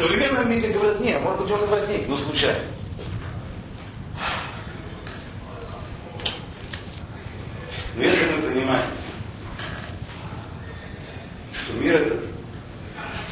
современном 0.00 0.50
мире 0.50 0.72
говорят, 0.72 1.00
нет, 1.00 1.20
может 1.22 1.42
быть 1.42 1.52
он 1.52 1.64
и 1.64 1.66
возник, 1.66 2.08
но 2.08 2.16
случайно. 2.18 2.64
Но 7.96 8.02
если 8.02 8.30
мы 8.32 8.50
понимаем, 8.50 8.90
что 11.52 11.72
мир 11.74 11.94
этот 11.96 12.24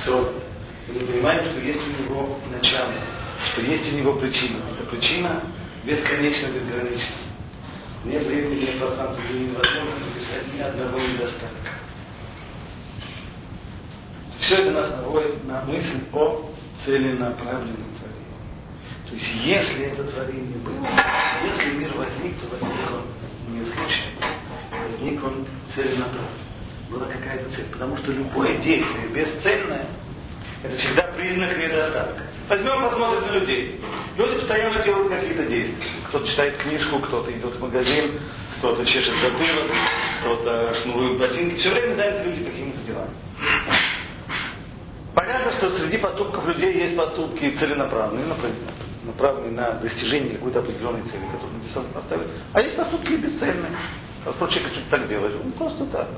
создан, 0.04 0.42
и 0.88 0.92
мы 0.92 1.06
понимаем, 1.06 1.44
что 1.44 1.60
есть 1.60 1.80
у 1.80 2.02
него 2.02 2.38
начало, 2.50 2.94
что 3.52 3.62
есть 3.62 3.90
у 3.90 3.96
него 3.96 4.14
причина. 4.14 4.62
Эта 4.72 4.84
причина 4.90 5.44
бесконечно 5.84 6.48
безгранична. 6.48 7.16
Нет 8.04 8.26
времени, 8.26 8.60
нет 8.60 8.78
пространства, 8.78 9.22
где 9.22 9.38
невозможно 9.38 10.06
написать 10.06 10.54
ни 10.54 10.60
одного 10.60 11.00
недостатка. 11.00 11.70
Все 14.40 14.56
это 14.56 14.70
нас 14.70 14.90
наводит 14.96 15.44
на 15.44 15.62
мысль 15.62 16.04
о 16.12 16.48
целенаправленном 16.84 17.94
творении. 17.98 19.08
То 19.08 19.14
есть, 19.14 19.34
если 19.44 19.84
это 19.86 20.04
творение 20.04 20.58
было, 20.58 20.86
если 21.44 21.76
мир 21.78 21.94
возник, 21.96 22.40
то 22.40 22.48
возник 22.48 22.90
он 22.90 23.54
не 23.54 23.66
случайно 23.66 24.38
возник 24.98 25.24
он 25.24 25.46
целенаправленно. 25.74 26.28
Была 26.90 27.06
какая-то 27.06 27.50
цель. 27.54 27.66
Потому 27.72 27.96
что 27.98 28.12
любое 28.12 28.56
действие 28.58 29.08
бесцельное, 29.08 29.86
это 30.62 30.76
всегда 30.76 31.02
признак 31.16 31.56
недостатка. 31.56 32.22
Возьмем, 32.48 32.82
посмотрим 32.82 33.26
на 33.26 33.32
людей. 33.38 33.80
Люди 34.16 34.34
постоянно 34.36 34.82
делают 34.82 35.08
какие-то 35.08 35.46
действия. 35.46 35.86
Кто-то 36.08 36.26
читает 36.26 36.56
книжку, 36.56 36.98
кто-то 36.98 37.30
идет 37.30 37.56
в 37.56 37.60
магазин, 37.60 38.20
кто-то 38.58 38.84
чешет 38.86 39.18
затылок, 39.18 39.70
кто-то 40.20 40.74
шнурует 40.82 41.20
ботинки. 41.20 41.58
Все 41.58 41.70
время 41.70 41.92
заняты 41.92 42.24
люди. 42.24 42.44
Понятно, 42.44 42.67
что 45.58 45.70
среди 45.72 45.98
поступков 45.98 46.46
людей 46.46 46.72
есть 46.72 46.96
поступки 46.96 47.54
целенаправленные, 47.56 48.26
направленные 49.04 49.52
на 49.52 49.72
достижение 49.80 50.36
какой-то 50.36 50.60
определенной 50.60 51.02
цели, 51.02 51.24
которую 51.26 51.62
мы 51.62 51.68
сами 51.68 51.92
поставили. 51.92 52.28
А 52.52 52.62
есть 52.62 52.76
поступки 52.76 53.12
бесцельные. 53.12 53.70
Господь 54.24 54.50
человек 54.50 54.72
что-то 54.72 54.90
так 54.90 55.08
делает. 55.08 55.44
Ну, 55.44 55.50
просто 55.52 55.86
так. 55.86 56.08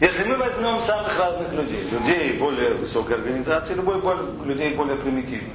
Если 0.00 0.24
мы 0.24 0.36
возьмем 0.36 0.78
самых 0.80 1.16
разных 1.16 1.52
людей, 1.52 1.88
людей 1.88 2.38
более 2.38 2.74
высокой 2.74 3.16
организации, 3.16 3.74
любой 3.74 4.00
более, 4.00 4.26
людей 4.44 4.74
более 4.74 4.98
примитивных, 4.98 5.54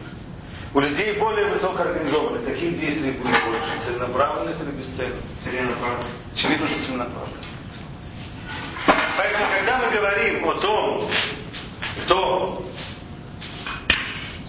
у 0.73 0.79
людей 0.79 1.13
более 1.19 1.53
высокоорганизованных, 1.53 2.45
каких 2.45 2.79
действий 2.79 3.11
будет 3.11 3.43
больше? 3.45 3.81
Целенаправленных 3.85 4.61
или 4.61 4.71
бесцельных? 4.71 5.19
Целенаправленных. 5.43 6.13
Очевидно, 6.33 6.67
что 6.67 6.79
целенаправленных. 6.85 7.45
Поэтому, 9.17 9.51
когда 9.51 9.77
мы 9.77 9.95
говорим 9.95 10.49
о 10.49 10.55
том, 10.59 11.09
кто 12.03 12.65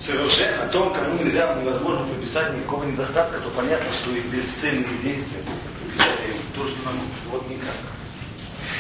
совершенно, 0.01 0.65
о 0.65 0.69
том, 0.69 0.93
кому 0.93 1.23
нельзя, 1.23 1.55
невозможно 1.55 2.07
приписать 2.07 2.55
никакого 2.57 2.85
недостатка, 2.85 3.39
то 3.41 3.51
понятно, 3.51 3.95
что 4.01 4.11
и 4.11 4.21
бесцельные 4.21 4.99
действия 4.99 5.43
приписать 5.81 6.21
им 6.29 6.37
то, 6.55 6.69
что 6.69 6.85
нам 6.85 7.01
вот 7.31 7.49
никак. 7.49 7.77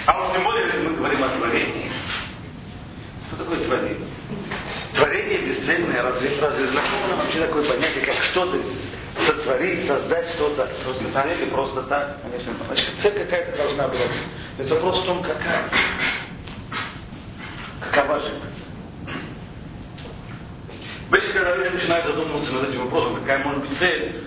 А 0.06 0.20
вот 0.20 0.32
тем 0.32 0.44
более, 0.44 0.66
если 0.66 0.88
мы 0.88 0.96
говорим 0.96 1.22
о 1.22 1.28
творении, 1.28 1.92
что 3.28 3.36
такое 3.36 3.64
творение? 3.64 4.08
Творение 4.94 5.38
бесцельное, 5.38 6.02
разве, 6.02 6.38
разве 6.40 6.66
знакомо 6.66 7.08
нам 7.08 7.18
вообще 7.18 7.40
такое 7.40 7.64
понятие, 7.64 8.04
как 8.04 8.16
что-то 8.24 8.58
сотворить, 9.26 9.86
создать 9.86 10.28
что-то, 10.30 10.68
просто 10.84 11.32
или 11.32 11.50
просто 11.50 11.82
так? 11.84 12.22
Конечно, 12.22 12.52
значит, 12.66 12.90
цель 13.00 13.24
какая-то 13.24 13.56
должна 13.56 13.88
быть. 13.88 14.00
Это 14.58 14.74
вопрос 14.74 15.02
в 15.02 15.04
том, 15.04 15.22
какая. 15.22 15.70
Какова 17.90 18.20
же? 18.20 18.26
Эта 18.28 18.46
Обычно, 21.08 21.32
когда 21.34 21.56
люди 21.56 21.74
начинают 21.74 22.06
задумываться 22.06 22.52
над 22.54 22.70
этим 22.70 22.84
вопросом, 22.84 23.16
какая 23.16 23.44
может 23.44 23.68
быть 23.68 23.78
цель, 23.78 24.24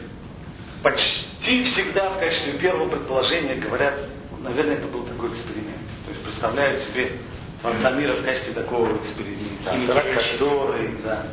почти 0.84 1.64
всегда 1.66 2.12
в 2.12 2.20
качестве 2.20 2.60
первого 2.60 2.90
предположения 2.90 3.56
говорят, 3.56 3.96
наверное, 4.40 4.76
это 4.76 4.88
был 4.88 5.04
такой 5.04 5.32
эксперимент. 5.32 5.82
То 6.06 6.12
есть 6.12 6.24
представляют 6.24 6.84
себе 6.84 7.14
Творца 7.62 7.90
мира 7.92 8.14
в 8.14 8.24
качестве 8.24 8.54
такого 8.54 8.96
эксперимента, 8.98 10.04
который, 10.14 11.02
да, 11.04 11.26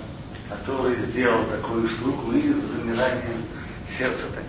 который 0.48 0.96
сделал 1.00 1.44
такую 1.46 1.90
штуку 1.96 2.32
и 2.32 2.52
с 2.52 2.56
замиранием 2.56 3.46
сердца 3.98 4.26
так 4.34 4.44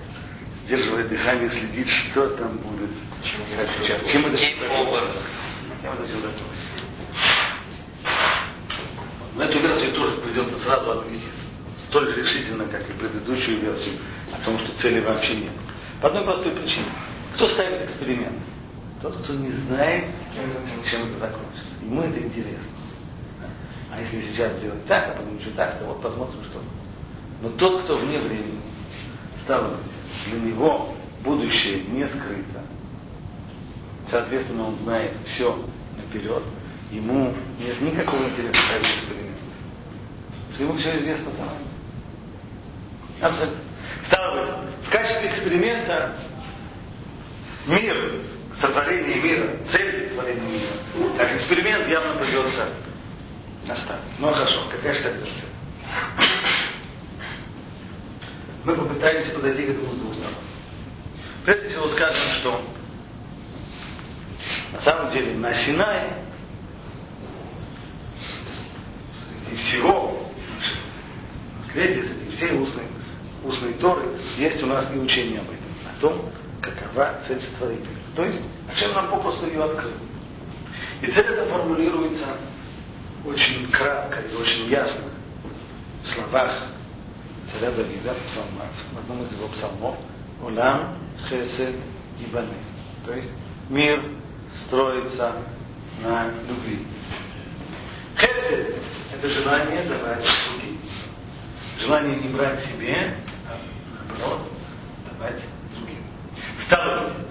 сдерживает 0.66 1.10
дыхание, 1.10 1.50
следит, 1.50 1.88
что 1.90 2.30
там 2.38 2.58
будет. 2.58 2.92
Чем 4.10 4.26
это 4.26 4.38
Но 9.36 9.44
эту 9.44 9.60
версию 9.60 9.94
тоже 9.94 10.22
придется 10.34 10.60
сразу 10.66 10.92
отвести 11.00 11.28
столь 11.88 12.16
решительно, 12.16 12.66
как 12.66 12.90
и 12.90 12.94
предыдущую 12.94 13.62
версию, 13.62 13.96
о 14.34 14.44
том, 14.44 14.58
что 14.60 14.76
цели 14.78 15.00
вообще 15.00 15.36
нет. 15.36 15.52
По 16.02 16.08
одной 16.08 16.24
простой 16.24 16.52
причине. 16.54 16.90
Кто 17.36 17.48
ставит 17.48 17.84
эксперимент? 17.84 18.42
Тот, 19.02 19.16
кто 19.18 19.34
не 19.34 19.50
знает, 19.50 20.06
чем 20.90 21.02
это 21.04 21.20
закончится. 21.20 21.68
Ему 21.82 22.02
это 22.02 22.20
интересно. 22.20 22.72
А 23.92 24.02
если 24.02 24.22
сейчас 24.22 24.54
сделать 24.58 24.84
так, 24.86 25.10
а 25.10 25.18
потом 25.18 25.38
еще 25.38 25.52
так, 25.52 25.78
то 25.78 25.86
вот 25.86 26.02
посмотрим, 26.02 26.44
что 26.46 26.62
Но 27.42 27.50
тот, 27.50 27.84
кто 27.84 27.98
вне 27.98 28.20
времени, 28.20 28.62
быть, 29.46 30.32
для 30.32 30.40
него 30.40 30.96
будущее 31.24 31.84
не 31.84 32.08
скрыто. 32.08 32.64
Соответственно, 34.10 34.70
он 34.70 34.78
знает 34.78 35.16
все 35.28 35.56
наперед. 35.96 36.44
Ему 36.92 37.34
нет 37.60 37.82
никакого 37.82 38.26
интереса 38.30 38.66
ставить 38.66 38.96
эксперимент. 38.98 39.23
Что 40.54 40.64
ему 40.64 40.78
все 40.78 40.96
известно 40.96 41.32
заранее. 41.32 41.68
Абсолютно. 43.22 43.60
Стало 44.06 44.42
быть, 44.42 44.88
в 44.88 44.90
качестве 44.92 45.30
эксперимента 45.30 46.16
мир, 47.66 48.22
сотворение 48.60 49.22
мира, 49.22 49.58
цель 49.72 50.10
сотворения 50.10 50.60
мира, 50.60 51.18
как 51.18 51.36
эксперимент 51.38 51.88
явно 51.88 52.20
придется 52.20 52.68
оставить. 53.68 54.20
Ну 54.20 54.32
хорошо, 54.32 54.70
какая 54.70 54.94
же 54.94 55.04
тогда 55.04 55.26
цель? 55.26 55.54
Мы 58.66 58.76
попытаемся 58.76 59.34
подойти 59.36 59.66
к 59.66 59.70
этому 59.70 59.94
с 59.94 59.98
двух 59.98 60.16
сторон. 60.16 60.36
Прежде 61.46 61.70
всего 61.70 61.88
скажем, 61.90 62.24
что 62.40 62.62
на 64.72 64.82
самом 64.82 65.12
деле 65.12 65.36
на 65.36 65.54
Синае 65.54 66.24
среди 69.50 69.62
всего 69.64 70.33
наследия, 71.74 72.06
среди 72.06 72.36
всей 72.36 72.58
устной 72.58 72.84
устной 73.44 73.74
Торы 73.74 74.18
есть 74.38 74.62
у 74.64 74.68
нас 74.68 74.90
и 74.94 74.98
учение 74.98 75.40
об 75.40 75.48
этом, 75.48 75.58
о 75.86 76.00
том, 76.00 76.32
какова 76.62 77.20
цель 77.28 77.40
сотворения. 77.40 77.88
То 78.16 78.24
есть, 78.26 78.42
чем 78.76 78.94
нам 78.94 79.10
попросту 79.10 79.48
ее 79.48 79.64
открыл. 79.64 79.92
И 81.02 81.08
цель 81.08 81.26
эта 81.26 81.46
формулируется 81.48 82.38
очень 83.26 83.70
кратко 83.70 84.22
и 84.22 84.36
очень 84.36 84.70
ясно 84.70 85.06
в 86.04 86.08
словах 86.10 86.70
царя 87.52 87.72
Давида 87.72 88.14
в, 88.14 88.28
псалмах, 88.28 88.70
в 88.94 88.98
одном 88.98 89.24
из 89.24 89.32
его 89.34 89.48
псалмов 89.50 89.98
«Улам 90.42 90.98
хесед 91.30 91.76
и 92.20 92.26
баны». 92.32 92.56
То 93.06 93.14
есть 93.14 93.32
мир 93.70 94.12
строится 94.66 95.34
на 96.02 96.32
любви. 96.48 96.86
Хесед– 98.18 98.76
это 99.14 99.30
желание 99.30 99.84
давать 99.84 100.26
другим. 100.50 100.80
Желание 101.80 102.16
не 102.18 102.30
брать 102.30 102.64
себе, 102.66 103.16
наоборот, 104.08 104.42
давать 105.12 105.42
другим. 105.76 106.04
Быть, 106.58 107.28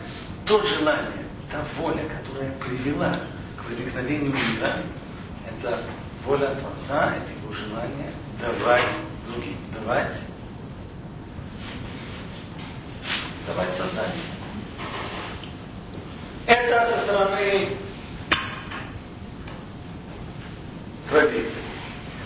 то 0.47 0.63
желание, 0.67 1.25
та 1.51 1.65
воля, 1.79 2.05
которая 2.09 2.51
привела 2.59 3.21
к 3.57 3.69
возникновению 3.69 4.33
мира, 4.33 4.79
это 5.47 5.81
воля 6.25 6.55
Творца, 6.57 7.15
это 7.17 7.31
его 7.41 7.53
желание 7.53 8.13
давать 8.41 8.89
другим. 9.27 9.57
Давать 9.73 10.17
давать 13.47 13.77
создание. 13.77 14.25
Это 16.47 16.91
со 16.91 17.05
стороны 17.05 17.69
традиции. 21.11 21.63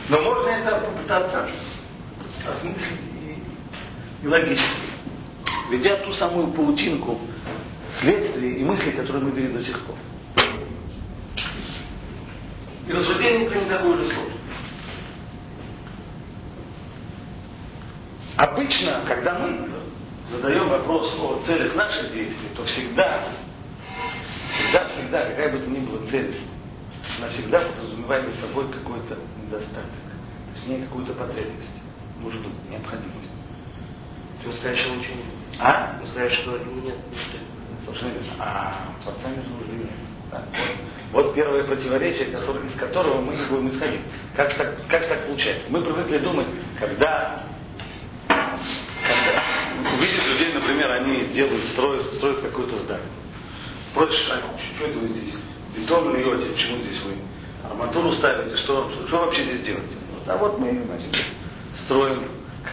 Но 0.09 0.23
можно 0.23 0.49
это 0.49 0.81
попытаться 0.81 1.49
осмыслить 2.49 3.01
и 4.23 4.27
логически, 4.27 4.67
ведя 5.71 5.97
ту 5.97 6.13
самую 6.15 6.49
паутинку 6.53 7.21
следствий 8.01 8.57
и 8.57 8.65
мыслей, 8.65 8.93
которые 8.93 9.25
мы 9.25 9.31
вели 9.31 9.49
до 9.53 9.63
сих 9.63 9.79
пор. 9.81 9.97
И 12.87 12.93
рассуждение 12.93 13.47
это 13.47 13.59
не 13.59 13.69
такое 13.69 13.97
же 13.97 14.11
сложное. 14.11 14.37
Обычно, 18.37 19.03
когда 19.07 19.39
мы 19.39 19.69
задаем 20.31 20.69
вопрос 20.69 21.15
о 21.19 21.43
целях 21.47 21.75
наших 21.75 22.13
действий, 22.13 22.49
то 22.55 22.65
всегда, 22.65 23.25
всегда, 24.53 24.89
всегда, 24.89 25.31
какая 25.31 25.53
бы 25.53 25.59
то 25.61 25.71
ни 25.71 25.79
была 25.79 26.07
цель, 26.11 26.41
навсегда 27.19 27.61
подразумевает 27.61 28.35
за 28.35 28.47
собой 28.47 28.71
какой-то 28.71 29.17
недостаток, 29.43 29.91
точнее 30.55 30.85
какую-то 30.85 31.15
потребность, 31.15 31.83
нужду, 32.21 32.49
необходимость. 32.71 33.31
Ты 34.43 34.49
настоящее 34.49 34.99
учение. 34.99 35.25
А? 35.59 35.99
Настоящего 36.03 36.59
нет 36.59 36.97
нужды. 37.11 37.39
Совершенно 37.85 38.13
верно. 38.13 38.33
А 38.39 38.93
Творца 39.03 39.29
нет 39.31 39.49
нужды 39.49 39.77
нет. 39.77 39.91
Да, 40.31 40.43
вот. 41.13 41.25
вот 41.25 41.35
первое 41.35 41.65
противоречие, 41.65 42.27
который, 42.27 42.67
из 42.67 42.75
которого 42.75 43.21
мы 43.21 43.37
не 43.37 43.45
будем 43.47 43.69
исходить. 43.71 44.01
Как 44.35 44.51
же 44.51 44.57
так, 44.57 44.87
как 44.89 45.03
же 45.03 45.09
так 45.09 45.27
получается? 45.27 45.65
Мы 45.71 45.83
привыкли 45.83 46.19
думать, 46.19 46.49
когда, 46.81 47.45
когда 48.29 49.91
увидишь 49.95 50.27
людей, 50.27 50.53
например, 50.53 50.91
они 50.91 51.27
делают, 51.27 51.65
строят, 51.69 52.15
строят 52.15 52.41
какое-то 52.41 52.77
здание. 52.81 53.07
Спросишь, 53.93 54.29
а 54.31 54.43
что 54.77 54.87
это 54.87 54.99
вы 54.99 55.09
здесь? 55.09 55.35
Бетон 55.77 56.15
льете, 56.15 56.51
почему 56.53 56.83
здесь 56.83 57.03
вы 57.03 57.17
арматуру 57.65 58.13
ставите, 58.13 58.57
что, 58.57 58.91
что 59.07 59.19
вообще 59.19 59.45
здесь 59.45 59.61
делаете? 59.63 59.97
А 60.27 60.37
вот 60.39 60.59
мы, 60.59 60.83
значит, 60.85 61.25
строим. 61.85 62.25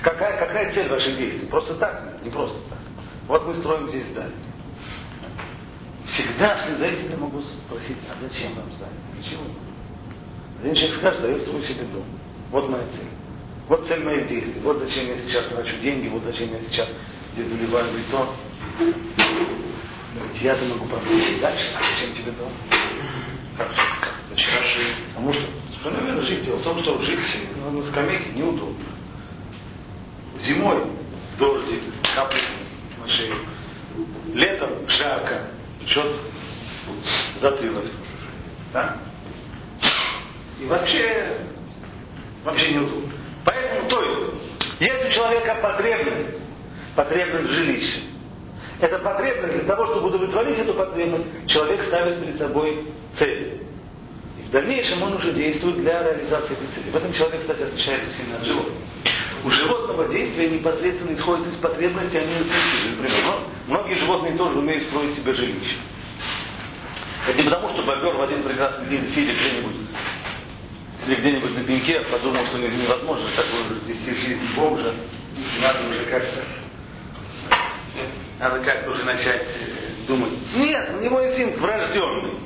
Какая, 0.02 0.38
какая 0.38 0.72
цель 0.74 0.90
ваших 0.90 1.18
действий? 1.18 1.48
Просто 1.48 1.76
так? 1.76 2.24
Не 2.24 2.30
просто 2.30 2.58
так. 2.70 2.80
Вот 3.28 3.48
мы 3.48 3.54
строим 3.56 3.90
здесь 3.90 4.08
здание. 4.08 4.34
Всегда 6.08 6.66
я 6.68 7.18
могу 7.18 7.42
спросить, 7.42 7.98
а 8.10 8.22
зачем 8.22 8.54
вам 8.56 8.72
здание? 8.72 9.00
Ничего. 9.18 9.44
Один 10.60 10.76
человек 10.76 10.96
скажет, 10.98 11.22
да 11.22 11.28
я 11.30 11.40
строю 11.40 11.64
себе 11.64 11.86
дом. 11.86 12.06
Вот 12.52 12.70
моя 12.70 12.86
цель. 12.88 13.08
Вот 13.68 13.88
цель 13.88 14.04
моих 14.04 14.28
действий. 14.28 14.62
Вот 14.62 14.78
зачем 14.80 15.08
я 15.08 15.18
сейчас 15.18 15.48
трачу 15.48 15.78
деньги, 15.82 16.08
вот 16.10 16.24
зачем 16.24 16.52
я 16.52 16.62
сейчас 16.62 16.90
здесь 17.34 17.48
заливаю 17.48 17.94
бетон. 17.94 18.30
Ведь 18.80 20.42
я-то 20.42 20.66
могу 20.66 20.86
продолжить 20.86 21.40
дальше. 21.42 21.74
А 21.76 21.82
зачем 21.82 22.14
тебе 22.16 22.32
дом? 22.34 22.52
Как 23.58 23.72
же? 23.72 23.82
Зачем 24.30 24.64
жить? 24.64 24.96
Потому 25.10 25.34
что, 25.34 25.44
что 25.80 25.90
наверное, 25.92 26.22
жить. 26.22 26.46
Дело 26.46 26.58
в 26.58 26.64
том, 26.64 26.82
что 26.84 27.02
жить 27.02 27.20
на 27.72 27.84
скамейке 27.92 28.30
неудобно. 28.36 28.86
Зимой 30.44 30.84
дождик, 31.38 31.82
капли 32.16 32.42
на 33.00 33.08
шею. 33.08 33.36
Летом 34.34 34.90
жарко, 34.90 35.48
печет 35.80 36.12
затылок. 37.40 37.86
Да? 38.74 38.98
И 40.60 40.66
вообще, 40.66 41.38
вообще 42.44 42.74
неудобно. 42.74 43.14
Поэтому, 43.46 43.90
то 43.90 44.02
есть, 44.02 44.34
если 44.80 45.08
у 45.08 45.12
человека 45.12 45.58
потребность, 45.62 46.38
потребность 46.96 47.50
в 47.50 47.54
жилище, 47.54 48.02
это 48.82 49.00
потребность 49.00 49.54
для 49.54 49.64
того, 49.64 49.86
чтобы 49.86 50.08
удовлетворить 50.08 50.60
эту 50.60 50.74
потребность, 50.74 51.26
человек 51.48 51.84
ставит 51.84 52.20
перед 52.20 52.38
собой 52.38 52.92
цель. 53.14 53.62
И 54.40 54.42
в 54.42 54.50
дальнейшем 54.50 55.04
он 55.04 55.14
уже 55.14 55.32
действует 55.32 55.78
для 55.78 56.04
реализации 56.04 56.54
этой 56.54 56.68
цели. 56.76 56.90
В 56.92 56.96
этом 56.98 57.14
человек, 57.14 57.42
кстати, 57.42 57.62
отличается 57.62 58.12
сильно 58.18 58.36
от 58.38 58.46
животного. 58.46 58.82
У 59.44 59.50
животного 59.50 60.08
действия 60.08 60.50
непосредственно 60.50 61.14
исходит 61.14 61.48
из 61.48 61.58
потребности, 61.58 62.16
а 62.16 62.26
не 62.26 62.36
из 62.36 62.48
инстинкта. 62.48 63.02
Например, 63.02 63.40
многие 63.68 63.98
животные 64.00 64.38
тоже 64.38 64.60
умеют 64.60 64.88
строить 64.88 65.16
себе 65.16 65.34
жилище. 65.34 65.80
Это 67.28 67.38
не 67.38 67.44
потому, 67.44 67.70
что 67.70 67.86
бобер 67.86 68.16
в 68.16 68.22
один 68.22 68.44
прекрасный 68.44 68.88
день, 68.88 69.10
сидя 69.14 69.34
где-нибудь, 69.34 69.76
если 71.00 71.16
где-нибудь 71.16 71.58
на 71.58 71.64
пеньке, 71.64 72.02
подумал, 72.10 72.46
что 72.48 72.58
невозможно 72.58 73.30
такой 73.32 73.80
вести 73.86 74.14
жизнь 74.14 74.56
Бога, 74.56 74.94
надо 75.62 75.90
уже 75.90 76.06
как-то 76.06 76.44
надо 78.40 78.60
как-то 78.60 78.92
уже 78.92 79.04
начать 79.04 79.42
э, 79.42 80.06
думать. 80.08 80.34
Нет, 80.56 80.90
у 80.96 81.02
него 81.02 81.26
инстинкт 81.26 81.60
врожденный. 81.60 82.40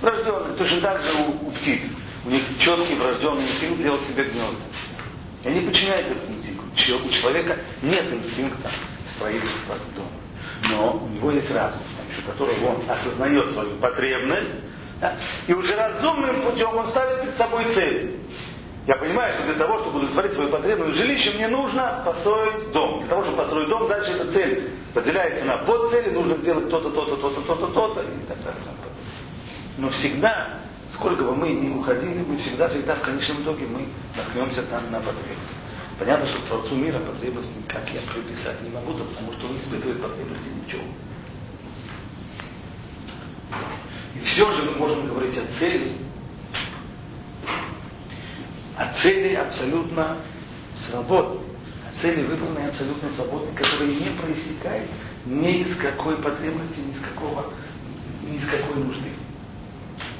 Врожденный. 0.00 0.56
Точно 0.56 0.80
так 0.80 1.00
же 1.02 1.12
у, 1.12 1.48
у 1.48 1.50
птиц. 1.52 1.82
У 2.24 2.30
них 2.30 2.44
четкий 2.58 2.94
врожденный 2.94 3.50
инстинкт 3.50 3.82
делать 3.82 4.02
себе 4.04 4.24
гнезда. 4.24 4.56
И 5.46 5.48
они 5.48 5.60
подчиняются 5.60 6.12
этому 6.12 6.38
инстинкту. 6.38 7.06
У 7.06 7.10
человека 7.10 7.56
нет 7.80 8.12
инстинкта 8.12 8.68
строительства 9.14 9.76
дома. 9.94 10.10
Но 10.68 11.04
у 11.04 11.08
него 11.08 11.30
есть 11.30 11.50
разум, 11.52 11.82
с 11.82 11.96
помощью 11.96 12.24
которого 12.24 12.74
он 12.74 12.90
осознает 12.90 13.52
свою 13.52 13.76
потребность, 13.76 14.50
да? 15.00 15.14
и 15.46 15.52
уже 15.52 15.76
разумным 15.76 16.42
путем 16.42 16.76
он 16.76 16.86
ставит 16.88 17.22
перед 17.22 17.36
собой 17.36 17.64
цель. 17.74 18.18
Я 18.88 18.96
понимаю, 18.96 19.34
что 19.34 19.44
для 19.44 19.54
того, 19.54 19.78
чтобы 19.80 19.98
удовлетворить 19.98 20.32
свою 20.32 20.50
потребность 20.50 20.92
в 20.92 20.96
жилище, 20.96 21.30
мне 21.34 21.46
нужно 21.48 22.02
построить 22.04 22.72
дом. 22.72 23.00
Для 23.00 23.08
того, 23.08 23.22
чтобы 23.22 23.36
построить 23.38 23.68
дом, 23.68 23.88
дальше 23.88 24.10
эта 24.12 24.32
цель 24.32 24.70
разделяется 24.94 25.44
на 25.44 25.58
подцели, 25.58 26.10
нужно 26.10 26.36
сделать 26.38 26.68
то-то, 26.70 26.90
то-то, 26.90 27.16
то-то, 27.16 27.40
то-то, 27.42 27.66
то-то, 27.68 28.00
и 28.00 28.26
так 28.26 28.42
далее. 28.42 28.62
Но 29.78 29.90
всегда, 29.90 30.60
сколько 30.96 31.22
бы 31.24 31.36
мы 31.36 31.52
ни 31.52 31.68
уходили, 31.68 32.24
мы 32.26 32.38
всегда, 32.38 32.68
всегда 32.68 32.94
в 32.96 33.02
конечном 33.02 33.42
итоге 33.42 33.66
мы 33.66 33.88
наткнемся 34.16 34.62
там 34.64 34.90
на 34.90 34.98
потребность. 34.98 35.54
Понятно, 35.98 36.26
что 36.26 36.40
Творцу 36.46 36.74
мира 36.74 36.98
потребность 36.98 37.50
никак 37.56 37.88
я 37.90 38.00
приписать 38.12 38.62
не 38.62 38.70
могу, 38.70 38.92
потому 38.92 39.32
что 39.32 39.46
он 39.46 39.56
испытывает 39.56 40.02
потребности 40.02 40.48
ничего. 40.64 40.82
И 44.14 44.24
все 44.24 44.50
же 44.56 44.64
мы 44.64 44.72
можем 44.72 45.06
говорить 45.06 45.36
о 45.38 45.58
цели, 45.58 45.96
о 48.76 48.92
цели 49.02 49.34
абсолютно 49.34 50.18
свободной, 50.88 51.42
о 51.86 52.00
цели 52.00 52.22
выполненной 52.22 52.68
абсолютно 52.68 53.10
свободной, 53.12 53.54
которая 53.54 53.88
не 53.88 54.10
проистекает 54.20 54.90
ни 55.24 55.60
из 55.60 55.76
какой 55.76 56.22
потребности, 56.22 56.80
ни 56.80 56.92
из 56.92 57.00
какого, 57.00 57.52
ни 58.22 58.36
из 58.36 58.48
какой 58.48 58.82
нужды. 58.82 59.15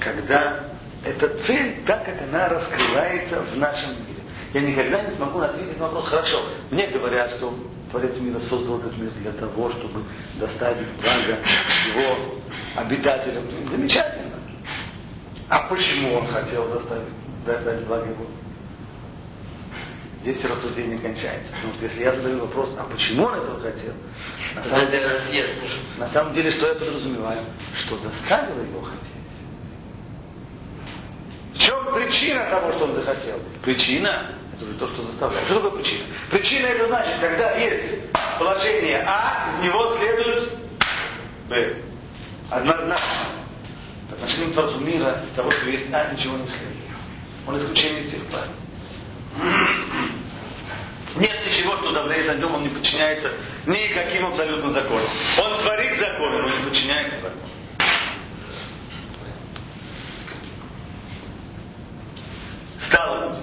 Когда 0.00 0.64
эта 1.04 1.28
цель, 1.44 1.82
так 1.86 2.04
как 2.04 2.22
она 2.22 2.48
раскрывается 2.48 3.40
в 3.42 3.56
нашем 3.56 3.90
мире. 3.90 4.22
Я 4.52 4.60
никогда 4.60 5.02
не 5.02 5.10
смогу 5.12 5.40
ответить 5.40 5.78
на 5.78 5.86
вопрос, 5.86 6.08
хорошо, 6.08 6.48
мне 6.70 6.86
говорят, 6.88 7.32
что 7.32 7.54
Творец 7.90 8.16
мира 8.18 8.38
создал 8.40 8.78
этот 8.78 8.96
мир 8.96 9.10
для 9.20 9.32
того, 9.32 9.70
чтобы 9.70 10.02
доставить 10.38 10.88
благо 11.00 11.38
его 11.86 12.40
обитателям. 12.76 13.44
Замечательно. 13.68 14.36
А 15.48 15.68
почему 15.68 16.14
он 16.14 16.26
хотел 16.28 16.66
заставить 16.68 17.08
дать 17.44 17.84
благо 17.86 18.06
его? 18.06 18.26
здесь 20.26 20.44
рассуждение 20.44 20.98
кончается. 20.98 21.52
Потому 21.52 21.74
что 21.74 21.84
если 21.84 22.02
я 22.02 22.12
задаю 22.12 22.40
вопрос, 22.40 22.70
а 22.76 22.84
почему 22.84 23.24
он 23.24 23.34
этого 23.34 23.60
хотел, 23.60 23.92
на 24.56 24.64
самом, 24.64 24.90
деле, 24.90 25.80
на 25.98 26.08
самом 26.08 26.34
деле, 26.34 26.50
что 26.50 26.66
я 26.66 26.74
подразумеваю? 26.74 27.44
Что 27.84 27.96
заставило 27.98 28.60
его 28.60 28.80
хотеть. 28.82 29.15
В 31.56 31.58
чем 31.58 31.94
причина 31.94 32.44
того, 32.50 32.70
что 32.72 32.84
он 32.84 32.92
захотел? 32.92 33.40
Причина 33.62 34.38
это 34.54 34.64
уже 34.66 34.74
то, 34.74 34.88
что 34.90 35.02
заставляет. 35.02 35.46
Что 35.46 35.54
такое 35.60 35.82
причина? 35.82 36.04
Причина 36.30 36.66
это 36.66 36.86
значит, 36.86 37.18
когда 37.18 37.52
есть 37.56 38.12
положение 38.38 39.02
А, 39.06 39.54
из 39.58 39.64
него 39.64 39.96
следует 39.96 40.52
Б. 41.48 41.76
Однозначно. 42.50 43.06
По 44.10 44.16
отношению 44.16 44.50
к 44.50 44.54
Творцу 44.54 44.78
мира, 44.80 45.22
из 45.24 45.30
того, 45.30 45.50
что 45.50 45.70
есть 45.70 45.92
А, 45.94 46.12
ничего 46.12 46.36
не 46.36 46.46
следует. 46.46 46.76
Он 47.46 47.56
исключение 47.56 48.02
из 48.02 48.08
всех 48.08 48.26
правил. 48.26 48.52
Нет 51.16 51.46
ничего, 51.46 51.76
что 51.78 51.92
давляет 51.94 52.26
на 52.26 52.34
нем, 52.34 52.54
он 52.54 52.64
не 52.64 52.68
подчиняется 52.68 53.32
никаким 53.66 54.26
абсолютно 54.26 54.72
законам. 54.72 55.08
Он 55.38 55.58
творит 55.58 55.98
законы, 55.98 56.42
но 56.42 56.48
не 56.48 56.68
подчиняется 56.68 57.16
законам. 57.22 57.55
Стало 62.88 63.28
быть, 63.28 63.38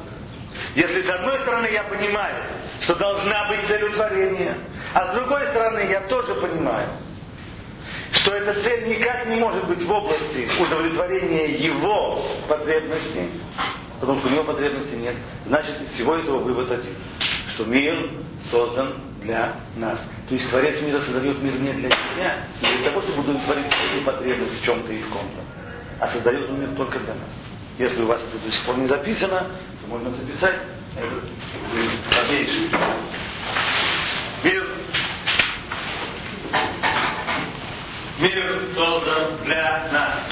если 0.75 1.01
с 1.01 1.09
одной 1.09 1.39
стороны 1.39 1.67
я 1.71 1.83
понимаю, 1.83 2.45
что 2.81 2.95
должна 2.95 3.49
быть 3.49 3.65
цель 3.67 3.83
утворения, 3.83 4.57
а 4.93 5.11
с 5.11 5.15
другой 5.15 5.47
стороны 5.47 5.79
я 5.89 6.01
тоже 6.01 6.35
понимаю, 6.35 6.89
что 8.13 8.31
эта 8.31 8.61
цель 8.63 8.87
никак 8.87 9.25
не 9.27 9.35
может 9.37 9.65
быть 9.65 9.81
в 9.81 9.91
области 9.91 10.47
удовлетворения 10.59 11.57
его 11.57 12.25
потребностей, 12.47 13.29
потому 13.99 14.19
что 14.19 14.29
у 14.29 14.31
него 14.31 14.43
потребностей 14.43 14.97
нет, 14.97 15.15
значит 15.45 15.81
из 15.81 15.89
всего 15.89 16.15
этого 16.15 16.39
вывод 16.39 16.71
один 16.71 16.95
что 17.55 17.65
мир 17.65 18.11
создан 18.49 19.01
для 19.21 19.55
нас. 19.75 19.99
То 20.27 20.35
есть 20.35 20.49
Творец 20.49 20.81
мира 20.81 20.99
создает 21.01 21.41
мир 21.41 21.53
не 21.59 21.73
для 21.73 21.89
себя, 21.89 22.47
не 22.61 22.77
для 22.77 22.89
того, 22.89 23.01
чтобы 23.01 23.21
удовлетворить 23.21 23.71
свою 23.73 24.03
потребность 24.03 24.61
в 24.61 24.65
чем-то 24.65 24.91
и 24.91 25.01
в 25.03 25.09
ком-то, 25.09 25.41
а 25.99 26.07
создает 26.09 26.49
он 26.49 26.61
мир 26.61 26.75
только 26.75 26.99
для 26.99 27.13
нас. 27.13 27.31
Если 27.77 28.03
у 28.03 28.07
вас 28.07 28.21
это 28.21 28.37
до 28.45 28.51
сих 28.51 28.63
пор 28.65 28.77
не 28.77 28.87
записано, 28.87 29.47
то 29.81 29.87
можно 29.87 30.11
записать. 30.11 30.55
Это 30.95 31.09
Мир, 34.43 34.67
мир 38.19 38.67
создан 38.75 39.37
для 39.43 39.89
нас. 39.91 40.29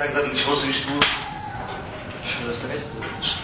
Тогда 0.00 0.22
для 0.22 0.38
чего 0.38 0.56
доставать? 2.46 2.82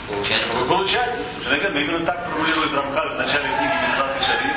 Получается, 0.08 0.52
Вы 0.54 0.68
получаете? 0.68 1.22
Верно. 1.44 1.78
Именно 1.78 2.06
так 2.06 2.24
формулирует 2.24 2.72
Рамхаль 2.72 3.10
в 3.10 3.16
начале 3.18 3.48
книги 3.48 3.74
Мислат 3.82 4.16
и 4.16 4.24
Шариф, 4.24 4.56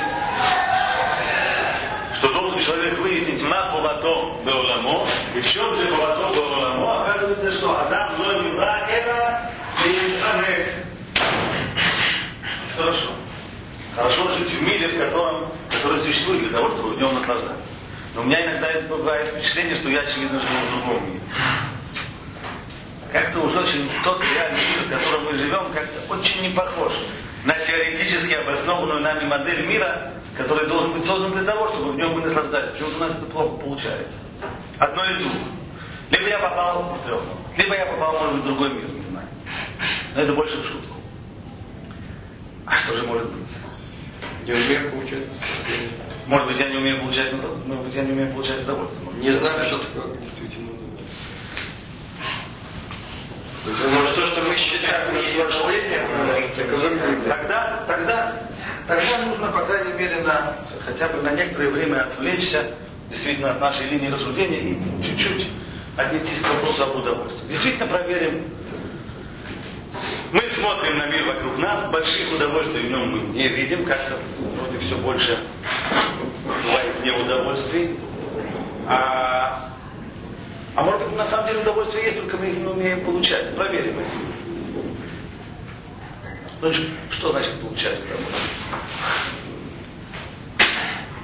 что 2.18 2.32
должен 2.32 2.60
человек 2.60 2.98
выяснить 3.00 3.42
ма 3.42 3.68
ховато 3.68 4.42
беоламо, 4.46 5.06
и 5.34 5.40
в 5.40 5.52
чем 5.52 5.76
же 5.76 5.86
ховато 5.88 6.34
беоламо, 6.34 7.02
оказывается, 7.02 7.58
что 7.58 7.80
Адам 7.80 8.16
зони 8.16 8.48
эра 8.48 9.52
и 9.84 10.16
Хорошо. 12.76 13.12
Хорошо 13.94 14.28
жить 14.38 14.48
в 14.48 14.62
мире, 14.62 14.96
в 14.96 15.04
котором, 15.04 15.52
который 15.68 16.00
существует 16.00 16.40
для 16.40 16.50
того, 16.50 16.70
чтобы 16.70 16.94
в 16.94 16.98
нем 16.98 17.14
наслаждаться. 17.14 17.64
Но 18.14 18.22
у 18.22 18.24
меня 18.24 18.44
иногда 18.44 18.68
бывает 18.88 19.28
впечатление, 19.28 19.76
что 19.76 19.88
я, 19.90 20.00
очевидно, 20.00 20.40
живу 20.40 20.66
в 20.66 20.70
другом 20.70 21.09
уж 23.50 23.56
очень 23.56 23.90
тот 24.02 24.22
реальный 24.24 24.64
мир, 24.64 24.86
в 24.86 24.90
котором 24.90 25.24
мы 25.24 25.36
живем, 25.38 25.72
как-то 25.72 26.12
очень 26.12 26.42
не 26.42 26.54
похож 26.54 26.92
на 27.44 27.54
теоретически 27.54 28.34
обоснованную 28.34 29.00
нами 29.00 29.26
модель 29.26 29.66
мира, 29.66 30.12
который 30.36 30.66
должен 30.66 30.92
быть 30.92 31.04
создан 31.04 31.32
для 31.32 31.44
того, 31.44 31.68
чтобы 31.68 31.92
в 31.92 31.96
нем 31.96 32.12
мы 32.12 32.22
наслаждались. 32.22 32.72
Почему-то 32.72 32.96
у 32.96 33.00
нас 33.00 33.16
это 33.16 33.26
плохо 33.26 33.56
получается. 33.62 34.18
Одно 34.78 35.04
из 35.10 35.18
двух. 35.18 35.32
Либо 36.10 36.28
я 36.28 36.38
попал 36.40 36.82
в 36.94 37.06
трех, 37.06 37.22
либо 37.56 37.74
я 37.74 37.86
попал, 37.86 38.12
может 38.18 38.34
быть, 38.34 38.42
в 38.42 38.46
другой 38.46 38.74
мир, 38.74 38.88
не 38.90 39.02
знаю. 39.02 39.28
Но 40.14 40.22
это 40.22 40.32
больше 40.34 40.56
в 40.58 40.66
шутку. 40.66 40.94
А 42.66 42.80
что 42.82 42.94
же 42.94 43.06
может 43.06 43.32
быть? 43.32 43.46
Я 44.46 44.54
умею 44.54 44.90
получать 44.90 45.28
наслаждение. 45.28 45.92
Может 46.26 46.46
быть, 46.48 46.58
я 46.58 46.68
не 46.68 46.76
умею 46.76 47.00
получать, 47.00 47.32
удов- 47.32 47.66
может 47.66 47.84
быть, 47.84 47.94
я 47.94 48.02
не 48.02 48.12
умею 48.12 48.32
получать 48.32 48.62
удовольствие. 48.62 49.04
Может 49.04 49.22
Не 49.22 49.30
знаю, 49.30 49.66
что 49.66 49.78
такое 49.78 50.16
действительно 50.18 50.69
Может, 53.64 54.14
то, 54.14 54.26
что 54.28 54.42
мы 54.42 54.56
считаем 54.56 55.14
наслаждением. 55.14 57.28
Тогда, 57.28 57.84
тогда, 57.86 58.32
тогда 58.86 59.18
нужно, 59.26 59.52
по 59.52 59.66
крайней 59.66 59.92
мере, 59.94 60.22
на, 60.22 60.56
хотя 60.84 61.08
бы 61.08 61.22
на 61.22 61.32
некоторое 61.32 61.70
время 61.70 62.06
отвлечься 62.06 62.74
действительно 63.10 63.52
от 63.52 63.60
нашей 63.60 63.88
линии 63.90 64.08
рассуждения 64.08 64.60
и 64.60 64.78
чуть-чуть 65.02 65.48
отнестись 65.96 66.40
к 66.40 66.48
вопросу 66.48 66.84
об 66.84 66.96
удовольствии. 66.96 67.48
Действительно 67.48 67.86
проверим. 67.86 68.44
Мы 70.32 70.42
смотрим 70.54 70.96
на 70.96 71.06
мир 71.06 71.26
вокруг 71.26 71.58
нас, 71.58 71.90
больших 71.90 72.32
удовольствий 72.32 72.82
в 72.82 72.90
нем 72.90 73.10
мы 73.10 73.20
не 73.34 73.48
видим, 73.48 73.84
как-то 73.84 74.16
вроде 74.56 74.78
все 74.78 74.96
больше 74.96 75.38
бывает 76.44 77.04
неудовольствий. 77.04 77.98
А, 78.86 79.69
а 80.76 80.82
может 80.82 81.08
быть, 81.08 81.16
на 81.16 81.28
самом 81.28 81.46
деле 81.48 81.60
удовольствие 81.60 82.04
есть, 82.04 82.20
только 82.20 82.36
мы 82.36 82.46
их 82.46 82.58
не 82.58 82.66
умеем 82.66 83.04
получать. 83.04 83.54
Проверим 83.54 83.98
это. 83.98 84.10
Значит, 86.60 86.88
что 87.10 87.32
значит 87.32 87.60
получать 87.60 87.98
удовольствие? 88.00 88.40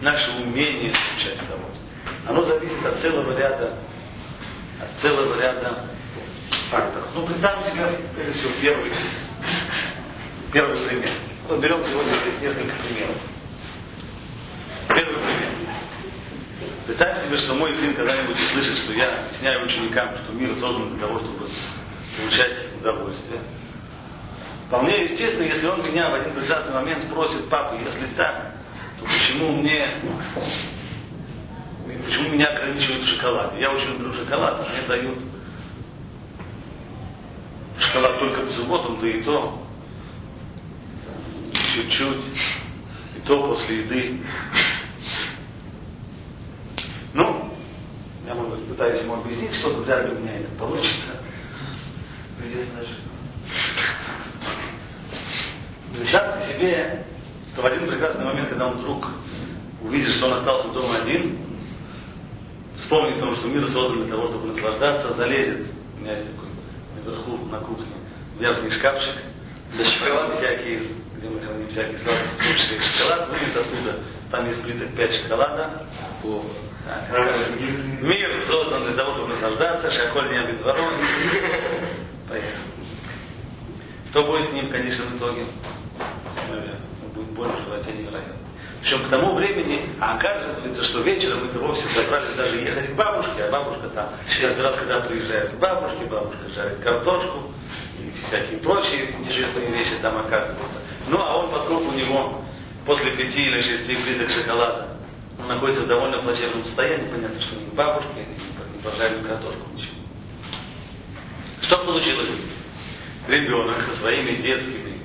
Наше 0.00 0.30
умение 0.30 0.92
получать 0.92 1.42
удовольствие. 1.42 1.86
Оно 2.26 2.42
зависит 2.44 2.84
от 2.84 3.00
целого 3.00 3.38
ряда, 3.38 3.78
от 4.80 5.00
целого 5.00 5.40
ряда 5.40 5.86
факторов. 6.70 7.08
Ну, 7.14 7.26
представим 7.26 7.62
себе, 7.70 8.00
прежде 8.14 8.40
всего, 8.40 8.52
первый, 8.60 8.92
первый 10.52 10.88
пример. 10.88 11.12
Вот 11.48 11.60
берем 11.60 11.84
сегодня 11.86 12.18
здесь 12.18 12.40
несколько 12.40 12.74
примеров. 12.82 13.16
Первый 14.88 15.18
пример. 15.22 15.50
Представим 16.86 17.20
себе, 17.22 17.38
что 17.38 17.54
мой 17.54 17.72
сын 17.72 17.94
когда-нибудь 17.94 18.40
услышит, 18.40 18.78
что 18.78 18.92
я 18.92 19.24
объясняю 19.24 19.64
ученикам, 19.64 20.16
что 20.18 20.32
мир 20.32 20.54
создан 20.54 20.90
для 20.90 21.06
того, 21.06 21.18
чтобы 21.18 21.46
получать 22.16 22.58
удовольствие. 22.80 23.40
Вполне 24.66 25.04
естественно, 25.04 25.44
если 25.44 25.66
он 25.66 25.82
меня 25.82 26.10
в 26.10 26.14
один 26.14 26.34
прекрасный 26.34 26.74
момент 26.74 27.04
спросит, 27.04 27.48
папа, 27.48 27.74
если 27.74 28.06
так, 28.16 28.54
то 28.98 29.04
почему 29.04 29.52
мне, 29.62 30.00
почему 32.04 32.30
меня 32.30 32.46
ограничивают 32.46 33.04
в 33.04 33.08
шоколаде? 33.08 33.60
Я 33.60 33.70
очень 33.70 33.92
люблю 33.92 34.12
шоколад, 34.14 34.66
мне 34.68 34.88
дают 34.88 35.18
шоколад 37.78 38.18
только 38.18 38.40
в 38.42 38.54
субботу, 38.54 38.96
да 39.00 39.08
и 39.08 39.22
то 39.22 39.62
чуть-чуть, 41.74 42.24
и 43.16 43.20
то 43.26 43.48
после 43.48 43.80
еды. 43.80 44.20
Ну, 47.16 47.50
я, 48.26 48.34
может 48.34 48.58
быть, 48.58 48.68
пытаюсь 48.68 49.00
ему 49.00 49.14
объяснить 49.14 49.54
что-то, 49.54 49.80
вряд 49.80 50.04
ли 50.04 50.16
у 50.16 50.20
меня 50.20 50.38
это 50.38 50.50
получится. 50.58 51.16
Придется 52.38 52.76
даже. 52.76 52.94
Представьте 55.94 56.52
себе, 56.52 57.06
что 57.52 57.62
в 57.62 57.64
один 57.64 57.88
прекрасный 57.88 58.22
момент, 58.22 58.50
когда 58.50 58.66
он 58.66 58.76
вдруг 58.76 59.08
увидит, 59.80 60.14
что 60.18 60.26
он 60.26 60.34
остался 60.34 60.68
дома 60.72 60.96
один, 60.96 61.38
вспомнит 62.76 63.16
о 63.16 63.20
том, 63.20 63.36
что 63.38 63.48
мир 63.48 63.66
создан 63.68 64.02
для 64.02 64.10
того, 64.10 64.28
чтобы 64.28 64.48
наслаждаться, 64.48 65.14
залезет, 65.14 65.66
у 65.96 66.00
меня 66.02 66.12
есть 66.18 66.26
такой 66.34 66.50
наверху 67.02 67.38
на 67.46 67.60
кухне 67.60 67.86
верхний 68.38 68.70
шкафчик, 68.72 69.22
шоколад 69.98 70.34
всякие, 70.34 70.82
мы 71.28 71.40
храним 71.40 71.68
всякие 71.68 71.98
сладости, 71.98 72.34
в 72.34 72.42
том 72.42 72.56
числе 72.56 72.76
и 72.78 72.80
шоколад, 72.80 73.28
вынет 73.28 73.56
оттуда, 73.56 74.00
там 74.30 74.46
есть 74.46 74.62
плиток 74.62 74.88
5 74.96 75.14
шоколада, 75.22 75.86
скажет, 77.08 77.60
Мир 77.60 78.42
создан 78.46 78.84
для 78.84 78.94
того, 78.94 79.14
чтобы 79.14 79.28
наслаждаться, 79.28 79.90
шаколь 79.90 80.30
не 80.30 80.38
обезворон. 80.38 81.00
Поехали. 82.28 82.56
Что 84.10 84.24
будет 84.24 84.48
с 84.48 84.52
ним 84.52 84.68
в 84.68 84.70
конечном 84.70 85.16
итоге? 85.16 85.46
Будет 87.14 87.30
боль 87.30 87.48
в 87.48 87.64
животе 87.64 87.92
невероятно. 87.92 88.34
Причем 88.80 89.04
к 89.04 89.10
тому 89.10 89.34
времени, 89.34 89.90
а 90.00 90.16
оказывается, 90.16 90.84
что 90.84 91.00
вечером 91.00 91.50
мы 91.52 91.60
вовсе 91.60 91.88
собрались 91.88 92.36
даже 92.36 92.56
ехать 92.60 92.92
к 92.92 92.94
бабушке, 92.94 93.44
а 93.44 93.50
бабушка 93.50 93.88
там, 93.88 94.10
каждый 94.40 94.62
раз, 94.62 94.76
когда 94.76 95.00
приезжает 95.00 95.50
к 95.50 95.58
бабушке, 95.58 96.04
бабушка 96.04 96.48
жарит 96.54 96.78
картошку, 96.80 97.52
и 97.98 98.12
всякие 98.28 98.60
прочие 98.60 99.10
интересные 99.18 99.72
вещи 99.72 99.98
там 100.00 100.18
оказываются. 100.18 100.75
Ну, 101.08 101.18
а 101.18 101.36
он, 101.38 101.50
поскольку 101.50 101.90
у 101.90 101.92
него 101.92 102.42
после 102.84 103.12
пяти 103.12 103.40
или 103.40 103.76
шести 103.76 103.96
плиток 103.96 104.30
шоколада 104.30 104.96
он 105.38 105.48
находится 105.48 105.82
в 105.82 105.86
довольно 105.86 106.22
плачевном 106.22 106.64
состоянии, 106.64 107.10
понятно, 107.10 107.40
что 107.42 107.56
ни 107.56 107.68
бабушки, 107.74 108.18
ни, 108.18 108.82
пожарили 108.82 109.26
картошку, 109.26 109.68
ничего. 109.74 109.96
Что 111.62 111.84
получилось? 111.84 112.30
Ребенок 113.28 113.82
со 113.82 113.96
своими 113.96 114.40
детскими 114.40 115.00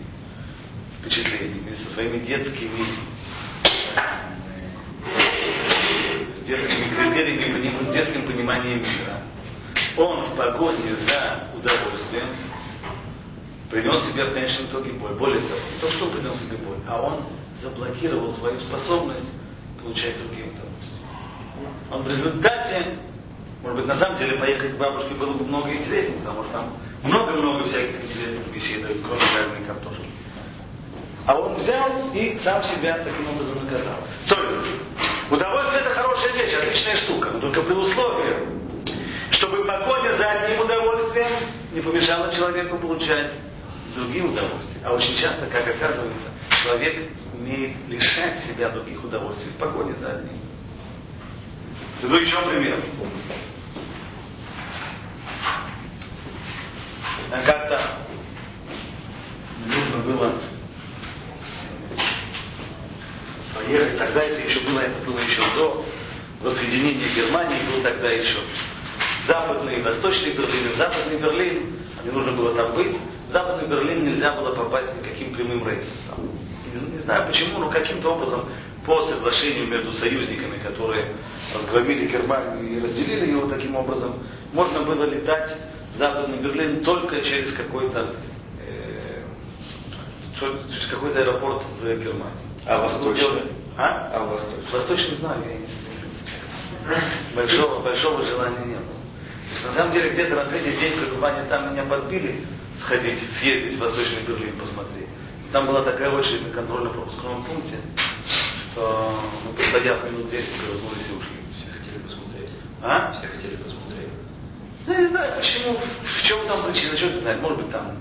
впечатлениями, 0.99 1.73
со 1.73 1.93
своими 1.93 2.19
детскими 2.19 2.85
с 6.35 6.43
детскими 6.45 6.89
критериями, 6.89 7.83
с 7.83 7.93
детским 7.93 8.21
пониманием 8.27 8.83
мира. 8.83 9.21
Он 9.97 10.25
в 10.25 10.35
погоне 10.35 10.95
за 11.05 11.47
удовольствием 11.55 12.27
принес 13.71 14.05
себе 14.11 14.25
в 14.25 14.33
конечном 14.33 14.67
итоге 14.67 14.91
боль. 14.93 15.13
Более 15.13 15.39
того, 15.39 15.59
не 15.73 15.79
то, 15.79 15.89
что 15.91 16.05
принес 16.07 16.39
себе 16.41 16.57
боль, 16.57 16.77
а 16.87 17.01
он 17.01 17.23
заблокировал 17.61 18.33
свою 18.33 18.59
способность 18.61 19.27
получать 19.81 20.17
другие 20.19 20.47
удовольствия. 20.47 21.01
Он 21.89 22.03
в 22.03 22.07
результате, 22.07 22.99
может 23.63 23.77
быть, 23.77 23.87
на 23.87 23.95
самом 23.95 24.17
деле 24.17 24.37
поехать 24.37 24.75
к 24.75 24.77
бабушке 24.77 25.15
было 25.15 25.33
бы 25.33 25.45
много 25.45 25.73
интереснее, 25.73 26.19
потому 26.19 26.43
что 26.43 26.51
там 26.51 26.73
много-много 27.03 27.63
всяких 27.65 28.03
интересных 28.03 28.47
вещей 28.53 28.83
дают, 28.83 29.01
кроме 29.03 29.21
жареной 29.21 29.65
картошки. 29.65 30.05
А 31.25 31.39
он 31.39 31.55
взял 31.55 31.89
и 32.13 32.37
сам 32.43 32.63
себя 32.63 32.97
таким 33.03 33.29
образом 33.29 33.63
наказал. 33.63 33.97
То 34.27 34.35
есть, 34.35 34.81
удовольствие 35.29 35.81
это 35.81 35.91
хорошая 35.91 36.33
вещь, 36.33 36.53
отличная 36.53 36.95
штука, 37.05 37.29
но 37.31 37.39
только 37.39 37.61
при 37.61 37.73
условии, 37.73 38.35
чтобы 39.31 39.63
погоня 39.63 40.17
за 40.17 40.29
одним 40.31 40.61
удовольствием 40.61 41.51
не 41.73 41.81
помешала 41.81 42.33
человеку 42.33 42.77
получать 42.79 43.33
другие 43.95 44.23
удовольствия. 44.23 44.81
А 44.83 44.93
очень 44.93 45.15
часто, 45.17 45.47
как 45.47 45.67
оказывается, 45.67 46.31
человек 46.63 47.11
умеет 47.33 47.75
лишать 47.87 48.43
себя 48.45 48.69
других 48.69 49.03
удовольствий 49.03 49.51
в 49.51 49.57
погоне 49.57 49.93
за 49.95 50.13
одним. 50.13 50.39
Приведу 51.99 52.19
еще 52.19 52.41
пример. 52.41 52.83
Как-то 57.45 57.79
нужно 59.65 59.97
было 59.99 60.33
поехать, 63.55 63.97
тогда 63.97 64.23
это 64.23 64.47
еще 64.47 64.59
было, 64.61 64.79
это 64.79 65.05
было 65.05 65.19
еще 65.19 65.41
до 65.53 65.85
воссоединения 66.41 67.07
Германии, 67.15 67.61
был 67.71 67.81
тогда 67.81 68.09
еще 68.09 68.39
западный 69.27 69.79
и 69.79 69.81
восточный 69.81 70.35
Берлин. 70.35 70.73
В 70.73 70.75
западный 70.75 71.17
Берлин, 71.17 71.79
мне 72.03 72.11
нужно 72.11 72.31
было 72.33 72.55
там 72.55 72.73
быть, 72.75 72.97
в 73.31 73.33
западный 73.33 73.69
Берлин 73.69 74.03
нельзя 74.03 74.35
было 74.35 74.53
попасть 74.53 74.89
никаким 74.97 75.33
прямым 75.33 75.65
рейсом. 75.65 76.29
Не, 76.65 76.91
не 76.91 76.97
знаю 76.97 77.27
почему, 77.27 77.59
но 77.59 77.69
каким-то 77.69 78.09
образом 78.09 78.43
по 78.85 79.03
соглашению 79.03 79.69
между 79.69 79.93
союзниками, 79.93 80.57
которые 80.57 81.15
разгромили 81.55 82.07
Германию 82.07 82.67
и 82.67 82.81
разделили 82.81 83.31
его 83.31 83.47
таким 83.47 83.77
образом, 83.77 84.15
можно 84.51 84.81
было 84.81 85.05
летать 85.05 85.49
в 85.93 85.97
Западный 85.97 86.39
Берлин 86.39 86.83
только 86.83 87.21
через 87.21 87.53
какой-то 87.53 88.15
э, 88.59 89.23
через 90.37 90.89
какой-то 90.89 91.19
аэропорт 91.19 91.63
в 91.79 91.83
Германии. 91.83 92.35
А 92.65 92.81
восточный? 92.81 93.51
А? 93.77 94.11
А 94.13 94.25
восточный? 94.25 94.71
Восточный 94.73 95.15
знаю, 95.15 95.41
я 95.47 95.57
не 95.57 95.67
знаю. 95.67 97.11
Большого, 97.33 97.81
большого 97.81 98.25
желания 98.25 98.65
не 98.65 98.75
было. 98.75 99.67
На 99.67 99.73
самом 99.73 99.93
деле, 99.93 100.09
где-то 100.09 100.35
на 100.35 100.45
третий 100.49 100.77
день 100.77 100.99
пребывания 100.99 101.45
там 101.45 101.71
меня 101.71 101.85
подбили 101.85 102.43
сходить, 102.81 103.19
съездить 103.39 103.77
в 103.77 103.81
Восточный 103.81 104.23
Берлин 104.27 104.57
посмотреть. 104.59 105.07
Там 105.51 105.67
была 105.67 105.83
такая 105.83 106.09
очередь 106.11 106.47
на 106.47 106.53
контрольно-пропускном 106.53 107.43
пункте, 107.43 107.77
что 108.71 109.19
мы, 109.45 109.53
постояв 109.53 110.03
минут 110.05 110.29
10, 110.29 110.49
развернулись 110.61 111.09
и 111.09 111.13
ушли. 111.13 111.37
Все 111.57 111.71
хотели 111.71 111.97
посмотреть. 111.99 112.49
А? 112.81 113.11
Все 113.13 113.27
хотели 113.27 113.55
посмотреть. 113.57 114.09
Ну, 114.87 114.93
я 114.93 114.99
не 114.99 115.07
знаю, 115.07 115.39
почему, 115.39 115.77
в 115.77 116.23
чем 116.23 116.47
там 116.47 116.71
причина, 116.71 116.97
что 116.97 117.09
ты 117.11 117.21
знаешь, 117.21 117.41
может 117.41 117.59
быть, 117.59 117.71
там 117.71 117.91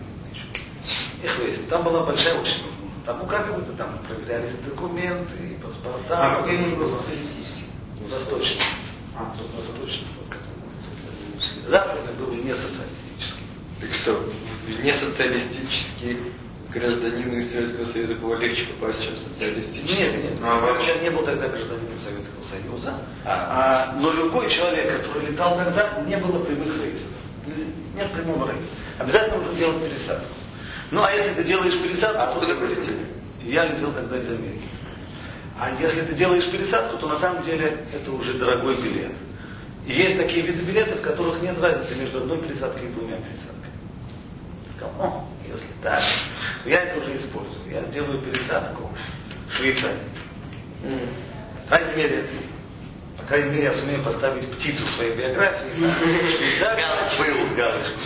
их 1.23 1.39
выяснить. 1.39 1.69
Там 1.69 1.85
была 1.85 2.07
большая 2.07 2.41
очередь. 2.41 2.63
Там, 3.05 3.19
ну, 3.19 3.27
как 3.27 3.55
будто 3.55 3.73
там 3.73 3.99
проверялись 4.07 4.55
документы, 4.65 5.59
паспорта. 5.63 6.19
А 6.19 6.37
какой 6.37 6.55
именно 6.55 6.77
был 6.77 6.87
социалистический? 6.99 7.67
Восточный. 8.09 8.63
А, 9.17 9.37
тут 9.37 9.55
восточный. 9.55 10.07
Западный 11.67 12.15
был 12.15 12.33
не 12.33 12.55
социалистический. 12.55 13.10
Так 13.81 13.95
что, 13.95 14.33
не 14.69 14.93
социалистический 14.93 16.19
гражданин 16.73 17.39
из 17.39 17.51
Советского 17.51 17.85
Союза 17.87 18.15
было 18.17 18.37
легче 18.37 18.73
попасть, 18.75 19.03
чем 19.03 19.17
социалистический? 19.17 19.89
Нет, 19.89 20.23
нет. 20.23 20.41
Ну, 20.41 20.47
а 20.47 20.61
вообще 20.61 21.01
не 21.01 21.11
был 21.11 21.25
тогда 21.25 21.49
гражданином 21.49 22.01
Советского 22.01 22.45
Союза. 22.45 22.95
А. 23.25 23.93
А, 23.93 23.97
но 23.99 24.13
любой 24.13 24.51
человек, 24.51 25.01
который 25.01 25.31
летал 25.31 25.57
тогда, 25.57 26.03
не 26.07 26.17
было 26.19 26.45
прямых 26.45 26.69
рейсов. 26.83 27.11
Нет 27.95 28.13
прямого 28.13 28.53
рейса. 28.53 28.69
Обязательно 28.99 29.39
нужно 29.39 29.59
делать 29.59 29.83
пересадку. 29.83 30.35
Ну, 30.91 31.03
а 31.03 31.13
если 31.13 31.35
ты 31.35 31.45
делаешь 31.45 31.81
пересадку, 31.81 32.19
А 32.19 32.27
то 32.27 32.33
откуда 32.33 32.55
ты 32.55 32.61
вы 32.61 32.67
летели? 32.69 33.07
Я 33.43 33.73
летел 33.73 33.93
тогда 33.93 34.19
из 34.19 34.29
Америки. 34.29 34.69
А 35.59 35.71
если 35.81 36.03
ты 36.03 36.15
делаешь 36.15 36.51
пересадку, 36.51 36.99
то 36.99 37.09
на 37.09 37.19
самом 37.19 37.45
деле 37.45 37.87
это 37.93 38.13
уже 38.13 38.35
дорогой 38.35 38.77
билет. 38.83 39.13
И 39.87 39.93
есть 39.93 40.19
такие 40.19 40.43
виды 40.43 40.65
билетов, 40.65 40.99
в 40.99 41.03
которых 41.03 41.43
нет 41.43 41.59
разницы 41.59 41.99
между 41.99 42.19
одной 42.19 42.39
пересадкой 42.43 42.89
и 42.89 42.93
двумя 42.93 43.17
пересадками. 43.17 43.60
О, 44.87 45.25
если 45.47 45.67
так, 45.83 46.01
то 46.65 46.71
я 46.71 46.83
это 46.85 46.99
уже 47.01 47.17
использую. 47.17 47.71
Я 47.71 47.83
делаю 47.83 48.21
пересадку 48.23 48.91
в 49.49 49.57
Швейцарии. 49.57 50.05
По 51.69 51.77
крайней 51.77 51.97
мере, 51.97 52.29
по 53.17 53.25
крайней 53.25 53.51
мере, 53.51 53.65
я 53.65 53.75
сумею 53.75 54.03
поставить 54.03 54.51
птицу 54.57 54.85
в 54.87 54.91
своей 54.93 55.15
биографии. 55.17 55.69
Швейцария 55.77 56.87
был 57.35 57.57
галочку. 57.57 58.01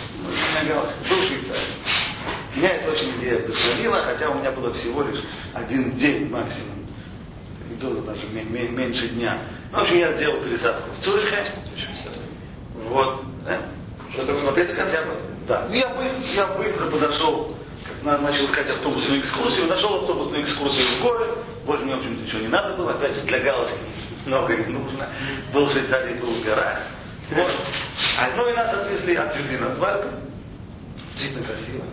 Был 1.09 1.21
в 1.21 1.27
Швейцарии. 1.27 1.73
Меня 2.55 2.69
эта 2.69 2.91
очень 2.91 3.19
идея 3.19 3.37
вдохновила, 3.39 4.03
хотя 4.05 4.29
у 4.29 4.39
меня 4.39 4.51
было 4.51 4.73
всего 4.73 5.03
лишь 5.03 5.23
один 5.53 5.91
день 5.97 6.29
максимум. 6.29 6.85
Не 7.69 7.75
было 7.75 8.01
даже 8.03 8.27
меньше 8.27 9.09
дня. 9.09 9.41
В 9.71 9.77
общем, 9.77 9.97
я 9.97 10.13
сделал 10.13 10.41
пересадку 10.43 10.89
в 10.91 11.03
Цюрихе. 11.03 11.45
Вот. 12.87 13.23
Да? 13.45 13.61
Что-то 14.13 14.33
вы 14.33 14.41
смотрели 14.41 14.73
хотя 14.73 15.03
бы? 15.03 15.34
Да. 15.47 15.65
Ну, 15.69 15.75
я 15.75 15.89
быстро, 15.89 16.21
я 16.33 16.47
быстро 16.47 16.89
подошел, 16.89 17.55
как 17.85 18.21
начал 18.21 18.45
искать 18.45 18.69
автобусную 18.69 19.21
экскурсию, 19.21 19.67
нашел 19.67 20.01
автобусную 20.01 20.43
экскурсию 20.43 20.87
в 20.87 21.01
горы. 21.03 21.27
Больше 21.65 21.85
мне, 21.85 21.95
в 21.95 21.99
общем-то, 21.99 22.23
ничего 22.23 22.41
не 22.41 22.47
надо 22.47 22.75
было. 22.77 22.93
Опять 22.93 23.15
же, 23.15 23.21
для 23.23 23.39
галочки 23.39 23.77
много 24.25 24.55
не 24.55 24.65
нужно. 24.65 25.09
Был 25.53 25.67
в 25.67 25.71
Швейцарии, 25.71 26.15
был 26.15 26.31
в 26.31 26.43
горах. 26.43 26.79
Вот. 27.31 27.51
А, 28.19 28.29
ну 28.35 28.49
и 28.49 28.53
нас 28.53 28.73
отвезли, 28.73 29.15
отвезли 29.15 29.57
на 29.57 29.75
свадьбу. 29.75 30.09
Действительно 31.11 31.45
красиво. 31.45 31.85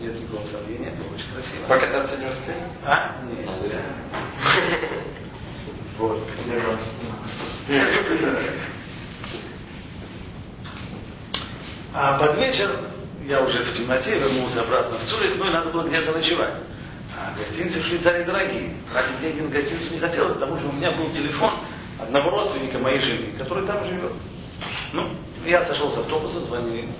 Нет 0.00 0.20
никакого 0.20 0.46
сомнения, 0.46 0.92
было 0.92 1.14
очень 1.14 1.26
красиво. 1.32 1.66
Покататься 1.66 2.16
не 2.16 2.26
успели? 2.26 2.62
А? 2.84 3.16
Нет. 3.24 3.48
Вот. 5.98 6.20
А 11.92 12.18
под 12.18 12.36
вечер 12.36 12.80
я 13.24 13.42
уже 13.42 13.70
в 13.70 13.76
темноте 13.76 14.18
вернулся 14.18 14.62
обратно 14.62 14.98
в 14.98 15.08
Цюрих, 15.08 15.36
ну 15.36 15.46
и 15.46 15.52
надо 15.52 15.70
было 15.70 15.86
где-то 15.88 16.12
ночевать. 16.12 16.54
А 17.16 17.34
гостиницы 17.36 17.80
в 17.80 17.86
Швейцарии 17.86 18.24
дорогие. 18.24 18.76
Тратить 18.92 19.20
деньги 19.20 19.40
на 19.40 19.48
гостиницу 19.48 19.94
не 19.94 20.00
хотелось, 20.00 20.34
потому 20.34 20.58
что 20.58 20.68
у 20.68 20.72
меня 20.72 20.92
был 20.96 21.10
телефон 21.10 21.58
одного 21.98 22.30
родственника 22.30 22.78
моей 22.78 23.00
жены, 23.00 23.36
который 23.38 23.66
там 23.66 23.84
живет. 23.84 24.12
Ну, 24.92 25.14
я 25.44 25.64
сошел 25.64 25.90
с 25.90 25.98
автобуса, 25.98 26.40
звоню 26.40 26.74
ему. 26.74 26.92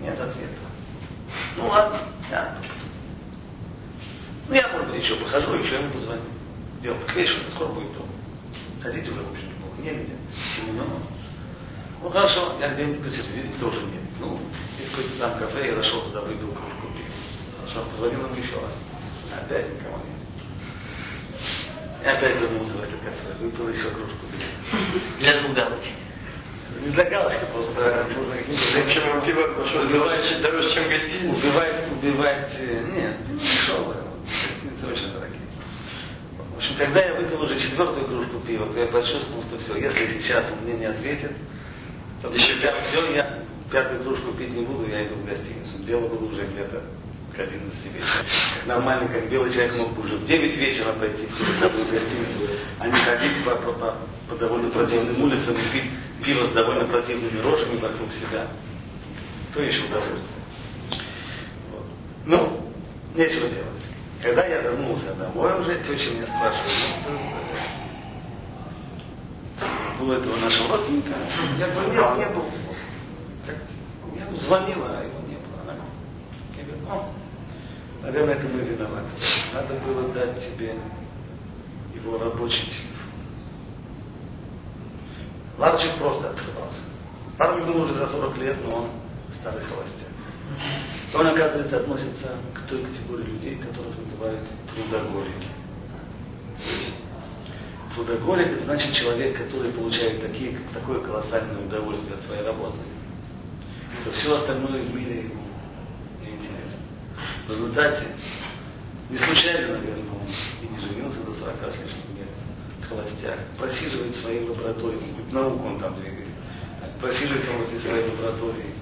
Нет 0.00 0.20
ответа. 0.20 0.52
Ну 1.56 1.68
ладно, 1.68 2.00
я. 2.30 2.56
Ну 4.48 4.54
я, 4.54 4.68
может 4.68 4.90
быть, 4.90 5.02
еще 5.02 5.16
похожу, 5.16 5.54
еще 5.54 5.76
ему 5.76 5.92
позвоню. 5.92 6.22
Дело 6.82 6.96
к 7.06 7.14
вечеру, 7.14 7.50
скоро 7.54 7.68
будет 7.68 7.92
дома. 7.92 8.08
Ходить 8.82 9.08
уже, 9.08 9.22
в 9.22 9.30
общем, 9.30 9.48
было 9.60 9.84
негде. 9.84 10.16
Ну, 10.72 10.84
ну 12.02 12.10
хорошо, 12.10 12.56
я 12.60 12.74
где-нибудь 12.74 13.04
посередине 13.04 13.54
тоже 13.58 13.80
нет. 13.80 14.02
Ну, 14.20 14.38
есть 14.78 14.90
какой-то 14.90 15.18
там 15.18 15.38
кафе, 15.38 15.66
я 15.68 15.74
зашел 15.76 16.02
туда, 16.02 16.20
выпил 16.22 16.52
кружку 16.52 16.86
пива. 16.92 17.08
Хорошо, 17.60 17.90
позвонил 17.90 18.26
ему 18.26 18.36
еще 18.36 18.54
раз. 18.54 18.74
Опять 19.40 19.72
никого 19.74 19.96
нет. 19.96 20.16
И 22.02 22.06
опять 22.06 22.36
вернулся 22.36 22.74
в 22.74 22.82
это 22.82 22.96
кафе, 22.98 23.36
выпил 23.40 23.68
еще 23.68 23.90
кружку 23.90 24.26
пива. 24.30 25.00
Для 25.18 25.42
галочки. 25.54 25.92
Не 26.80 26.90
для 26.90 27.04
галочки, 27.04 27.44
просто 27.52 28.06
нужно 28.14 28.34
Зачем 28.74 29.24
пиво? 29.24 29.40
Убивает 29.82 30.42
дороже, 30.42 30.74
чем 30.74 30.88
гостиница? 30.88 31.36
Убивать, 31.36 31.92
убивать, 31.92 32.60
нет, 32.94 33.28
не 33.28 33.38
дешевое. 33.38 34.04
Гостиницы 34.24 34.86
очень 34.86 35.12
дорогие. 35.12 35.40
В 36.52 36.56
общем, 36.58 36.76
когда 36.76 37.04
я 37.04 37.14
выпил 37.14 37.42
уже 37.42 37.58
четвертую 37.60 38.06
кружку 38.06 38.40
пива, 38.46 38.72
то 38.72 38.80
я 38.80 38.86
почувствовал, 38.86 39.42
что 39.44 39.58
все, 39.58 39.76
если 39.76 40.20
сейчас 40.20 40.44
он 40.52 40.64
мне 40.64 40.74
не 40.74 40.86
ответит, 40.86 41.32
то 42.22 42.28
Еще 42.30 42.56
я, 42.60 42.82
все, 42.82 43.14
я, 43.14 43.42
пятую 43.70 44.02
кружку 44.04 44.32
пить 44.32 44.50
не 44.50 44.64
буду, 44.64 44.88
я 44.88 45.06
иду 45.06 45.16
в 45.16 45.26
гостиницу. 45.26 45.82
Дело 45.84 46.08
было 46.08 46.28
уже 46.28 46.46
где-то 46.46 46.82
к 47.34 47.38
11 47.38 47.84
вечера. 47.92 48.24
Как 48.58 48.66
нормальный, 48.66 49.08
как 49.08 49.28
белый 49.28 49.52
человек 49.52 49.76
мог 49.76 49.94
бы 49.94 50.02
уже 50.02 50.16
в 50.16 50.24
9 50.24 50.56
вечера 50.56 50.92
пойти 50.94 51.26
в 51.26 51.90
гостиницу, 51.90 52.50
а 52.78 52.88
не 52.88 53.00
ходить 53.00 53.44
по, 53.44 53.54
по, 53.56 53.72
по, 53.72 53.96
по 54.28 54.36
довольно 54.36 54.70
противным 54.70 55.22
улицам 55.22 55.56
и 55.56 55.72
пить 55.72 55.90
пиво 56.24 56.44
с 56.44 56.52
довольно 56.52 56.88
противными 56.88 57.40
рожами 57.40 57.78
вокруг 57.78 58.12
себя. 58.12 58.46
То 59.54 59.62
еще 59.62 59.84
удовольствие. 59.84 60.22
Вот. 61.70 61.84
Ну, 62.24 62.72
нечего 63.14 63.48
делать. 63.48 63.76
Когда 64.22 64.46
я 64.46 64.62
вернулся 64.62 65.14
домой, 65.14 65.60
уже 65.60 65.82
тетя 65.82 66.10
меня 66.14 66.26
спрашивает, 66.26 67.55
ну, 69.98 70.12
этого 70.12 70.36
нашего 70.36 70.68
родственника, 70.68 71.10
я 71.58 71.68
нет, 71.68 72.18
не 72.18 72.34
был. 72.34 72.44
Я 74.14 74.46
звонила, 74.46 74.98
а 74.98 75.04
его 75.04 75.20
не 75.28 75.36
было. 75.36 75.62
Она, 75.62 75.74
я 76.56 76.64
ну, 76.88 77.04
наверное, 78.02 78.34
это 78.34 78.48
мы 78.48 78.60
виноваты. 78.60 79.08
Надо 79.54 79.74
было 79.80 80.08
дать 80.12 80.38
тебе 80.52 80.76
его 81.94 82.18
рабочий 82.18 82.62
телефон. 82.62 82.96
Ларчик 85.58 85.94
просто 85.98 86.30
открывался. 86.30 86.80
Парню 87.38 87.66
было 87.66 87.84
уже 87.84 87.94
за 87.94 88.08
40 88.08 88.36
лет, 88.38 88.56
но 88.64 88.74
он 88.76 88.90
старый 89.40 89.64
холостяк. 89.64 90.08
Он, 91.14 91.26
оказывается, 91.26 91.76
относится 91.78 92.36
к 92.54 92.68
той 92.68 92.84
категории 92.84 93.24
людей, 93.24 93.56
которых 93.56 93.96
называют 93.98 94.42
трудоголики. 94.74 95.48
Трудоголик 97.96 98.48
это 98.48 98.64
значит 98.64 98.92
человек, 98.92 99.38
который 99.38 99.72
получает 99.72 100.20
такие, 100.20 100.58
такое 100.74 101.00
колоссальное 101.00 101.64
удовольствие 101.64 102.18
от 102.18 102.24
своей 102.26 102.42
работы, 102.42 102.76
что 104.02 104.12
все 104.12 104.34
остальное 104.34 104.82
в 104.82 104.94
мире 104.94 105.20
ему 105.20 105.40
неинтересно. 106.20 106.84
В 107.46 107.50
результате, 107.52 108.08
не 109.08 109.16
случайно, 109.16 109.78
наверное, 109.78 110.12
он 110.12 110.28
и 110.60 110.74
не 110.74 110.78
женился 110.78 111.20
до 111.20 111.32
40 111.32 111.74
с 111.74 111.78
лишним 111.78 112.18
лет, 112.18 112.28
холостяк, 112.86 113.38
просиживает 113.58 114.14
в 114.14 114.20
своей 114.20 114.46
лаборатории, 114.46 115.00
науку 115.32 115.66
он 115.66 115.80
там 115.80 115.94
двигает, 115.98 116.28
просиживает 117.00 117.48
он 117.48 117.64
в 117.64 117.68
этой 117.68 117.80
своей 117.80 118.10
лаборатории 118.10 118.74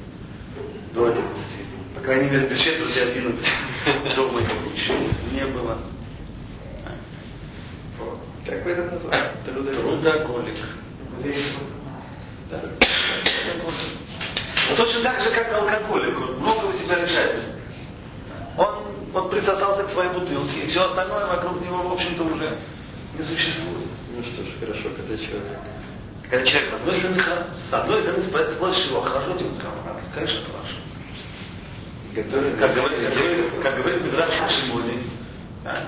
до 0.92 1.06
11. 1.06 1.24
По 1.94 2.00
крайней 2.00 2.30
мере, 2.30 2.48
без 2.48 2.58
четверти 2.58 2.98
11 2.98 4.16
дома 4.16 4.40
его 4.40 4.74
еще 4.74 4.92
не 5.30 5.46
было. 5.52 5.78
Как 8.46 8.64
вы 8.64 8.72
это 8.72 8.90
назвали? 8.90 9.32
Трудоголик. 9.46 10.58
Да. 12.50 12.60
Но 14.68 14.76
точно 14.76 15.02
так 15.02 15.22
же, 15.22 15.30
как 15.30 15.52
алкоголик. 15.52 16.16
Он 16.16 16.36
много 16.40 16.66
у 16.66 16.72
себя 16.74 16.96
решает. 16.96 17.44
Он 18.56 18.84
вот 19.12 19.30
присосался 19.30 19.84
к 19.84 19.90
своей 19.90 20.10
бутылке, 20.10 20.60
и 20.60 20.70
все 20.70 20.82
остальное 20.82 21.26
вокруг 21.26 21.60
него, 21.62 21.88
в 21.88 21.92
общем-то, 21.94 22.22
уже 22.22 22.58
не 23.16 23.22
существует. 23.24 23.88
Ну 24.10 24.22
что 24.22 24.42
ж, 24.42 24.46
хорошо, 24.60 24.90
когда 24.96 25.16
человек. 25.16 25.58
Когда 26.30 26.46
человек, 26.46 26.68
с 26.70 26.72
одной 26.74 26.96
стороны, 26.96 27.46
с 27.70 27.72
одной 27.72 28.00
стороны, 28.02 28.22
спросишь 28.56 28.86
его, 28.86 29.00
хорошо 29.02 29.36
тебе 29.36 29.50
Конечно, 30.14 30.40
хорошо. 30.46 30.76
Который, 32.14 32.56
как 32.56 32.74
говорит, 32.74 33.10
как 33.62 33.76
говорит 33.76 34.04
Мидраш 34.04 34.30
Шимони, 34.52 35.02
да, 35.64 35.82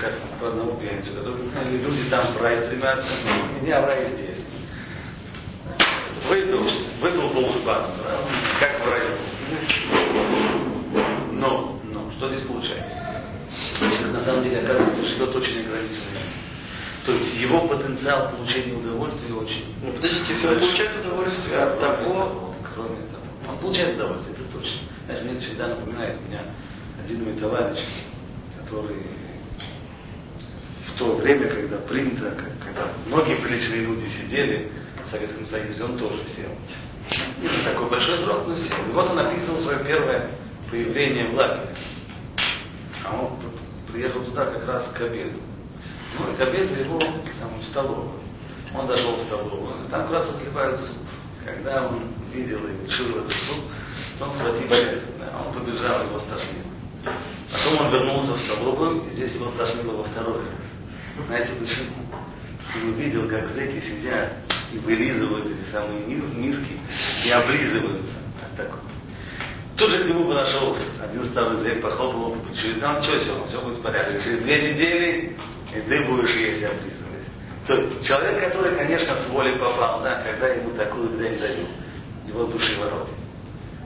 как 0.00 0.14
по 0.40 0.48
одному 0.48 0.76
пьяницу, 0.80 1.12
который 1.14 1.78
люди 1.78 2.08
там 2.08 2.32
в 2.32 2.40
рай 2.40 2.64
стремятся, 2.66 3.12
меня 3.60 3.82
в 3.82 3.84
рай 3.84 4.06
здесь. 4.06 4.38
Выпил, 6.28 6.66
выпил 7.00 7.30
полжбана, 7.30 7.88
как 8.58 8.80
в 8.80 8.90
раю. 8.90 9.10
Но, 11.32 11.78
но, 11.84 12.10
что 12.12 12.30
здесь 12.30 12.46
получается? 12.46 12.88
Человек 13.78 14.12
на 14.12 14.24
самом 14.24 14.44
деле, 14.44 14.60
оказывается, 14.60 15.06
живет 15.06 15.36
очень 15.36 15.60
ограниченно. 15.60 16.20
То 17.04 17.12
есть 17.12 17.34
его 17.34 17.68
потенциал 17.68 18.30
получения 18.30 18.76
удовольствия 18.76 19.34
очень... 19.34 19.74
Ну, 19.82 19.92
подождите, 19.92 20.32
если 20.32 20.46
он 20.48 20.60
получает 20.60 21.04
удовольствие 21.04 21.58
от 21.58 21.80
того... 21.80 22.54
Кроме 22.74 22.96
того. 22.96 23.24
Он 23.48 23.58
получает 23.58 23.96
удовольствие, 23.96 24.36
это 24.36 24.58
точно. 24.58 24.80
Знаешь, 25.06 25.24
мне 25.24 25.38
всегда 25.38 25.68
напоминает 25.68 26.20
меня 26.26 26.42
один 27.02 27.24
мой 27.24 27.34
товарищ, 27.34 27.86
который 28.68 28.96
в 30.86 30.98
то 30.98 31.16
время, 31.16 31.48
когда 31.48 31.78
принято, 31.78 32.34
когда 32.64 32.88
многие 33.06 33.36
приличные 33.36 33.82
люди 33.82 34.08
сидели 34.08 34.70
в 35.06 35.10
Советском 35.10 35.46
Союзе, 35.46 35.84
он 35.84 35.98
тоже 35.98 36.24
сел. 36.36 36.50
Не 37.40 37.64
такой 37.64 37.88
большой 37.88 38.18
срок, 38.18 38.46
но 38.46 38.54
сел. 38.54 38.76
И 38.88 38.92
вот 38.92 39.10
он 39.10 39.18
описывал 39.18 39.60
свое 39.62 39.78
первое 39.84 40.30
появление 40.70 41.30
в 41.30 41.34
лагере. 41.34 41.74
А 43.04 43.16
он 43.16 43.38
приехал 43.90 44.22
туда 44.24 44.46
как 44.46 44.66
раз 44.66 44.90
к 44.92 45.00
обеду. 45.00 45.38
Ну 46.18 46.32
и 46.32 46.36
к 46.36 46.40
обеду 46.40 46.74
его 46.74 46.98
в 46.98 47.64
столовую. 47.70 48.20
Он 48.74 48.86
зашел 48.86 49.16
в 49.16 49.22
столовую, 49.22 49.88
там 49.88 50.02
как 50.02 50.10
раз 50.10 50.28
разливают 50.28 50.80
суп. 50.80 50.96
Когда 51.44 51.86
он 51.86 52.12
видел 52.34 52.58
и 52.66 52.86
решил 52.86 53.24
этот 53.24 53.38
суп, 53.38 53.64
он 54.20 54.32
схватил 54.34 54.68
он 55.46 55.54
побежал, 55.54 56.04
его 56.04 56.18
стошнило. 56.18 56.67
Потом 57.52 57.86
он 57.86 57.92
вернулся 57.92 58.34
в 58.34 58.40
столовую, 58.40 58.96
и 58.96 59.14
здесь 59.14 59.34
его 59.34 59.50
стошнило 59.50 59.96
во 59.96 60.04
второй 60.04 60.38
раз. 60.38 61.26
Знаете 61.26 61.52
почему? 61.58 61.96
Он 62.76 62.90
увидел, 62.90 63.28
как 63.28 63.48
зэки 63.48 63.82
сидят 63.86 64.32
и 64.72 64.78
вылизывают 64.78 65.46
эти 65.46 65.72
самые 65.72 66.04
миски 66.04 66.78
и 67.24 67.30
облизываются. 67.30 68.12
Так 68.56 68.70
вот. 68.70 68.80
Тут 69.76 69.90
же 69.90 70.04
к 70.04 70.06
нему 70.08 70.26
подошел 70.26 70.76
один 71.02 71.24
старый 71.30 71.58
зэк, 71.58 71.80
похлопал 71.80 72.32
по 72.32 72.54
сказал, 72.54 73.02
что 73.02 73.18
все, 73.18 73.46
все 73.48 73.60
будет 73.62 73.78
в 73.78 73.82
порядке. 73.82 74.22
Через 74.22 74.42
две 74.42 74.72
недели 74.72 75.36
и 75.74 75.80
ты 75.80 76.04
будешь 76.04 76.34
есть 76.34 76.64
облизывать. 76.64 76.98
То 77.66 78.04
человек, 78.04 78.44
который, 78.44 78.76
конечно, 78.76 79.14
с 79.14 79.28
волей 79.28 79.58
попал, 79.58 80.02
да, 80.02 80.22
когда 80.22 80.48
ему 80.48 80.70
такую 80.74 81.10
дрянь 81.10 81.38
дают, 81.38 81.68
его 82.26 82.44
с 82.44 82.52
души 82.52 82.78
ворот. 82.78 83.08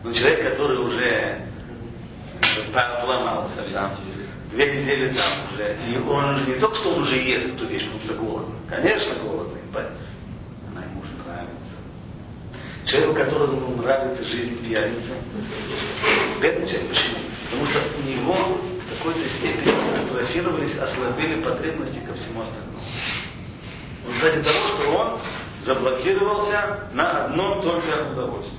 Но 0.05 0.13
человек, 0.13 0.51
который 0.51 0.79
уже 0.79 1.52
поломался, 2.73 3.69
да, 3.73 3.95
две 4.51 4.83
недели 4.83 5.15
там 5.15 5.55
уже, 5.55 5.77
и 5.87 5.99
он 5.99 6.45
не 6.47 6.55
только 6.61 6.77
что 6.77 6.91
он 6.91 7.03
уже 7.03 7.17
ест 7.17 7.55
эту 7.55 7.67
вещь, 7.67 7.85
потому 7.85 8.05
что 8.05 8.15
голодный. 8.15 8.57
Конечно, 8.69 9.15
голодный, 9.23 9.61
она 10.71 10.85
ему 10.85 11.01
уже 11.01 11.13
нравится. 11.25 11.77
Человеку, 12.87 13.15
которому 13.15 13.83
нравится 13.83 14.25
жизнь 14.27 14.63
пьяницы, 14.63 15.15
бедный 16.41 16.69
человек, 16.69 16.89
почему? 16.91 17.19
Потому 17.51 17.67
что 17.67 17.81
у 17.99 18.03
него 18.09 18.35
в 18.35 18.99
какой-то 18.99 19.29
степени 19.39 20.11
атрофировались, 20.11 20.79
ослабели 20.79 21.43
потребности 21.43 22.01
ко 22.07 22.15
всему 22.15 22.43
остальному. 22.43 22.81
В 24.05 24.09
результате 24.09 24.43
того, 24.43 24.59
что 24.69 24.91
он 24.91 25.21
заблокировался 25.65 26.89
на 26.93 27.25
одном 27.25 27.63
только 27.63 28.11
удовольствие. 28.11 28.59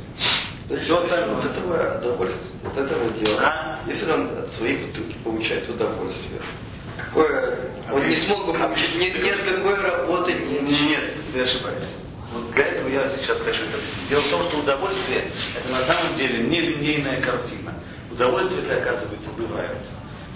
Все 0.82 0.98
остальное. 0.98 1.36
Вот 1.36 1.46
этого 1.46 1.98
удовольствия, 1.98 2.52
вот 2.64 2.78
этого 2.78 3.10
дела. 3.12 3.40
А? 3.42 3.80
Если 3.88 4.12
он 4.12 4.38
от 4.38 4.52
своей 4.54 4.86
бутылки 4.86 5.16
получает 5.24 5.70
удовольствие, 5.70 6.42
какое, 6.98 7.70
а 7.88 7.94
он 7.94 8.08
не 8.08 8.16
смог 8.16 8.46
бы 8.46 8.54
получить, 8.54 8.96
нет, 8.96 9.22
нет 9.22 9.40
какой 9.44 9.76
работы, 9.76 10.34
нет. 10.34 10.62
Нет, 10.64 11.14
ты 11.34 11.42
ошибаешься. 11.42 11.96
Вот 12.34 12.52
для 12.52 12.66
этого 12.66 12.90
я 12.90 13.10
сейчас 13.10 13.40
хочу 13.42 13.62
это 13.64 13.78
объяснить. 13.78 14.10
Дело 14.10 14.22
в 14.22 14.30
том, 14.32 14.50
что 14.50 14.60
удовольствие 14.60 15.32
это 15.56 15.70
на 15.72 15.84
самом 15.86 16.18
деле 16.18 16.48
не 16.48 16.62
линейная 16.62 17.22
картина. 17.22 17.76
Удовольствие 18.12 18.64
это, 18.66 18.78
оказывается, 18.78 19.30
бывают 19.38 19.80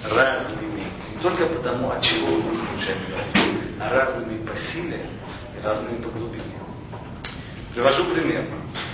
разными. 0.03 0.83
Не 1.15 1.21
только 1.23 1.47
потому, 1.47 1.89
от 1.91 2.03
чего 2.03 2.27
мы 2.27 2.65
получаем 2.65 3.07
удовольствие, 3.07 3.73
а 3.79 3.89
разными 3.89 4.45
по 4.45 4.55
силе 4.71 5.05
и 5.57 5.63
разными 5.63 6.01
по 6.01 6.09
глубине. 6.09 6.43
Привожу 7.73 8.05
пример. 8.13 8.45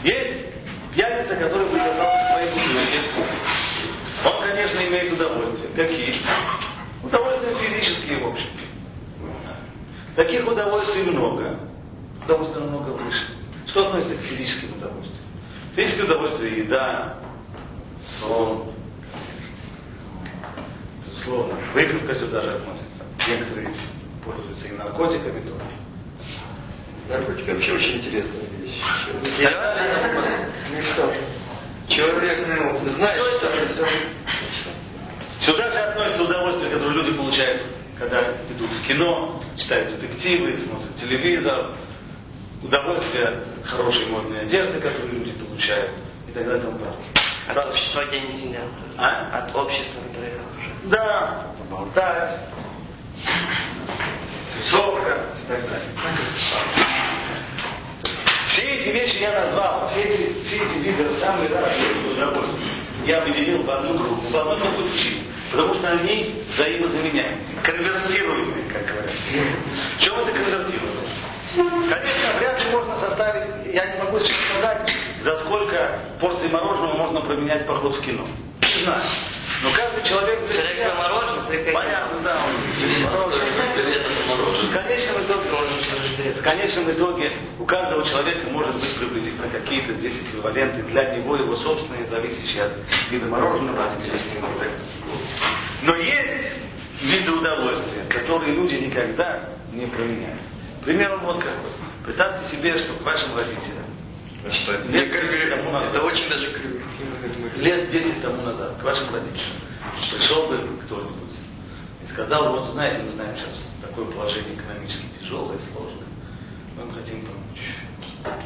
Есть 0.04 0.53
Пьяница, 0.96 1.36
который 1.36 1.68
к 1.68 1.72
своей 1.72 2.50
бутылке, 2.52 3.00
он, 4.26 4.44
конечно, 4.44 4.80
имеет 4.80 5.14
удовольствие. 5.14 5.70
Какие? 5.76 6.14
Удовольствия 7.04 7.56
физические, 7.56 8.24
в 8.24 8.28
общем. 8.30 8.50
Таких 10.16 10.48
удовольствий 10.48 11.04
много. 11.04 11.60
Удовольствия 12.24 12.62
намного 12.62 12.90
выше. 12.92 13.28
Что 13.68 13.88
относится 13.88 14.18
к 14.18 14.22
физическим 14.22 14.78
удовольствиям? 14.78 15.24
Физическое 15.76 16.04
удовольствие– 16.04 16.58
еда, 16.66 17.18
сон, 18.20 18.72
безусловно, 21.06 21.56
выпивка 21.74 22.14
сюда 22.14 22.44
же 22.44 22.52
относится. 22.52 23.04
Некоторые 23.28 23.74
пользуются 24.24 24.68
и 24.68 24.72
наркотиками 24.74 25.40
тоже. 25.42 25.83
Наркотики 27.10 27.50
вообще 27.50 27.74
очень 27.74 27.98
интересная 27.98 28.42
вещь. 28.60 28.82
Ну 30.72 30.82
что? 30.82 31.14
Человек 31.90 32.48
ну, 32.48 32.90
знает, 32.90 33.20
что 33.20 33.88
Сюда 35.42 35.70
же 35.70 35.78
относится 35.78 36.24
удовольствие, 36.24 36.72
которое 36.72 36.94
люди 37.04 37.18
получают, 37.18 37.62
когда 38.00 38.32
идут 38.50 38.72
в 38.72 38.88
кино, 38.88 39.42
читают 39.58 40.00
детективы, 40.00 40.58
смотрят 40.58 40.96
телевизор, 40.96 41.76
удовольствие 42.62 43.28
от 43.28 43.66
хорошей 43.66 44.06
модной 44.06 44.44
одежды, 44.44 44.80
которую 44.80 45.20
люди 45.20 45.34
получают, 45.34 45.92
и 46.30 46.32
так 46.32 46.46
далее 46.46 46.60
и 46.60 46.66
тому 46.66 46.80
От 47.50 47.58
общества, 47.58 48.06
где 48.08 48.22
не 48.22 48.32
сидят. 48.32 48.70
А? 48.98 49.40
От 49.40 49.56
общества, 49.56 50.00
где 50.12 50.32
хорошо. 50.32 50.74
Да, 50.86 51.48
поболтать, 51.60 52.40
тусовка 54.58 55.26
и 55.44 55.48
так 55.50 55.70
далее. 55.70 56.93
Эти 58.84 58.90
вещи 58.90 59.22
я 59.22 59.32
назвал, 59.32 59.88
все 59.88 60.02
эти, 60.02 60.44
все 60.44 60.58
эти 60.58 60.74
виды 60.80 61.10
самые 61.18 61.48
разные 61.48 62.12
удовольствия. 62.12 62.68
Я 63.06 63.22
выделил 63.22 63.64
в 63.64 63.72
одну 63.72 63.98
группу, 63.98 64.28
в 64.28 64.36
одну 64.36 64.60
группу 64.60 64.90
причин. 64.90 65.24
Потому 65.52 65.74
что 65.76 65.88
они 65.88 66.44
взаимозаменяемые, 66.54 67.38
конвертируемые, 67.64 68.70
как 68.74 68.86
говорят. 68.86 69.16
Чем 70.00 70.20
это 70.20 70.32
конвертируемое? 70.34 71.06
Конечно, 71.56 72.40
вряд 72.40 72.66
ли 72.66 72.72
можно 72.72 72.98
составить, 72.98 73.74
я 73.74 73.86
не 73.86 74.04
могу 74.04 74.20
сейчас 74.20 74.38
сказать, 74.50 74.96
за 75.24 75.38
сколько 75.46 76.00
порций 76.20 76.50
мороженого 76.50 76.98
можно 76.98 77.22
променять 77.22 77.66
поход 77.66 77.96
в 77.96 78.02
кино. 78.02 78.28
Не 78.76 78.84
знаю. 78.84 79.02
Но 79.64 79.72
каждый 79.72 80.04
человек... 80.04 80.40
Человек 80.52 80.96
мороженое, 80.96 81.74
Понятно, 81.74 82.20
да. 82.22 82.44
В 84.68 84.74
конечном 84.74 85.24
итоге, 85.24 85.50
в 86.34 86.42
конечном 86.42 86.92
итоге 86.92 87.32
у 87.60 87.66
каждого 87.66 88.04
человека 88.06 88.50
может 88.50 88.76
быть 88.76 89.00
приблизительно 89.00 89.48
какие-то 89.50 89.94
здесь 89.94 90.22
эквиваленты 90.22 90.84
для 90.84 91.16
него, 91.16 91.38
его 91.38 91.56
собственные, 91.56 92.06
зависящие 92.08 92.64
от 92.64 92.74
вида 93.10 93.28
мороженого. 93.28 93.96
Но 95.84 95.96
есть 95.96 96.54
виды 97.02 97.32
удовольствия, 97.32 98.04
которые 98.10 98.56
люди 98.56 98.76
никогда 98.76 99.50
не 99.72 99.86
променяют. 99.86 100.42
Пример 100.84 101.18
вот 101.20 101.38
какой. 101.38 101.72
Представьте 102.04 102.58
себе, 102.58 102.78
что 102.80 102.96
к 102.96 103.02
вашим 103.02 103.36
родителям 103.36 103.94
что 104.52 104.74
это? 104.74 104.88
Лет 104.90 105.10
10 105.10 105.50
тому 105.50 105.72
назад. 105.72 105.96
Это 105.96 106.04
очень 106.04 106.30
даже 106.30 106.52
криво. 106.54 106.83
Лет 107.56 107.92
10 107.92 108.22
тому 108.22 108.42
назад 108.42 108.78
к 108.80 108.84
вашим 108.84 109.14
родителям 109.14 109.58
пришел 110.12 110.48
бы 110.48 110.78
кто-нибудь 110.86 111.38
и 112.04 112.12
сказал, 112.12 112.52
вот 112.52 112.72
знаете, 112.72 113.04
мы 113.04 113.12
знаем 113.12 113.36
сейчас 113.38 113.60
такое 113.82 114.06
положение 114.06 114.56
экономически 114.56 115.06
тяжелое, 115.20 115.60
сложное. 115.72 116.08
Мы 116.76 116.84
вам 116.84 116.94
хотим 116.94 117.26
помочь. 117.26 118.44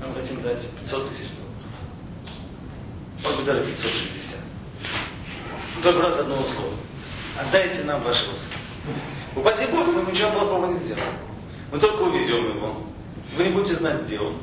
Вам 0.00 0.14
хотим 0.14 0.42
дать 0.42 0.60
500 0.82 1.08
тысяч 1.10 1.30
долларов. 1.30 1.46
Может 3.22 3.36
быть, 3.38 3.46
даже 3.46 3.66
560. 3.66 4.40
Только 5.82 6.00
раз 6.00 6.18
одно 6.18 6.42
условие. 6.42 6.78
Отдайте 7.38 7.84
нам 7.84 8.02
вашего 8.02 8.34
сына. 8.34 9.00
Упаси 9.36 9.70
Бог, 9.70 9.86
мы 9.88 10.10
ничего 10.10 10.30
плохого 10.32 10.72
не 10.72 10.78
сделаем. 10.80 11.14
Мы 11.72 11.78
только 11.78 12.02
увезем 12.02 12.56
его. 12.56 12.82
Вы 13.36 13.44
не 13.44 13.54
будете 13.54 13.76
знать, 13.76 14.02
где 14.04 14.18
он. 14.18 14.36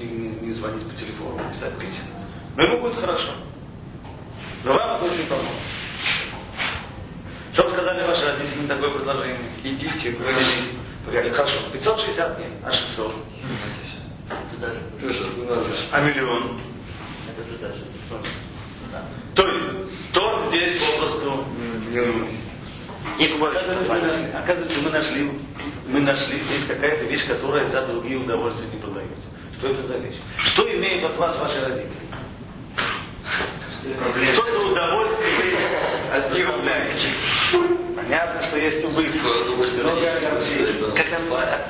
Не, 0.00 0.06
не, 0.06 0.28
не 0.40 0.52
звонить 0.52 0.88
по 0.88 0.94
телефону, 0.96 1.44
не 1.44 1.52
писать 1.52 1.78
писем. 1.78 2.04
Но 2.56 2.62
ему 2.62 2.80
будет 2.80 2.98
хорошо. 2.98 3.34
Но 4.64 4.72
вам 4.72 4.96
это 4.96 5.04
очень 5.12 5.26
поможет. 5.26 5.50
Что 7.52 7.64
бы 7.64 7.70
сказали 7.70 8.06
ваши 8.06 8.22
родители 8.22 8.62
на 8.62 8.68
такое 8.68 8.94
предложение? 8.96 9.38
Идите, 9.62 10.12
Говорили, 10.12 10.70
говорили, 11.04 11.32
хорошо, 11.34 11.70
560 11.70 12.38
нет, 12.38 12.52
а 12.64 12.72
600. 12.72 13.14
А 15.92 16.00
миллион? 16.00 16.60
То 19.34 19.46
есть, 19.46 20.12
тот 20.12 20.46
здесь 20.46 20.82
попросту 20.94 21.44
Не 23.18 23.28
бывает. 23.28 24.34
Оказывается, 24.34 24.80
мы 24.80 24.90
нашли, 24.90 25.30
мы 25.88 26.00
нашли, 26.00 26.38
здесь 26.38 26.66
какая-то 26.66 27.04
вещь, 27.04 27.26
которая 27.26 27.66
за 27.66 27.86
другие 27.86 28.16
удовольствия 28.16 28.66
не 28.72 28.80
продается. 28.80 29.09
Что 29.60 29.68
это 29.68 29.82
за 29.88 29.98
вещь? 29.98 30.16
Что 30.38 30.62
имеют 30.74 31.04
от 31.04 31.18
вас 31.18 31.38
ваши 31.38 31.62
родители? 31.62 31.90
Что 34.32 34.52
за 34.52 34.58
удовольствие 34.64 36.10
От 36.10 36.34
них 36.34 36.48
убавите. 36.48 37.10
Понятно, 37.94 38.42
что 38.44 38.56
есть 38.56 38.82
убытки. 38.86 39.18
Как 39.18 39.44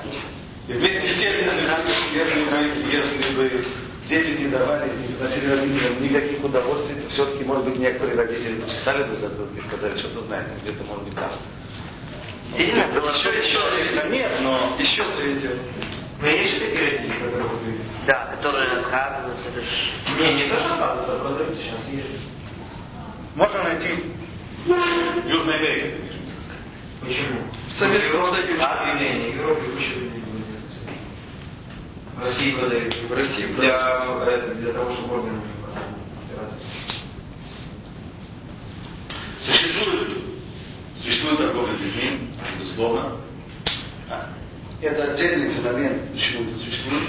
них? 0.04 0.22
И 0.68 0.72
вместе 0.72 1.08
с 1.08 1.20
тем, 1.20 1.34
если, 1.34 2.16
если, 2.16 2.44
бы, 2.44 2.56
если 2.92 3.34
бы 3.34 3.64
дети 4.08 4.40
не 4.40 4.46
давали, 4.46 4.88
не 4.96 5.08
приносили 5.14 5.50
родителям 5.50 6.00
никаких 6.00 6.44
удовольствий, 6.44 6.94
то 6.94 7.08
все-таки, 7.10 7.42
может 7.42 7.64
быть, 7.64 7.76
некоторые 7.76 8.16
родители 8.16 8.60
почесали 8.60 9.02
бы 9.02 9.16
за 9.16 9.26
и 9.26 9.60
сказали, 9.66 9.98
что 9.98 10.08
тут 10.10 10.26
знаете, 10.26 10.50
где-то 10.62 10.84
может 10.84 11.04
быть 11.04 11.14
там. 11.16 11.32
Сильно? 12.56 12.82
Еще, 12.82 13.30
еще, 13.36 14.08
нет, 14.10 14.30
но 14.42 14.76
Еще 14.78 15.04
заведем. 15.06 15.58
Но 16.20 16.28
есть 16.28 16.52
же 16.52 16.60
такие 16.60 16.90
родители, 16.90 17.18
которые? 17.18 17.50
Да, 18.06 18.36
которые 18.36 18.72
отказываются. 18.78 19.48
Это 19.48 19.60
ж... 19.62 19.92
Не, 20.18 20.34
не 20.34 20.50
то, 20.50 20.60
что 20.60 20.74
отказываются, 20.74 21.16
а 21.16 21.18
продают, 21.20 21.58
сейчас 21.58 21.88
есть. 21.88 22.20
можно 23.34 23.62
найти 23.62 23.88
в 24.66 25.28
Южной 25.28 25.58
Америке. 25.58 25.94
Почему? 27.00 27.40
Союзе. 27.78 28.06
А, 28.60 28.92
людей 28.92 29.14
не 29.14 29.28
интересует. 29.30 30.10
В 32.14 32.20
России 32.20 32.52
продают. 32.52 32.94
В 33.08 33.12
России 33.14 33.46
для, 33.54 33.76
это, 34.26 34.54
для 34.56 34.72
того, 34.74 34.90
чтобы 34.90 35.14
органы 35.14 35.40
операции. 36.28 36.58
Существует, 39.38 40.18
существует 40.96 41.38
торговля 41.38 41.72
людьми, 41.72 42.34
безусловно. 42.60 43.16
А, 44.80 44.86
Это 44.86 45.12
отдельный 45.12 45.50
феномен, 45.50 46.08
почему 46.12 46.44
это 46.44 46.58
существует. 46.58 47.08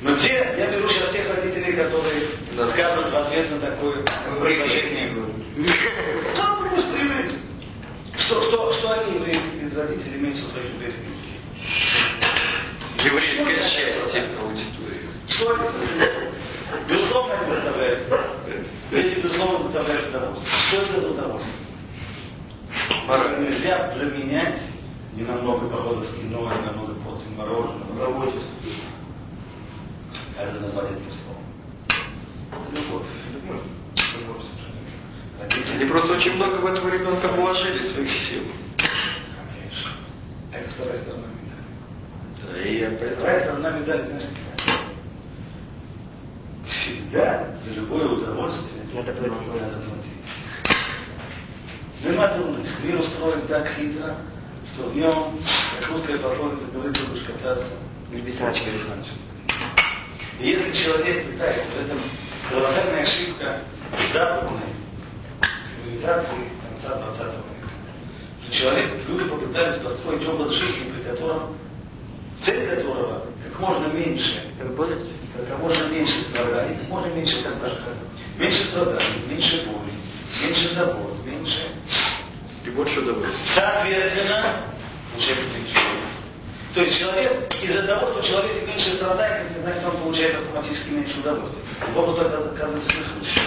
Но 0.00 0.16
те, 0.16 0.54
я 0.58 0.66
беру 0.70 0.88
сейчас 0.88 1.12
тех 1.12 1.28
родителей, 1.28 1.74
которые 1.74 2.22
скажут 2.72 3.10
в 3.10 3.16
ответ 3.16 3.50
на 3.50 3.60
такое 3.60 4.04
предложение. 4.40 5.14
Да, 6.36 6.56
просто 6.56 6.96
еврейцы. 6.96 7.36
Что, 8.16 8.40
что, 8.42 8.72
что 8.72 8.90
они, 8.90 9.16
еврейские 9.16 9.70
родители, 9.74 10.18
имеют 10.18 10.38
со 10.38 10.48
своих 10.48 10.74
еврейских 10.74 11.02
детей? 11.02 11.40
Еврейское 13.04 13.68
счастье 13.68 14.38
аудитории. 14.40 15.10
Что 15.28 15.54
они? 15.54 15.68
Безусловно, 16.88 17.34
они 17.34 17.54
доставляют. 17.54 18.02
Дети, 18.90 19.20
безусловно, 19.20 19.64
доставляют 19.64 20.08
удовольствие. 20.08 20.50
Что 20.68 20.76
это 20.82 21.00
за 21.00 21.10
удовольствие? 21.10 21.56
Порой 23.06 23.40
нельзя 23.40 23.92
променять 23.94 24.58
не 25.14 25.24
на 25.24 25.34
много 25.34 25.68
походов 25.68 26.08
в 26.08 26.20
кино, 26.20 26.50
не 26.52 26.60
на 26.62 26.72
порций 27.22 27.36
мороженого. 27.36 27.94
Заботиться. 27.94 28.50
Это 30.38 30.60
назвать 30.60 30.90
этим 30.92 31.12
словом? 31.22 31.44
Это 32.50 32.80
любовь. 32.80 33.06
Любовь. 33.32 33.62
Любовь 34.18 34.42
совершенно. 34.42 34.78
Они 35.40 35.54
Родители 35.54 35.88
просто 35.88 36.12
очень 36.14 36.34
много 36.34 36.56
в 36.56 36.66
этого 36.66 36.88
ребенка 36.88 37.28
вложили 37.28 37.82
своих 37.92 38.10
сил. 38.10 38.42
Конечно. 38.76 39.92
А 40.52 40.56
это 40.56 40.70
вторая 40.70 40.96
сторона 40.98 41.26
медали. 41.26 41.64
Да, 42.42 42.68
и 42.68 43.14
Вторая 43.14 43.44
сторона 43.44 43.70
медали, 43.70 44.02
знаешь? 44.02 44.24
Всегда 46.68 47.54
за 47.64 47.74
любое 47.74 48.08
удовольствие 48.08 48.82
Надо 48.94 49.12
платить. 49.12 49.60
надо 49.60 49.76
платить. 49.76 50.12
Нема 52.02 52.28
дурных. 52.34 52.80
Мир 52.84 52.98
устроен 52.98 53.46
так 53.46 53.68
хитро, 53.76 54.16
что 54.74 54.84
в 54.84 54.96
нем, 54.96 55.38
как 55.78 55.90
русская 55.90 56.18
пословица 56.18 56.66
говорит, 56.72 57.08
будешь 57.08 57.26
кататься 57.26 57.66
Лебесачка. 58.10 58.70
лесанчик. 58.70 59.12
И 60.40 60.48
если 60.48 60.72
человек 60.72 61.30
пытается 61.30 61.70
в 61.70 61.76
этом 61.76 61.98
колоссальная 62.48 63.02
ошибка 63.02 63.60
западной 64.12 64.74
цивилизации 65.64 66.50
конца 66.68 66.98
20 66.98 67.20
века, 67.20 67.70
что 68.42 68.52
человек, 68.52 69.08
люди 69.08 69.28
попытались 69.28 69.82
построить 69.82 70.26
образ 70.26 70.52
жизни, 70.52 70.90
при 70.90 71.02
котором 71.02 71.56
цель 72.44 72.68
которого 72.68 73.26
как 73.44 73.60
можно 73.60 73.86
меньше 73.86 74.50
Как 74.58 75.48
как 75.48 75.58
можно 75.60 75.84
меньше 75.88 76.20
страданий, 76.28 76.76
как 76.78 76.88
можно 76.88 77.06
меньше 77.14 77.42
контакта, 77.42 77.94
меньше 78.38 78.64
страданий, 78.64 79.26
меньше 79.28 79.64
боли, 79.66 79.94
меньше 80.42 80.74
забот, 80.74 81.24
меньше. 81.24 81.74
И 82.64 82.70
больше 82.70 83.00
удовольствия. 83.00 83.46
Соответственно, 83.54 84.68
получается 85.12 85.48
меньше. 85.50 85.78
То 86.74 86.80
есть 86.80 86.98
человек, 86.98 87.52
из-за 87.62 87.82
того, 87.82 88.12
что 88.12 88.22
человек 88.22 88.66
меньше 88.66 88.92
страдает, 88.92 89.44
это 89.44 89.54
не 89.54 89.62
значит, 89.62 89.82
что 89.82 89.90
он 89.90 89.96
получает 89.98 90.36
автоматически 90.36 90.88
меньше 90.90 91.18
удовольствия. 91.18 91.62
Вопрос 91.94 92.18
оказывается 92.18 92.90
слышал. 92.90 93.42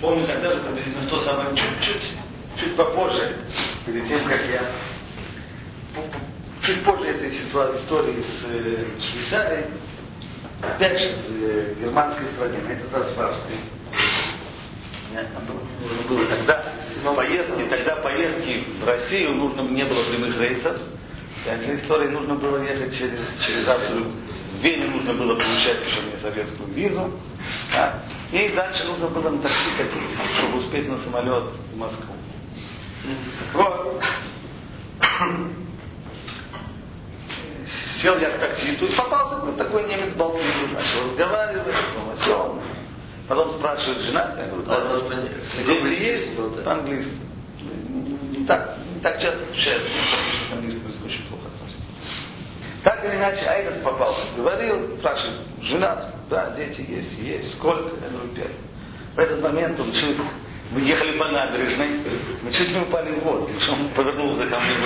Помню 0.00 0.26
тогда 0.26 0.54
же 0.54 0.62
приблизительно 0.62 1.08
то 1.08 1.18
самое, 1.18 1.56
чуть-чуть, 1.56 2.12
чуть 2.56 2.76
попозже, 2.76 3.36
перед 3.84 4.06
тем, 4.06 4.24
как 4.24 4.46
я 4.46 4.70
чуть 6.64 6.84
позже 6.84 7.06
этой 7.08 7.32
ситуации, 7.32 7.78
истории 7.78 8.22
с 8.22 8.44
э, 8.44 8.84
Швейцарией, 9.10 9.66
опять 10.62 11.00
же, 11.00 11.14
в 11.14 11.42
э, 11.42 11.74
германской 11.80 12.26
стране, 12.34 12.58
на 12.58 12.72
этот 12.72 12.92
раз 12.94 13.16
в 13.16 13.20
Австрии. 13.20 13.58
Понятно, 15.18 15.40
было, 15.40 15.60
нужно 15.80 16.08
было 16.08 16.28
тогда 16.28 16.64
поездки, 17.16 17.64
тогда 17.68 17.96
поездки 17.96 18.64
в 18.80 18.84
Россию 18.86 19.34
нужно 19.34 19.62
не 19.62 19.84
было 19.84 20.04
прямых 20.04 20.40
рейсов. 20.40 20.76
Для 21.44 21.74
истории 21.74 22.08
нужно 22.08 22.36
было 22.36 22.62
ехать 22.62 22.96
через, 22.96 23.20
через 23.44 23.66
Австрию 23.66 24.12
В 24.52 24.62
Вене 24.62 24.86
нужно 24.86 25.14
было 25.14 25.34
получать 25.34 25.84
еще 25.86 26.02
мне 26.02 26.16
советскую 26.18 26.68
визу. 26.72 27.10
Да? 27.74 28.04
И 28.30 28.48
дальше 28.50 28.84
нужно 28.84 29.08
было 29.08 29.30
на 29.30 29.42
такси 29.42 29.70
катиться, 29.76 30.38
чтобы 30.38 30.58
успеть 30.58 30.88
на 30.88 30.98
самолет 30.98 31.52
в 31.72 31.76
Москву. 31.76 32.14
Вот. 33.54 34.02
Сел 38.00 38.18
я 38.18 38.30
в 38.30 38.38
такси, 38.38 38.76
тут 38.76 38.94
попался 38.96 39.44
вот 39.44 39.56
такой 39.56 39.82
немец 39.88 40.14
болтливый, 40.14 40.68
начал 40.74 41.06
разговаривать, 41.06 41.64
потом 41.64 42.10
осел. 42.10 42.62
Потом 43.28 43.52
спрашивает 43.58 44.06
жена, 44.06 44.34
я 44.38 44.46
говорю, 44.46 44.64
а, 44.68 45.64
дети 45.66 46.02
есть? 46.02 46.64
По-английски. 46.64 47.12
Не 48.30 48.46
так, 48.46 48.78
не 48.94 49.00
так 49.00 49.20
часто 49.20 49.44
встречаются, 49.46 49.90
английский 50.50 50.80
очень 51.04 51.28
плохо 51.28 51.48
относится. 51.48 51.84
Так 52.82 53.04
или 53.04 53.16
иначе, 53.16 53.44
а 53.46 53.54
этот 53.54 53.82
попался. 53.82 54.22
Говорил, 54.34 54.96
спрашивает, 54.98 55.42
жена, 55.60 56.10
да, 56.30 56.54
дети 56.56 56.86
есть, 56.88 57.18
есть, 57.18 57.54
сколько? 57.56 57.96
Я 58.02 58.08
говорю, 58.08 58.28
пять. 58.34 58.56
В 59.14 59.18
этот 59.18 59.42
момент 59.42 59.78
он 59.78 59.92
чуть 59.92 60.16
мы 60.70 60.80
ехали 60.80 61.16
по 61.18 61.26
набережной, 61.28 62.00
мы 62.42 62.52
чуть 62.52 62.68
не 62.68 62.80
упали 62.80 63.12
в 63.12 63.24
воду, 63.24 63.46
потому 63.46 63.60
что 63.60 63.72
он 63.72 63.88
повернулся 63.90 64.46
ко 64.50 64.60
мне 64.60 64.76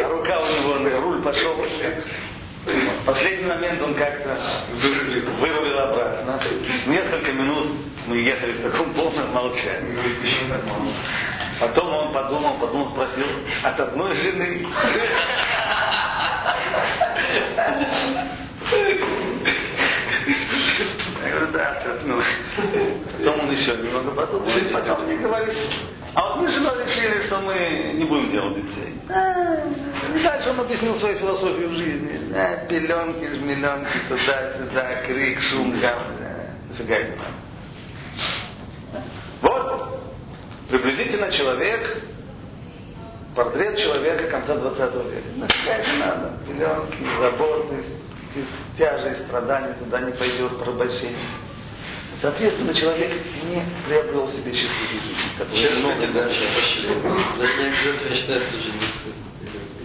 а 0.00 0.08
рука 0.08 0.38
у 0.38 0.78
него, 0.78 1.00
руль 1.00 1.22
пошел. 1.22 1.56
В 2.64 3.04
последний 3.04 3.46
момент 3.46 3.82
он 3.82 3.94
как-то 3.94 4.64
вырулил 5.40 5.78
обратно. 5.80 6.40
Несколько 6.86 7.32
минут 7.32 7.68
мы 8.06 8.18
ехали 8.18 8.52
в 8.52 8.62
таком 8.62 8.94
полном 8.94 9.32
молчании. 9.32 10.48
Потом 11.58 11.92
он 11.92 12.12
подумал, 12.12 12.58
подумал, 12.58 12.90
спросил, 12.90 13.26
от 13.64 13.80
одной 13.80 14.14
жены. 14.16 14.66
Я 21.22 21.30
говорю, 21.30 21.52
да, 21.52 21.70
от 21.70 21.84
Потом 23.18 23.40
он 23.40 23.52
еще 23.52 23.76
немного 23.76 24.10
подумал, 24.10 24.48
и 24.48 24.72
потом 24.72 25.04
мне 25.04 25.16
говорит, 25.18 25.56
а 26.14 26.28
вот 26.28 26.42
мы 26.42 26.50
с 26.50 26.54
женой 26.54 26.84
решили, 26.84 27.22
что 27.22 27.40
мы 27.40 27.54
не 27.94 28.04
будем 28.04 28.30
делать 28.30 28.56
детей. 28.56 29.00
А, 29.08 29.56
дальше 30.22 30.50
он 30.50 30.60
объяснил 30.60 30.96
свою 30.96 31.18
философию 31.18 31.70
в 31.70 31.72
жизни. 31.72 32.34
А, 32.34 32.66
пеленки, 32.66 33.24
жмеленки, 33.34 33.98
туда-сюда, 34.08 35.02
крик, 35.06 35.40
шум, 35.40 35.80
гам. 35.80 36.02
Фигай. 36.76 37.12
Вот, 39.40 40.00
приблизительно 40.68 41.30
человек, 41.32 42.02
портрет 43.34 43.78
человека 43.78 44.30
конца 44.30 44.56
20 44.56 44.80
века. 44.80 45.28
Нафига 45.36 45.84
же 45.84 45.96
надо? 45.98 46.32
Пеленки, 46.46 47.20
заботы, 47.20 47.84
тяжесть, 48.76 49.26
страдания, 49.26 49.74
туда 49.74 50.00
не 50.00 50.12
пойдет, 50.12 50.58
порабощение. 50.58 51.26
Соответственно, 52.20 52.72
человек 52.72 53.10
не 53.50 53.62
приобрел 53.86 54.28
себе 54.28 54.52
счастливую 54.54 55.00
жизнь, 55.02 55.36
которая 55.36 55.74
много 55.80 56.06
дальше 56.12 56.42
пошли. 56.54 58.16
Считается 58.16 58.58
жениться. 58.58 59.22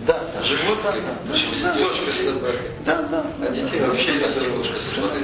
Да, 0.05 0.41
живут 0.43 0.81
да, 0.83 0.91
да. 0.91 1.73
Кошка 1.73 2.11
с 2.11 2.23
собакой. 2.23 2.71
Да, 2.85 3.01
да. 3.03 3.25
А 3.41 3.49
детей 3.49 3.81
вообще 3.81 4.19
которые 4.19 4.55
кошка 4.55 4.79
с 4.79 4.91
собакой. 4.93 5.21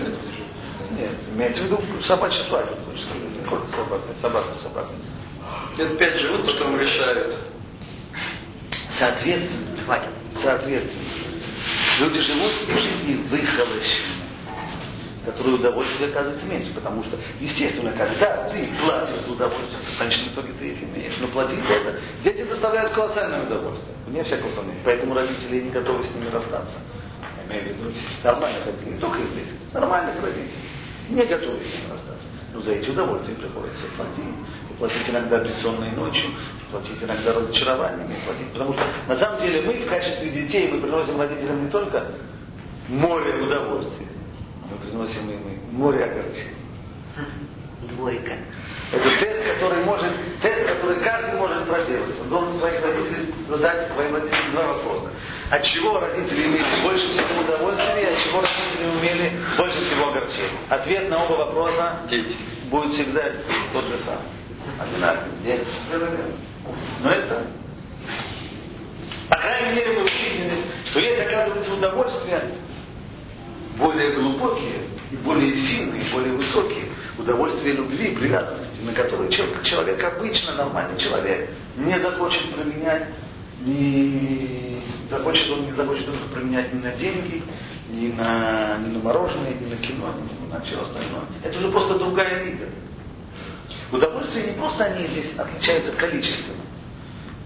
Нет, 0.92 1.12
имеется 1.34 1.62
в 1.62 1.66
виду 1.66 1.80
собачья 2.02 2.44
свадьба. 2.44 2.78
Не 3.32 3.50
только 3.50 3.72
собака, 3.72 4.04
собака, 4.22 4.54
собака. 4.56 4.92
Лет 5.78 5.98
пять 5.98 6.20
живут, 6.20 6.46
потом 6.46 6.80
решают. 6.80 7.36
Соответственно, 8.98 9.84
хватит. 9.84 10.10
Соответственно, 10.42 11.33
люди 12.00 12.20
живут 12.22 12.52
в 12.52 12.72
жизни 12.72 13.16
выхолощены 13.30 14.24
которое 15.26 15.52
удовольствие 15.56 16.10
оказывается 16.10 16.46
меньше. 16.46 16.74
Потому 16.74 17.04
что, 17.04 17.18
естественно, 17.40 17.92
когда 17.94 18.50
ты 18.50 18.68
платишь 18.82 19.26
за 19.26 19.32
удовольствие, 19.32 19.80
в 19.82 19.98
конечном 19.98 20.34
итоге 20.34 20.54
ты 20.60 20.68
их 20.72 20.84
имеешь. 20.84 21.14
Но 21.20 21.28
платить 21.28 21.64
за 21.66 21.74
это, 21.74 22.00
дети 22.24 22.44
доставляют 22.44 22.94
колоссальное 22.94 23.46
удовольствие. 23.46 23.96
Вне 24.08 24.24
всякого 24.24 24.52
сомнения. 24.52 24.82
Поэтому 24.84 25.16
родители 25.16 25.62
не 25.62 25.70
готовы 25.70 26.04
с 26.04 26.14
ними 26.14 26.30
расстаться. 26.30 26.78
Я 27.38 27.60
имею 27.60 27.76
в 27.76 27.78
виду 27.78 27.98
нормальных 28.24 28.66
родителей, 28.66 28.92
не 28.92 29.00
только 29.00 29.20
их 29.20 29.36
дети, 29.36 29.54
нормальных 29.74 30.22
родителей. 30.22 30.70
Не 31.10 31.26
готовы 31.26 31.60
с 31.60 31.68
ними 31.68 31.92
расстаться. 31.92 32.28
Но 32.54 32.62
за 32.62 32.72
эти 32.72 32.90
удовольствия 32.90 33.36
приходится 33.36 33.84
платить. 33.98 34.36
Платить 34.84 35.10
иногда 35.10 35.40
бессонной 35.40 35.92
ночью, 35.92 36.36
платить 36.70 37.02
иногда 37.02 37.32
разочарованиями, 37.32 38.18
платить. 38.26 38.52
Потому 38.52 38.74
что 38.74 38.86
на 39.08 39.16
самом 39.16 39.42
деле 39.42 39.62
мы 39.62 39.76
в 39.76 39.88
качестве 39.88 40.30
детей 40.30 40.70
мы 40.70 40.82
приносим 40.82 41.18
родителям 41.22 41.64
не 41.64 41.72
только 41.72 42.06
море 42.90 43.36
удовольствия, 43.36 44.08
мы 44.70 44.78
приносим 44.86 45.30
им 45.30 45.40
море 45.72 46.04
огорчений. 46.04 46.58
Двойка. 47.92 48.36
Это 48.92 49.10
тест, 49.22 49.54
который 49.54 49.86
может, 49.86 50.12
тест, 50.42 50.66
который 50.68 51.00
каждый 51.00 51.40
может 51.40 51.66
проделать. 51.66 52.20
Он 52.20 52.28
должен 52.28 52.60
своих 52.60 52.82
родителей 52.84 53.34
задать 53.48 53.88
своим 53.94 54.16
родителям 54.16 54.52
два 54.52 54.68
вопроса. 54.68 55.12
От 55.50 55.64
чего 55.64 55.98
родители 55.98 56.44
имели 56.46 56.84
больше 56.84 57.10
всего 57.10 57.42
удовольствия, 57.42 58.10
от 58.10 58.20
чего 58.20 58.42
родители 58.42 58.88
умели 58.90 59.40
больше 59.56 59.82
всего 59.82 60.10
огорчений? 60.10 60.60
Ответ 60.68 61.10
на 61.10 61.24
оба 61.24 61.46
вопроса 61.46 62.02
Дети. 62.10 62.36
будет 62.66 62.96
всегда 62.96 63.32
тот 63.72 63.86
же 63.86 63.98
самый. 64.00 64.43
Одинаковый. 64.80 65.32
Дети. 65.44 65.68
Но 67.02 67.10
это 67.10 67.48
по 69.30 69.38
крайней 69.38 69.76
мере, 69.76 69.94
мы 69.94 70.02
выяснили, 70.04 70.64
что 70.86 71.00
есть, 71.00 71.22
оказывается, 71.22 71.74
удовольствие, 71.74 72.56
более 73.78 74.12
глубокие 74.12 74.82
и 75.12 75.16
более 75.18 75.56
сильные, 75.56 76.12
более 76.12 76.34
высокие 76.34 76.86
удовольствия 77.18 77.74
любви 77.74 78.10
и 78.10 78.16
привязанности, 78.16 78.82
на 78.82 78.94
которые 78.94 79.32
человек, 79.32 79.64
человек 79.64 80.04
обычно, 80.04 80.56
нормальный 80.56 81.00
человек, 81.02 81.50
не 81.78 81.98
захочет 82.00 82.54
променять, 82.54 83.08
не 83.62 84.82
захочет, 85.10 85.50
он 85.50 85.66
не 85.66 85.72
захочет 85.72 86.08
это 86.08 86.26
променять 86.32 86.74
ни 86.74 86.80
на 86.80 86.92
деньги, 86.92 87.44
ни 87.90 88.12
на, 88.12 88.78
ни 88.80 88.92
на 88.92 89.00
мороженое, 89.00 89.54
ни 89.54 89.66
на 89.66 89.78
кино, 89.78 90.14
ни 90.18 90.52
на 90.52 90.60
все 90.62 90.80
остальное. 90.80 91.24
Это 91.44 91.58
уже 91.58 91.70
просто 91.70 91.98
другая 91.98 92.44
лига. 92.44 92.66
Удовольствия 93.94 94.44
не 94.48 94.54
просто 94.54 94.86
они 94.86 95.06
здесь 95.06 95.38
отличаются 95.38 95.92
количественно. 95.92 96.64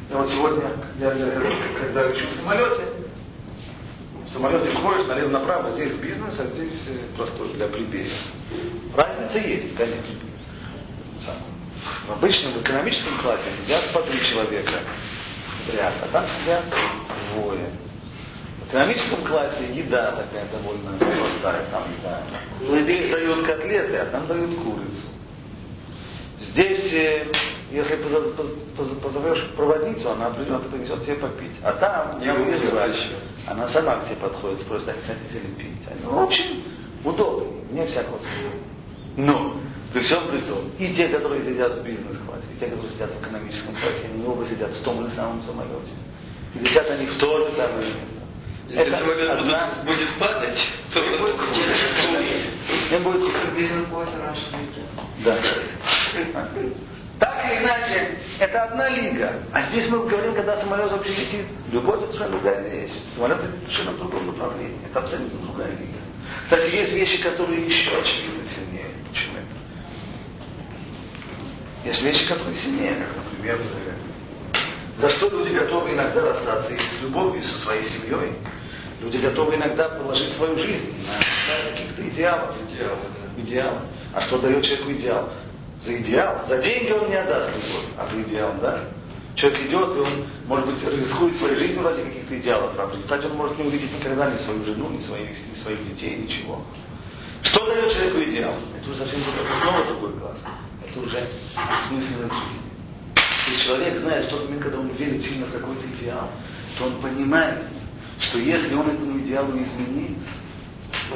Я 0.09 0.17
вот 0.17 0.29
сегодня, 0.29 0.71
я, 0.97 1.11
когда 1.77 2.07
лечу 2.07 2.29
в 2.29 2.35
самолете, 2.35 2.83
в 4.25 4.31
самолете 4.31 4.71
ходишь 4.71 5.07
налево-направо, 5.07 5.71
здесь 5.71 5.93
бизнес, 5.95 6.39
а 6.39 6.45
здесь 6.45 6.87
э, 6.87 6.99
простой 7.17 7.53
для 7.53 7.67
плебея. 7.67 8.09
Разница 8.95 9.39
есть, 9.39 9.75
конечно. 9.75 10.15
В 12.07 12.11
обычном 12.13 12.53
в 12.53 12.61
экономическом 12.61 13.17
классе 13.17 13.51
сидят 13.61 13.91
по 13.91 14.01
три 14.03 14.21
человека 14.21 14.79
ряд, 15.73 15.95
а 16.01 16.07
там 16.13 16.25
сидят 16.39 16.63
двое. 17.33 17.69
В 18.61 18.69
экономическом 18.69 19.25
классе 19.25 19.65
еда 19.73 20.13
такая 20.13 20.47
довольно 20.49 20.97
простая, 20.97 21.65
там 21.71 21.83
еда. 21.99 22.23
Здесь 22.83 23.11
дают 23.11 23.45
котлеты, 23.45 23.97
а 23.97 24.05
там 24.05 24.27
дают 24.27 24.55
курицу. 24.59 25.16
Здесь, 26.51 26.93
э, 26.93 27.31
если 27.71 27.95
позовешь 29.01 29.45
проводницу, 29.55 30.09
она 30.11 30.29
придет 30.29 30.65
и 30.65 30.69
повезет 30.69 31.03
тебе 31.03 31.15
попить. 31.15 31.51
А 31.63 31.73
там, 31.73 32.19
не 32.19 32.33
будешь 32.33 32.61
звать, 32.61 32.95
она 33.45 33.67
сама 33.69 33.97
к 33.97 34.05
тебе 34.05 34.15
подходит, 34.17 34.61
спросит, 34.61 34.89
а 34.89 34.93
хотите 35.05 35.45
ли 35.45 35.53
пить. 35.55 35.77
Ну, 36.03 36.25
очень 36.25 36.63
удобно, 37.03 37.47
не 37.71 37.85
всякого 37.87 38.19
смысла. 38.19 38.59
Но, 39.17 39.57
при 39.93 40.01
всем 40.01 40.27
при 40.29 40.39
том, 40.39 40.69
и 40.77 40.93
те, 40.93 41.07
которые 41.09 41.43
сидят 41.43 41.77
в 41.79 41.83
бизнес-классе, 41.83 42.45
и 42.55 42.59
те, 42.59 42.67
которые 42.67 42.91
сидят 42.91 43.11
в 43.11 43.21
экономическом 43.21 43.75
классе, 43.75 44.07
они 44.13 44.25
оба 44.25 44.45
сидят 44.45 44.71
в 44.71 44.83
том 44.83 45.03
же 45.03 45.15
самом 45.15 45.43
самолете. 45.45 45.91
И 46.55 46.59
летят 46.59 46.89
они 46.89 47.05
в 47.07 47.17
то 47.17 47.47
же 47.47 47.55
самое 47.55 47.87
место. 47.87 48.17
Если 48.69 48.83
это 48.83 48.97
самолет 48.97 49.31
одна... 49.31 49.83
будет 49.85 50.09
падать, 50.19 50.59
то 50.93 50.99
не 50.99 51.17
будет 51.17 51.35
Не 52.91 52.97
будет 52.99 53.55
бизнес-классе 53.55 54.11
раньше 54.19 54.43
Да. 55.23 55.37
Так 57.19 57.45
или 57.45 57.63
иначе, 57.63 58.19
это 58.39 58.63
одна 58.63 58.89
лига. 58.89 59.33
А 59.51 59.63
здесь 59.69 59.89
мы 59.89 60.07
говорим, 60.07 60.35
когда 60.35 60.57
самолет 60.61 60.91
вообще 60.91 61.11
летит. 61.11 61.45
Любовь 61.71 62.03
это 62.03 62.13
совершенно 62.13 62.31
другая 62.31 62.69
вещь. 62.69 62.91
Самолет 63.15 63.39
это 63.39 63.65
совершенно 63.65 63.91
в 63.91 63.97
другом 63.97 64.27
направлении. 64.27 64.79
Это 64.85 64.99
абсолютно 64.99 65.39
другая 65.39 65.71
лига. 65.71 65.97
Кстати, 66.43 66.75
есть 66.75 66.93
вещи, 66.93 67.23
которые 67.23 67.65
еще 67.65 67.89
очевидно 67.99 68.43
сильнее. 68.45 68.91
чем 69.13 69.31
это. 69.35 69.57
Есть 71.89 72.01
вещи, 72.03 72.27
которые 72.27 72.57
сильнее, 72.57 72.95
как, 72.95 73.23
например, 73.23 73.59
за 74.99 75.09
что 75.11 75.29
люди 75.29 75.53
готовы 75.55 75.93
иногда 75.93 76.21
расстаться 76.21 76.73
и 76.73 76.77
с 76.77 77.03
любовью, 77.03 77.41
и 77.41 77.45
со 77.45 77.59
своей 77.59 77.83
семьей. 77.83 78.33
Люди 78.99 79.17
готовы 79.17 79.55
иногда 79.55 79.89
положить 79.89 80.33
свою 80.33 80.57
жизнь 80.57 81.05
на 81.07 81.69
каких-то 81.69 82.07
идеалов. 82.07 82.55
Идеалы, 82.67 82.97
да. 83.15 83.26
Идеалы. 83.37 83.81
А 84.13 84.21
что 84.21 84.39
дает 84.39 84.63
человеку 84.63 84.91
идеал? 84.93 85.29
За 85.85 85.95
идеал. 86.01 86.45
За 86.47 86.57
деньги 86.61 86.91
он 86.91 87.09
не 87.09 87.15
отдаст 87.15 87.55
любовь, 87.55 87.85
а 87.97 88.07
за 88.11 88.21
идеал, 88.23 88.53
да? 88.61 88.85
Человек 89.35 89.67
идет, 89.67 89.95
и 89.95 89.99
он, 89.99 90.25
может 90.47 90.65
быть, 90.65 90.83
рискует 90.83 91.37
своей 91.37 91.55
жизнью 91.59 91.83
ради 91.83 92.01
каких-то 92.01 92.39
идеалов, 92.39 92.73
а 92.79 92.87
в 92.87 92.93
результате 92.93 93.27
он 93.27 93.37
может 93.37 93.57
не 93.59 93.65
увидеть 93.65 93.93
никогда 93.93 94.31
ни 94.31 94.37
свою 94.39 94.65
жену, 94.65 94.89
ни 94.89 94.99
своих, 95.01 95.29
ни 95.29 95.55
своих 95.61 95.87
детей, 95.87 96.17
ничего. 96.17 96.63
Что 97.43 97.67
дает 97.67 97.93
человеку 97.93 98.23
идеал? 98.31 98.53
Это 98.75 98.89
уже 98.89 98.99
совсем 98.99 99.19
это 99.21 99.61
снова 99.61 99.85
другой 99.85 100.19
класс. 100.19 100.37
Это 100.83 100.99
уже 100.99 101.27
смысл 101.87 102.21
жизни. 102.21 102.67
Если 103.49 103.63
человек 103.63 103.99
знает, 103.99 104.25
что 104.25 104.37
тот 104.37 104.45
момент, 104.45 104.63
когда 104.63 104.79
он 104.79 104.87
верит 104.89 105.23
сильно 105.23 105.45
в 105.45 105.51
какой-то 105.51 105.85
идеал, 105.85 106.31
то 106.77 106.85
он 106.85 107.01
понимает, 107.01 107.63
что 108.19 108.39
если 108.39 108.73
он 108.73 108.89
этому 108.89 109.19
идеалу 109.19 109.51
изменит, 109.51 110.17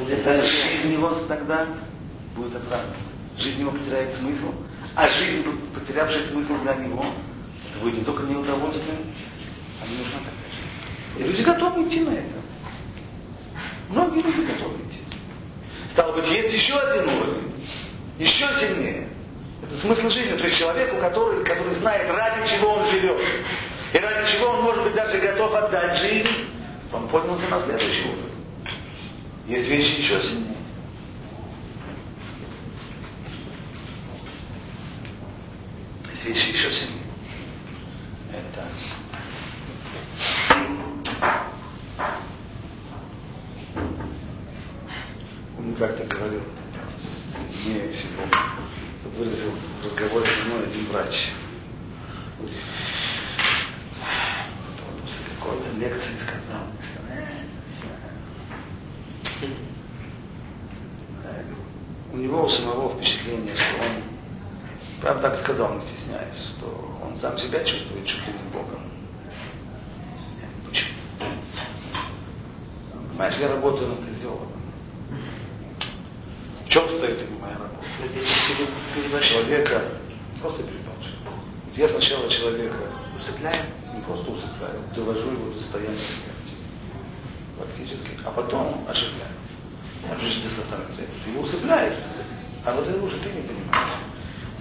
это 0.08 0.46
жизнь 0.46 0.92
его 0.92 1.12
тогда 1.26 1.66
будет 2.34 2.56
оправдана. 2.56 2.96
Жизнь 3.38 3.60
его 3.60 3.70
потеряет 3.70 4.14
смысл, 4.16 4.52
а 4.94 5.10
жизнь, 5.10 5.44
потерявшая 5.74 6.26
смысл 6.26 6.58
для 6.62 6.74
него, 6.74 7.04
это 7.70 7.80
будет 7.80 7.94
не 7.94 8.04
только 8.04 8.24
неудовольствие, 8.24 8.98
а 9.80 9.86
не 9.86 9.96
нужна 9.98 10.18
такая 10.18 10.50
жизнь. 10.50 11.18
И 11.18 11.22
люди 11.22 11.42
готовы 11.42 11.88
идти 11.88 12.00
на 12.00 12.10
это. 12.10 12.42
Многие 13.88 14.22
люди 14.22 14.52
готовы 14.52 14.76
идти. 14.76 14.98
Стало 15.92 16.12
быть, 16.12 16.28
есть 16.28 16.54
еще 16.54 16.74
один 16.74 17.08
уровень, 17.16 17.52
еще 18.18 18.48
сильнее. 18.60 19.08
Это 19.62 19.76
смысл 19.78 20.08
жизни. 20.10 20.36
То 20.36 20.46
есть 20.46 20.58
человеку, 20.58 20.96
который, 20.98 21.44
который 21.44 21.74
знает, 21.76 22.10
ради 22.10 22.48
чего 22.48 22.74
он 22.74 22.90
живет, 22.90 23.44
и 23.92 23.98
ради 23.98 24.32
чего 24.32 24.46
он, 24.48 24.62
может 24.62 24.84
быть, 24.84 24.94
даже 24.94 25.18
готов 25.18 25.54
отдать 25.54 25.98
жизнь, 25.98 26.48
он 26.92 27.08
поднялся 27.08 27.48
на 27.48 27.60
следующий 27.60 28.08
уровень. 28.08 28.76
Есть 29.46 29.68
вещи 29.68 30.00
еще 30.00 30.20
сильнее. 30.20 30.61
Сильнее. 36.22 37.02
Это 38.32 38.68
он 45.58 45.74
как-то 45.74 46.04
говорил, 46.04 46.42
не 47.64 47.88
всего, 47.92 48.22
выразил 49.16 49.50
в 49.50 49.84
разговоре 49.84 50.30
со 50.30 50.44
мной 50.44 50.66
один 50.66 50.86
врач. 50.86 51.32
Какой-то 55.40 55.72
лекции 55.72 56.16
сказал, 56.18 56.66
у 62.12 62.16
него 62.16 62.44
у 62.44 62.48
самого 62.48 62.94
впечатление, 62.94 63.56
что 63.56 63.82
он, 63.82 64.11
правда 65.02 65.30
так 65.30 65.40
сказал, 65.40 65.74
не 65.74 65.80
стесняясь, 65.80 66.54
что 66.56 66.98
он 67.04 67.16
сам 67.16 67.36
себя 67.36 67.62
чувствует 67.64 68.06
чуть 68.06 68.26
ли 68.26 68.32
не 68.32 68.48
Богом. 68.52 68.80
Почему? 70.68 70.94
Понимаешь, 73.10 73.36
я 73.36 73.48
работаю 73.48 73.92
анестезиологом. 73.92 74.62
В 76.64 76.68
чем 76.68 76.88
стоит 76.88 77.18
моя 77.40 77.54
работа? 77.54 77.84
Человека 79.28 79.82
просто 80.40 80.62
переборчик. 80.62 81.14
Я 81.74 81.88
сначала 81.88 82.30
человека 82.30 82.76
Усыпляем? 83.18 83.66
не 83.94 84.00
просто 84.02 84.30
усыпляю, 84.30 84.80
довожу 84.96 85.30
его 85.30 85.52
до 85.52 85.60
состояния 85.60 85.98
смерти. 85.98 86.54
Фактически. 87.58 88.18
А 88.24 88.30
потом 88.30 88.86
же 90.18 90.40
здесь 90.40 90.58
останется 90.58 90.94
свет. 90.94 91.08
Ты 91.24 91.30
его 91.30 91.42
усыпляешь. 91.42 91.98
А 92.64 92.74
вот 92.74 92.88
это 92.88 93.00
уже 93.02 93.18
ты 93.18 93.30
не 93.30 93.42
понимаешь. 93.42 94.02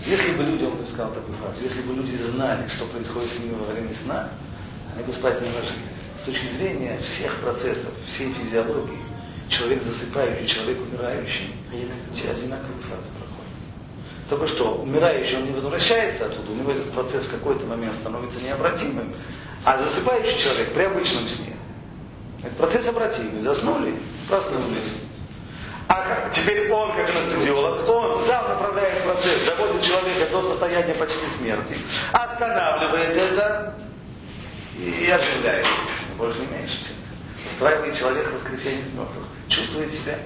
Если 0.06 0.32
бы 0.34 0.43
люди, 0.43 0.64
он 0.64 0.78
бы 0.78 0.86
сказал 0.86 1.14
такую 1.14 1.38
фразу, 1.38 1.58
если 1.62 1.82
бы 1.82 1.93
люди 1.93 2.16
знали, 2.16 2.68
что 2.70 2.86
происходит 2.88 3.32
с 3.32 3.39
ними 3.39 3.54
во 3.54 3.72
время 3.72 3.93
сна, 4.04 4.30
они 4.95 5.04
бы 5.04 5.14
спать 5.14 5.41
не 5.41 5.49
ложились. 5.49 6.02
С 6.22 6.26
точки 6.26 6.45
зрения 6.58 6.99
всех 6.99 7.39
процессов, 7.41 7.93
всей 8.08 8.34
физиологии, 8.34 8.99
человек 9.49 9.84
засыпающий, 9.84 10.47
человек 10.47 10.80
умирающий, 10.82 11.56
все 12.16 12.32
одинаковые 12.32 12.82
фразы 12.82 13.10
проходят. 13.18 13.41
Только 14.30 14.47
что, 14.47 14.82
умирающий, 14.82 15.38
он 15.38 15.45
не 15.45 15.52
возвращается 15.52 16.26
оттуда, 16.26 16.52
у 16.52 16.56
него 16.56 16.72
этот 16.72 16.91
процесс 16.93 17.26
в 17.26 17.32
какой-то 17.32 17.66
момент 17.66 17.95
становится 18.02 18.39
необратимым, 18.41 19.14
а 19.64 19.78
засыпающий 19.78 20.41
человек 20.41 20.74
при 20.74 20.84
обычном 20.84 21.28
сне. 21.28 21.56
Этот 22.43 22.58
процесс 22.58 22.88
обратимый. 22.88 23.41
Заснули, 23.41 23.99
проснулись. 24.28 24.91
А 25.93 26.29
теперь 26.29 26.71
он, 26.71 26.93
как 26.95 27.09
анестезиолог, 27.09 27.89
он 27.89 28.25
сам 28.25 28.47
направляет 28.47 29.03
процесс, 29.03 29.43
доводит 29.43 29.83
человека 29.83 30.31
до 30.31 30.51
состояния 30.51 30.93
почти 30.93 31.27
смерти, 31.37 31.77
останавливает 32.13 33.09
это 33.09 33.75
и 34.77 35.09
оживляет. 35.09 35.65
Больше 36.17 36.39
не 36.39 36.47
меньше. 36.47 36.77
Устраивает 37.45 37.97
человека 37.97 38.29
в 38.29 38.33
воскресенье 38.35 38.83
из 38.83 38.93
мертвых. 38.93 39.27
Чувствует 39.49 39.91
себя. 39.91 40.19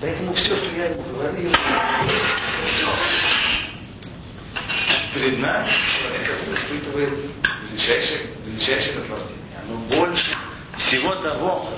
Поэтому 0.00 0.32
все, 0.34 0.54
что 0.54 0.66
я 0.66 0.86
ему 0.86 1.02
говорил, 1.02 1.50
все. 2.66 2.86
Перед 5.14 5.38
нами 5.40 5.70
человек 5.98 6.30
испытывает 6.54 7.18
величайшее, 7.68 8.30
величайшее 8.46 8.94
наслаждение. 8.94 9.58
Оно 9.64 9.76
больше 9.78 10.36
всего 10.78 11.14
того, 11.16 11.68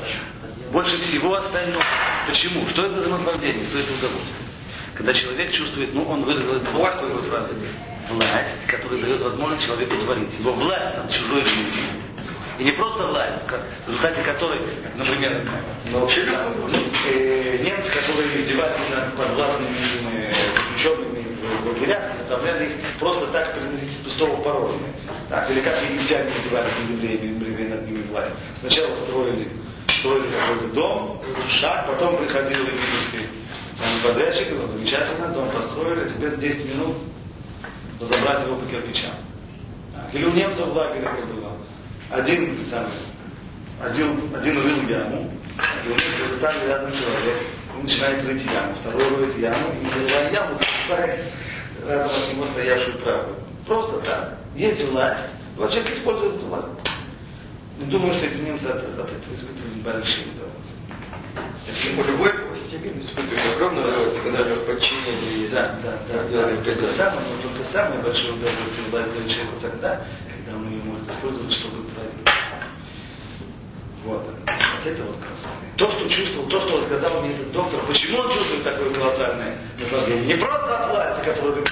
больше 0.73 0.99
всего 0.99 1.35
остального. 1.35 1.85
Почему? 2.27 2.67
Что 2.67 2.87
это 2.87 3.03
за 3.03 3.11
наслаждение? 3.11 3.67
Что 3.67 3.79
это 3.79 3.93
удовольствие? 3.93 4.43
Когда 4.95 5.15
человек 5.15 5.53
чувствует, 5.53 5.95
ну, 5.95 6.03
он 6.05 6.25
выразил 6.25 6.55
это 6.55 6.71
власть, 6.71 7.01
вот 7.03 7.25
фразы, 7.27 7.55
власть, 8.11 8.67
которая 8.67 9.01
дает 9.01 9.23
возможность 9.23 9.65
человеку 9.65 9.97
творить. 9.99 10.39
Его 10.39 10.53
власть 10.53 10.97
над 10.97 11.11
чужой 11.11 11.45
жизнью. 11.45 11.85
И 12.59 12.65
не 12.65 12.73
просто 12.73 13.07
власть, 13.07 13.43
в 13.49 13.89
результате 13.89 14.23
которой, 14.23 14.61
например, 14.95 15.43
ну, 15.87 16.07
э, 16.07 17.59
немцы, 17.65 17.91
которые 17.91 18.43
издевались 18.43 18.91
над 18.91 19.17
подвластными 19.17 19.79
э, 20.13 20.49
заключенными 20.55 21.23
в 21.43 21.67
лагерях, 21.67 22.13
заставляли 22.19 22.75
их 22.75 22.99
просто 22.99 23.27
так 23.29 23.55
переносить 23.55 23.91
из 23.93 24.05
пустого 24.05 24.43
порожнее. 24.43 24.93
Так, 25.29 25.51
или 25.51 25.61
как 25.61 25.83
египтяне 25.83 26.31
издевались 26.39 26.73
над 26.81 26.91
евреями, 26.91 27.69
над 27.69 27.87
ними 27.87 28.03
власть. 28.09 28.33
Сначала 28.61 28.95
строили, 28.97 29.49
строили 30.03 30.29
какой-то 30.33 30.75
дом, 30.75 31.23
шаг, 31.49 31.87
потом 31.87 32.17
приходил 32.17 32.67
египетский 32.67 33.29
самый 33.79 34.03
подрядчик, 34.03 34.49
говорил, 34.49 34.69
замечательно, 34.69 35.29
дом 35.29 35.49
построили, 35.51 36.09
теперь 36.09 36.37
10 36.37 36.75
минут 36.75 36.97
разобрать 38.01 38.45
его 38.45 38.57
по 38.57 38.67
кирпичам. 38.67 39.15
Или 40.13 40.25
у 40.25 40.33
немцев 40.33 40.67
в 40.67 40.73
лагере 40.73 41.07
как 41.07 41.27
было 41.29 41.57
один 42.11 42.59
самый, 42.69 42.91
один, 43.81 44.35
один 44.35 44.61
рыл 44.61 44.89
яму, 44.89 45.31
и 45.85 45.89
у 45.89 45.95
них 45.95 46.29
представили 46.29 46.67
рядом 46.67 46.93
человек, 46.93 47.47
он 47.75 47.85
начинает 47.85 48.25
рыть 48.25 48.45
яму, 48.45 48.75
второй 48.81 49.09
роет 49.09 49.39
яму, 49.39 49.73
и 49.73 49.87
рывая 49.87 50.33
яму, 50.33 50.59
засыпает 50.59 51.33
рядом 51.87 52.11
от 52.11 52.35
него 52.35 52.47
стоявшую 52.47 52.99
правую. 52.99 53.37
Просто 53.67 54.01
так. 54.01 54.39
Есть 54.57 54.85
власть, 54.91 55.27
человек 55.57 55.97
использует 55.97 56.43
власть. 56.43 56.92
Не 57.79 57.87
думаю, 57.87 58.13
что 58.15 58.27
эти 58.27 58.37
немцы 58.39 58.67
от, 58.67 58.85
от 58.99 59.11
этого 59.11 59.35
испытывали 59.35 59.81
большие 59.83 60.27
удовольствия. 60.29 60.83
У 61.97 62.05
любой 62.05 62.33
власти 62.73 63.01
испытывает 63.01 63.55
огромное 63.55 63.85
удовольствие, 63.85 64.33
когда 64.33 64.55
в 64.55 64.67
подчинении 64.67 65.49
Да, 65.49 65.79
да, 65.83 65.99
да. 66.09 66.23
да. 66.25 66.57
Только, 66.63 66.89
самое, 66.95 67.27
но 67.29 67.43
только 67.43 67.65
самое 67.65 68.01
большое 68.03 68.33
удовольствие 68.35 68.91
дает 68.91 69.31
человеку 69.31 69.61
тогда, 69.61 70.07
когда 70.29 70.59
он 70.59 70.69
ее 70.71 70.83
может 70.85 71.09
использовать, 71.11 71.53
чтобы 71.53 71.89
творить. 71.91 72.13
Вот. 74.05 74.25
Вот 74.27 74.87
это 74.87 75.03
вот 75.05 75.17
красота. 75.17 75.51
То, 75.77 75.91
что 75.91 76.09
чувствовал, 76.09 76.49
то, 76.49 76.61
что 76.61 76.77
рассказал 76.79 77.23
мне 77.23 77.35
этот 77.35 77.53
доктор, 77.53 77.87
почему 77.87 78.19
он 78.19 78.31
чувствует 78.33 78.65
такое 78.65 78.93
колоссальное 78.93 79.59
наслаждение? 79.79 80.25
Не 80.27 80.35
просто 80.35 80.79
от 80.79 80.91
власти, 80.91 81.25
которую 81.25 81.65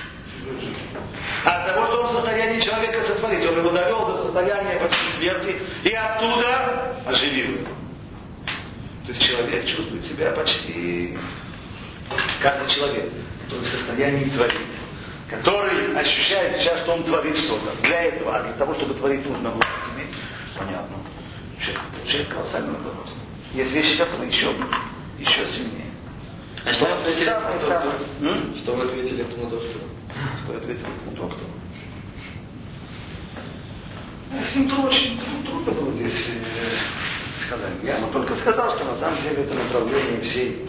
от 1.45 1.67
того, 1.67 1.87
что 1.87 2.01
он 2.03 2.07
в 2.09 2.11
состоянии 2.13 2.61
человека 2.61 3.03
сотворить. 3.03 3.47
Он 3.47 3.59
его 3.59 3.71
довел 3.71 4.07
до 4.07 4.25
состояния 4.25 4.79
почти 4.79 5.07
смерти 5.19 5.57
и 5.85 5.93
оттуда 5.93 6.97
оживил. 7.07 7.67
То 9.07 9.13
есть 9.13 9.23
человек 9.23 9.67
чувствует 9.67 10.05
себя 10.05 10.33
почти 10.33 11.19
каждый 12.43 12.71
человек, 12.75 13.13
который 13.45 13.65
в 13.65 13.69
состоянии 13.69 14.31
творить, 14.31 14.73
который 15.29 15.97
ощущает 15.97 16.59
сейчас, 16.59 16.83
что 16.83 16.93
он 16.93 17.05
творит 17.05 17.37
что-то. 17.39 17.75
Для 17.83 18.03
этого, 18.05 18.37
а 18.37 18.43
для 18.43 18.53
того, 18.55 18.75
чтобы 18.75 18.95
творить, 18.95 19.25
нужно 19.27 19.51
власть 19.51 19.69
иметь. 19.97 20.15
Понятно. 20.59 20.97
Человек 21.61 21.83
получает 21.93 22.29
колоссальное 22.29 22.81
удовольствие. 22.81 23.21
Есть 23.55 23.73
вещи, 23.73 23.97
которые 23.97 24.29
еще, 24.29 24.55
еще 25.19 25.47
сильнее. 25.49 25.91
А 26.65 26.73
что 26.73 26.85
вы 26.87 26.93
ответили 26.93 27.25
самое, 27.25 27.59
доктору? 27.59 27.93
Что 28.63 28.75
вы 28.75 28.85
ответили 28.85 29.23
этому 29.25 29.49
доктору? 29.49 29.85
Что 30.45 30.57
ответил 30.57 30.87
этому 30.87 31.17
доктору? 31.17 31.51
С 34.31 34.55
ним 34.55 34.85
очень 34.85 35.21
трудно 35.45 35.73
было 35.73 35.91
здесь 35.93 36.29
э, 36.29 36.77
сказать. 37.47 37.73
Я 37.83 37.99
ему 37.99 38.13
только 38.13 38.37
сказал, 38.37 38.77
что 38.77 38.85
на 38.85 38.99
самом 38.99 39.23
деле 39.23 39.43
это 39.43 39.55
направление 39.55 40.21
всей, 40.23 40.67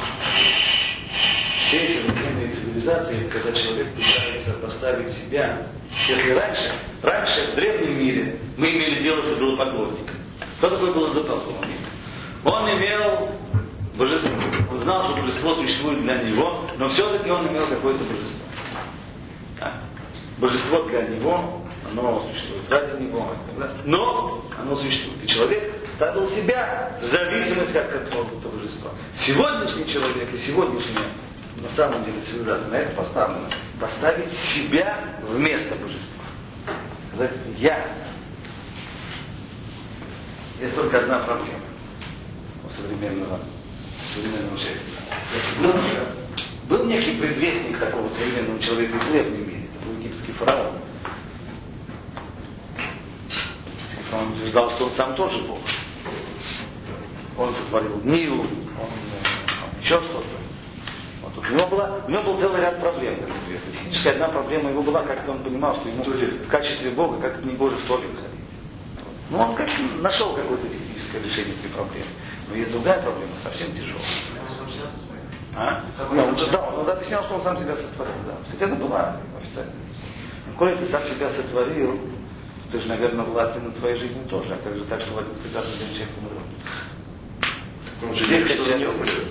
все 1.68 2.02
современные 2.02 2.50
цивилизации, 2.50 3.30
когда 3.30 3.52
человек 3.54 3.94
пытается 3.94 4.54
поставить 4.54 5.12
себя. 5.12 5.68
Если 6.08 6.32
раньше, 6.32 6.74
раньше 7.02 7.52
в 7.52 7.56
древнем 7.56 8.00
мире 8.00 8.40
мы 8.58 8.72
имели 8.72 9.04
дело 9.04 9.22
с 9.22 9.38
идолопоклонником. 9.38 10.16
Кто 10.58 10.70
такой 10.70 10.94
был 10.94 11.12
идолопоклонник? 11.12 11.80
Он 12.44 12.70
имел 12.72 13.30
божество. 13.96 14.32
Он 14.72 14.80
знал, 14.80 15.04
что 15.06 15.22
божество 15.22 15.56
существует 15.56 16.02
для 16.02 16.24
него, 16.24 16.68
но 16.78 16.90
все-таки 16.90 17.30
он 17.30 17.48
имел 17.50 17.68
какое-то 17.68 18.04
божество. 18.04 18.40
Божество 20.38 20.84
для 20.84 21.04
него, 21.04 21.62
оно 21.86 22.28
существует 22.32 22.70
ради 22.70 23.04
него, 23.04 23.36
но 23.86 24.46
оно 24.60 24.76
существует. 24.76 25.24
И 25.24 25.28
человек 25.28 25.90
ставил 25.96 26.28
себя 26.30 26.98
в 27.00 27.06
зависимость 27.06 27.76
от 27.76 27.90
какого-то 27.90 28.50
божества. 28.50 28.92
Сегодняшний 29.14 29.88
человек 29.88 30.34
и 30.34 30.38
сегодняшняя 30.38 31.12
на 31.58 31.70
самом 31.70 32.04
деле 32.06 32.22
цивилизация 32.22 32.70
на 32.70 32.76
это 32.76 32.96
поставлена. 32.96 33.50
Поставить 33.80 34.32
себя 34.32 35.20
вместо 35.22 35.76
божества. 35.76 36.24
Сказать, 37.10 37.32
я. 37.58 37.86
Есть 40.60 40.76
только 40.76 41.00
одна 41.00 41.20
проблема 41.20 41.60
у 42.66 42.70
современного, 42.70 43.40
современного 44.14 44.58
человека. 44.58 46.16
Был, 46.68 46.86
некий 46.86 47.20
предвестник 47.20 47.78
такого 47.80 48.08
современного 48.10 48.60
человека 48.62 48.98
в 48.98 49.12
древнем 49.12 49.51
египетский 50.22 50.34
фараон. 50.34 50.76
Он 54.14 54.34
утверждал, 54.34 54.72
что 54.72 54.86
он 54.86 54.92
сам 54.92 55.16
тоже 55.16 55.38
Бог. 55.44 55.60
Он 57.38 57.56
сотворил 57.56 58.02
Нил, 58.04 58.42
он, 58.42 58.48
он 58.48 59.82
еще 59.82 60.02
что-то. 60.02 60.28
Вот. 61.24 61.38
У, 61.38 61.54
него 61.54 61.68
была, 61.68 62.02
у 62.06 62.10
него 62.10 62.24
был 62.24 62.40
целый 62.40 62.62
ряд 62.62 62.80
проблем, 62.80 63.20
как 63.22 63.30
известно. 63.44 63.72
Техническая 63.72 64.14
одна 64.14 64.28
проблема 64.30 64.70
его 64.70 64.84
была, 64.84 65.04
как-то 65.04 65.32
он 65.32 65.44
понимал, 65.44 65.78
что 65.78 65.90
ему 65.90 66.04
в 66.04 66.48
качестве 66.50 66.92
Бога 66.92 67.22
как-то 67.22 67.48
не 67.48 67.56
Божий 67.56 67.80
в 67.80 67.86
туалет 67.86 68.12
ходить. 68.16 68.40
Ну, 69.30 69.40
он 69.40 69.56
как 69.56 69.70
нашел 70.02 70.34
какое-то 70.36 70.68
техническое 70.68 71.22
решение 71.22 71.56
этой 71.56 71.70
проблемы. 71.70 72.08
Но 72.50 72.56
есть 72.56 72.72
другая 72.72 73.02
проблема, 73.02 73.32
совсем 73.42 73.72
тяжелая. 73.72 74.04
А? 75.56 75.84
Да, 75.98 76.24
он, 76.26 76.36
да, 76.52 76.62
он 76.62 76.90
объяснял, 76.90 77.24
что 77.24 77.36
он 77.36 77.44
сам 77.44 77.58
себя 77.58 77.76
сотворил. 77.76 78.14
Да. 78.26 78.34
Хотя 78.52 78.66
это 78.66 78.76
была 78.76 79.18
официально. 79.38 79.72
Коли 80.62 80.78
ты 80.78 80.86
сам 80.90 81.02
себя 81.08 81.28
сотворил, 81.32 82.00
ты 82.72 82.80
же, 82.80 82.88
наверное, 82.88 83.26
властен 83.26 83.64
над 83.64 83.78
своей 83.78 83.98
жизнью 83.98 84.24
тоже. 84.30 84.54
А 84.54 84.58
как 84.64 84.78
же 84.78 84.84
так, 84.84 85.02
что 85.02 85.16
в 85.16 85.18
один 85.18 85.34
прекрасный 85.42 85.76
день 85.80 85.88
человек 85.88 86.10
умрет? 86.20 86.44
Он 88.04 88.14
же 88.14 88.26
здесь 88.28 88.48
как 88.48 88.78
не 88.78 88.86
умрет. 88.86 89.28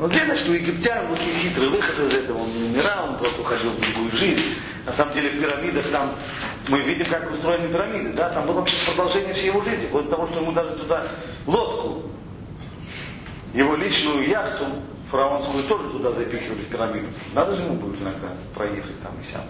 Ну, 0.00 0.08
видно, 0.08 0.36
что 0.38 0.50
у 0.50 0.54
египтян 0.54 1.06
был 1.08 1.16
хитрый 1.16 1.68
выход 1.68 1.98
из 1.98 2.14
этого. 2.14 2.38
Он 2.38 2.50
не 2.50 2.64
умирал, 2.64 3.10
он 3.10 3.18
просто 3.18 3.42
уходил 3.42 3.72
в 3.72 3.78
другую 3.78 4.10
жизнь. 4.12 4.54
На 4.86 4.94
самом 4.94 5.12
деле 5.12 5.28
в 5.28 5.38
пирамидах 5.38 5.90
там 5.90 6.14
мы 6.68 6.82
видим, 6.82 7.10
как 7.10 7.30
устроены 7.30 7.68
пирамиды. 7.68 8.14
Да? 8.14 8.30
Там 8.30 8.46
было 8.46 8.64
продолжение 8.86 9.34
всей 9.34 9.48
его 9.48 9.60
жизни. 9.60 9.86
До 9.92 10.02
того, 10.04 10.28
что 10.28 10.40
ему 10.40 10.52
даже 10.52 10.78
туда 10.78 11.12
лодку, 11.46 12.10
его 13.52 13.76
личную 13.76 14.30
яхту 14.30 14.64
фараонскую 15.10 15.64
тоже 15.64 15.90
туда 15.90 16.12
запихивали 16.12 16.62
в 16.62 16.68
пирамиду. 16.70 17.08
Надо 17.34 17.54
же 17.54 17.64
ему 17.64 17.74
будет 17.74 18.00
иногда 18.00 18.28
проехать 18.54 18.98
там 19.02 19.12
и 19.20 19.30
сям 19.30 19.42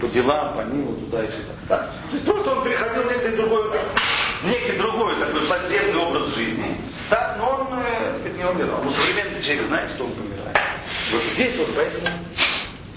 по 0.00 0.08
делам, 0.08 0.56
по 0.56 0.62
Нилу, 0.62 0.94
туда 0.96 1.24
и 1.24 1.26
сюда. 1.28 1.52
Да? 1.68 1.78
То 2.10 2.16
есть 2.16 2.24
просто 2.24 2.50
он 2.50 2.64
переходил 2.64 3.02
в 3.02 3.12
некий 3.12 3.36
другой, 3.36 3.80
некий 4.44 4.72
другой 4.78 5.20
такой 5.20 5.46
подземный 5.46 5.96
образ 5.96 6.34
жизни. 6.34 6.80
Да, 7.10 7.36
но 7.38 7.50
он 7.50 7.78
э, 7.78 8.32
не 8.34 8.44
умирал. 8.44 8.82
Но 8.82 8.90
современный 8.90 9.42
человек 9.42 9.66
знает, 9.66 9.90
что 9.92 10.04
он 10.04 10.12
помирает. 10.12 10.56
Вот 11.12 11.22
здесь 11.34 11.56
вот 11.58 11.68
поэтому 11.74 12.08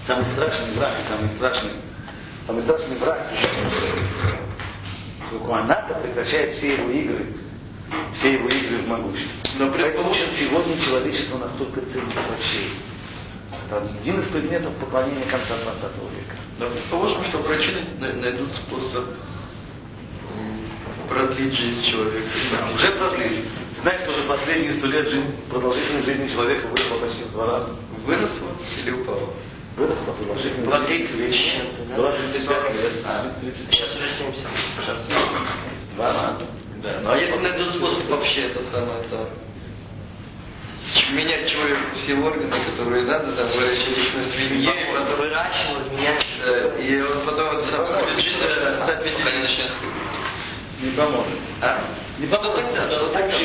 самый 0.06 0.26
страшный 0.28 0.72
враг, 0.72 0.94
самый 1.10 1.30
страшный, 1.30 1.74
самый 2.48 2.62
страшный 2.64 2.98
враг, 2.98 3.20
она-то 5.50 5.94
прекращает 5.96 6.58
все 6.58 6.74
его 6.74 6.90
игры, 6.90 7.34
все 8.16 8.34
его 8.34 8.48
игры 8.48 8.78
в 8.78 8.88
могуществе. 8.88 9.52
Но 9.60 9.72
Поэтому 9.72 10.14
сегодня 10.14 10.82
человечество 10.82 11.38
настолько 11.38 11.82
ценит 11.82 12.16
врачей. 12.16 12.72
Это 13.68 13.78
один 13.78 14.22
из 14.22 14.28
предметов 14.30 14.74
поклонения 14.76 15.26
конца 15.26 15.58
20 15.58 15.82
века. 16.14 16.36
Но 16.60 16.70
предположим, 16.70 17.24
что 17.26 17.40
врачи 17.40 17.72
найдут 18.00 18.54
способ 18.54 19.06
продлить 21.12 21.54
жизнь 21.54 21.84
человека. 21.88 22.28
Да, 22.52 22.74
уже 22.74 22.92
продлили. 22.94 23.50
Знаешь, 23.82 24.02
что 24.04 24.12
уже 24.12 24.24
последние 24.24 24.74
сто 24.76 24.88
лет 24.88 25.10
жизнь, 25.10 25.36
продолжительность 25.50 26.06
жизни 26.08 26.28
человека 26.30 26.68
выросла 26.68 26.98
почти 27.00 27.24
в 27.24 27.32
два 27.32 27.46
раза. 27.48 27.76
Выросла 28.06 28.48
или 28.82 28.92
упала? 28.92 29.30
Выросла 29.76 30.14
продолжительность. 30.14 30.66
Была 30.66 30.80
30 30.86 31.16
лет. 31.16 31.96
Была 31.96 32.12
35 32.14 32.76
лет. 32.76 32.94
А, 33.06 33.34
Сейчас 33.42 33.96
уже 33.96 34.12
70. 34.12 34.48
Сейчас 34.78 35.08
Два 35.96 36.14
раза. 36.14 36.48
Да. 36.82 37.00
Ну 37.04 37.10
а 37.12 37.18
если 37.18 37.38
найдут 37.40 37.76
способ 37.76 38.10
вообще 38.10 38.48
это 38.48 38.64
самое 38.72 39.04
то 39.04 39.30
менять 41.12 41.50
человеку 41.50 41.82
все 41.98 42.16
органы, 42.16 42.56
которые 42.72 43.06
надо, 43.06 43.34
там, 43.34 43.48
выращивать 43.52 44.16
на 44.16 44.26
свинье, 44.26 44.72
потом 44.94 45.16
выращивать, 45.18 45.92
менять. 45.92 46.28
Да, 46.44 46.76
и 46.78 47.02
вот 47.02 47.26
потом 47.26 47.56
вот 47.56 47.66
сам 47.66 47.86
будет 47.86 48.24
жить 48.24 48.40
до 48.40 48.84
150 48.84 49.58
лет. 49.60 49.72
Не 50.82 50.90
поможет. 50.92 51.34
А? 51.62 51.80
Не 52.18 52.26
Ну 52.26 52.36
поможет. 52.36 52.66
тогда, 52.74 53.00
ну 53.00 53.10
тогда. 53.10 53.38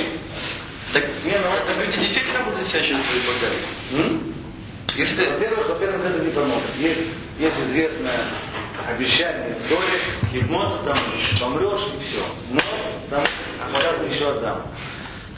Так 0.93 1.05
смена, 1.21 1.51
так 1.67 1.77
люди 1.79 1.99
действительно 2.01 2.45
будут 2.45 2.67
себя 2.69 2.83
чувствовать 2.83 3.23
богами. 3.27 4.21
Если 4.95 5.27
Во-первых, 5.27 5.69
во-первых, 5.69 6.07
это 6.07 6.21
не 6.21 6.31
поможет. 6.31 6.75
Есть, 6.77 7.01
есть 7.39 7.59
известное 7.59 8.29
обещание 8.89 9.55
в 9.57 9.69
Торе, 9.69 10.01
хипноз, 10.33 10.81
там 10.85 10.99
помрешь 11.41 11.95
и 11.95 12.05
все. 12.05 12.25
Но 12.51 12.61
там 13.11 13.25
аппарат 13.61 14.09
еще 14.09 14.31
отдам. 14.31 14.63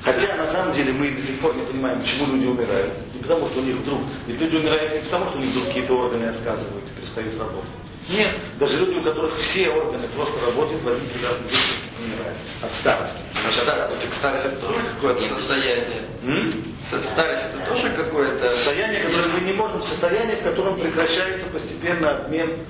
Хотя 0.02 0.36
на 0.36 0.46
самом 0.52 0.74
деле 0.74 0.92
мы 0.92 1.10
до 1.10 1.20
сих 1.22 1.40
пор 1.40 1.56
не 1.56 1.62
понимаем, 1.64 2.00
почему 2.00 2.26
люди 2.34 2.46
умирают. 2.46 2.94
Не 3.14 3.20
потому, 3.20 3.48
что 3.48 3.60
у 3.60 3.62
них 3.64 3.76
вдруг. 3.76 4.00
Ведь 4.26 4.40
люди 4.40 4.56
умирают 4.56 4.94
не 4.94 5.00
потому, 5.00 5.26
что 5.26 5.38
у 5.38 5.40
них 5.40 5.50
вдруг 5.50 5.66
какие-то 5.66 5.94
органы 5.94 6.24
отказывают 6.26 6.84
и 6.86 7.00
перестают 7.00 7.38
работать. 7.38 7.70
Нет, 8.08 8.30
даже 8.58 8.78
люди, 8.78 8.98
у 9.00 9.02
которых 9.02 9.38
все 9.38 9.68
органы 9.68 10.08
просто 10.08 10.40
работают, 10.46 10.82
в 10.82 10.88
один 10.88 11.06
прекрасный 11.08 11.50
день 11.50 11.60
умирают 12.06 12.38
от 12.62 12.72
старости. 12.74 13.18
а 13.34 13.52
старость, 13.52 14.02
так 14.02 14.14
старость 14.14 14.46
это 14.46 14.56
тоже 14.56 14.80
какое-то 14.94 15.26
состояние. 15.40 16.02
М? 16.22 16.64
Старость 16.88 17.42
это 17.52 17.66
тоже 17.70 17.90
какое-то 17.90 18.56
Состояние, 18.56 19.02
которое 19.04 19.28
мы 19.28 19.40
не 19.40 19.52
можем, 19.52 19.82
состояние, 19.82 20.36
в 20.36 20.42
котором 20.42 20.80
прекращается 20.80 21.46
постепенно 21.48 22.18
обмен, 22.24 22.60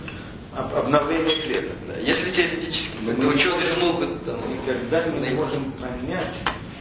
об- 0.56 0.74
обновление 0.74 1.42
клеток. 1.42 1.76
Да, 1.86 1.94
Если 2.00 2.30
теоретически, 2.32 2.96
то 3.04 3.28
ученые 3.28 3.70
смогут 3.74 4.24
там, 4.24 4.40
Никогда 4.52 5.06
мы 5.06 5.20
не 5.20 5.30
можем 5.36 5.70
понять, 5.72 6.34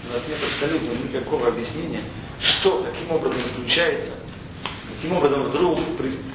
у 0.09 0.13
нас 0.13 0.27
нет 0.27 0.37
абсолютно 0.43 0.91
никакого 0.91 1.47
объяснения, 1.47 2.03
что, 2.39 2.83
каким 2.83 3.11
образом 3.11 3.41
включается, 3.53 4.11
каким 4.95 5.17
образом 5.17 5.43
вдруг 5.43 5.79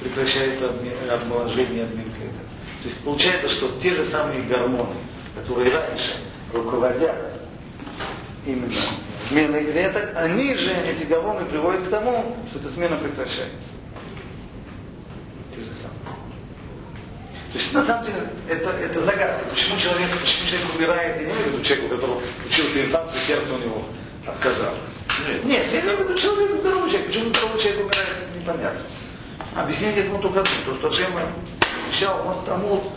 прекращается 0.00 0.74
обмоложение 1.10 1.84
обмен 1.84 2.12
клеток. 2.12 2.46
То 2.82 2.88
есть 2.88 3.04
получается, 3.04 3.48
что 3.48 3.78
те 3.80 3.94
же 3.94 4.06
самые 4.06 4.42
гормоны, 4.42 4.96
которые 5.34 5.72
раньше 5.72 6.24
руководят 6.52 7.40
именно 8.44 8.98
сменой 9.28 9.64
клеток, 9.64 10.12
они 10.16 10.54
же, 10.54 10.72
эти 10.72 11.04
гормоны, 11.04 11.46
приводят 11.46 11.86
к 11.86 11.90
тому, 11.90 12.36
что 12.50 12.58
эта 12.58 12.70
смена 12.70 12.96
прекращается. 12.98 13.68
Те 15.54 15.62
же 15.62 15.74
самые. 15.76 16.16
То 17.53 17.59
есть 17.59 17.72
на 17.74 17.84
самом 17.84 18.07
деле 18.07 18.30
это, 18.48 18.70
это 18.70 19.05
загадка. 19.05 19.44
Почему 19.50 19.78
человек, 19.78 20.09
почему 20.18 20.46
человек 20.46 20.74
умирает, 20.74 21.20
я 21.20 21.26
не 21.26 21.32
имею 21.32 21.50
в 21.50 21.53
виду 21.53 21.64
человек, 21.64 21.84
у 21.84 21.88
которого 21.94 22.22
учился 22.46 22.84
инфаркт, 22.86 23.14
и 23.14 23.18
сердце 23.18 23.55
у 23.55 23.59
него 23.59 23.84
отказало. 24.26 24.78
Нет, 25.44 25.70
я 25.70 25.80
имею 25.80 25.98
в 25.98 26.00
виду 26.00 26.18
человек 26.18 26.50
здоровый 26.61 26.90
человек. 26.90 27.09
Почему 27.09 27.28
здоровый 27.28 27.61
человек 27.61 27.80
умирает, 27.80 28.36
непонятно. 28.36 28.86
Объяснение 29.55 30.00
этому 30.00 30.18
только 30.20 30.40
одно, 30.40 30.53
то, 30.64 30.74
что 30.76 30.88
Джема 30.88 31.32
обещал, 31.84 32.26
он 32.26 32.44
тому, 32.46 32.90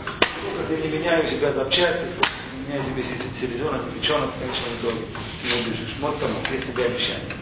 сколько 0.54 0.72
я 0.72 0.80
не 0.80 0.88
меняю 0.88 1.26
себя 1.26 1.52
запчасти, 1.52 2.06
не 2.54 2.60
меняю 2.64 2.82
себе 2.84 3.02
селезенок, 3.02 3.92
печенок 3.92 4.34
в 4.34 4.38
конечном 4.38 4.74
итоге, 4.80 5.06
не 5.44 5.60
убежишь. 5.60 5.96
Вот 6.00 6.18
тому, 6.18 6.40
есть 6.50 6.66
тебе 6.66 6.86
обещание. 6.86 7.36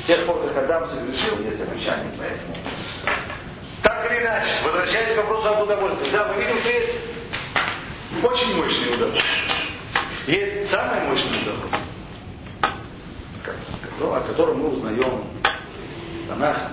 С 0.00 0.06
тех 0.06 0.24
пор, 0.26 0.46
как 0.46 0.64
Адам 0.64 0.88
совершил, 0.90 1.40
есть 1.40 1.60
обещание, 1.60 2.12
поэтому 2.16 2.54
так 3.84 4.10
или 4.10 4.20
иначе, 4.22 4.50
возвращаясь 4.64 5.14
к 5.14 5.18
вопросу 5.18 5.48
об 5.48 5.62
удовольствии, 5.62 6.10
да, 6.10 6.32
мы 6.32 6.40
видим, 6.40 6.58
что 6.58 6.68
есть 6.70 6.92
очень 8.22 8.56
мощные 8.56 8.94
удовольствия. 8.94 9.30
Есть 10.26 10.70
самое 10.70 11.02
мощное 11.02 11.42
удовольствие, 11.42 11.82
о 14.00 14.20
котором 14.26 14.58
мы 14.58 14.68
узнаем 14.70 15.24
из 16.14 16.26
Танаха. 16.26 16.72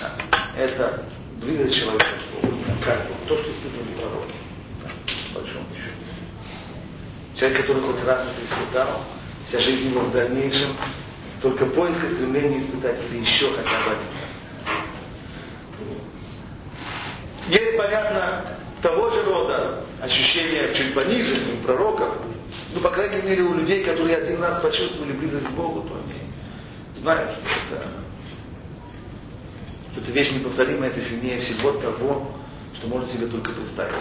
Да. 0.00 0.12
Это 0.56 1.04
близость 1.40 1.76
человека 1.76 2.06
к 2.06 2.42
Богу, 2.42 2.56
как 2.84 3.08
Богу, 3.08 3.20
то, 3.26 3.36
что 3.36 3.50
испытывали 3.50 3.94
пророки. 3.98 4.34
Человек, 7.36 7.60
который 7.62 7.82
хоть 7.82 8.04
раз 8.04 8.28
это 8.28 8.44
испытал, 8.44 9.04
вся 9.48 9.58
жизнь 9.60 9.90
его 9.90 10.02
в 10.02 10.12
дальнейшем, 10.12 10.76
только 11.42 11.66
поиск 11.66 12.02
и 12.04 12.14
стремление 12.14 12.60
испытать 12.60 12.96
это 12.96 13.14
еще 13.14 13.50
хотя 13.50 13.84
бы 13.84 13.90
один 13.90 14.08
раз. 14.14 14.34
Того 18.82 19.08
же 19.10 19.22
рода 19.22 19.84
ощущения 20.00 20.72
чуть 20.74 20.94
пониже, 20.94 21.40
у 21.54 21.64
пророков, 21.64 22.14
ну, 22.74 22.80
по 22.80 22.90
крайней 22.90 23.22
мере, 23.22 23.42
у 23.42 23.54
людей, 23.54 23.82
которые 23.82 24.18
один 24.18 24.42
раз 24.42 24.60
почувствовали 24.60 25.12
близость 25.12 25.46
к 25.46 25.50
Богу, 25.50 25.88
то 25.88 25.94
они 25.94 26.20
знают, 27.00 27.30
что 27.30 27.76
это, 27.76 27.88
что 29.92 30.00
эта 30.02 30.12
вещь 30.12 30.32
неповторимая, 30.32 30.90
это 30.90 31.00
сильнее 31.00 31.38
всего 31.38 31.72
того, 31.72 32.32
что 32.74 32.88
можно 32.88 33.08
себе 33.08 33.26
только 33.26 33.52
представить. 33.52 33.94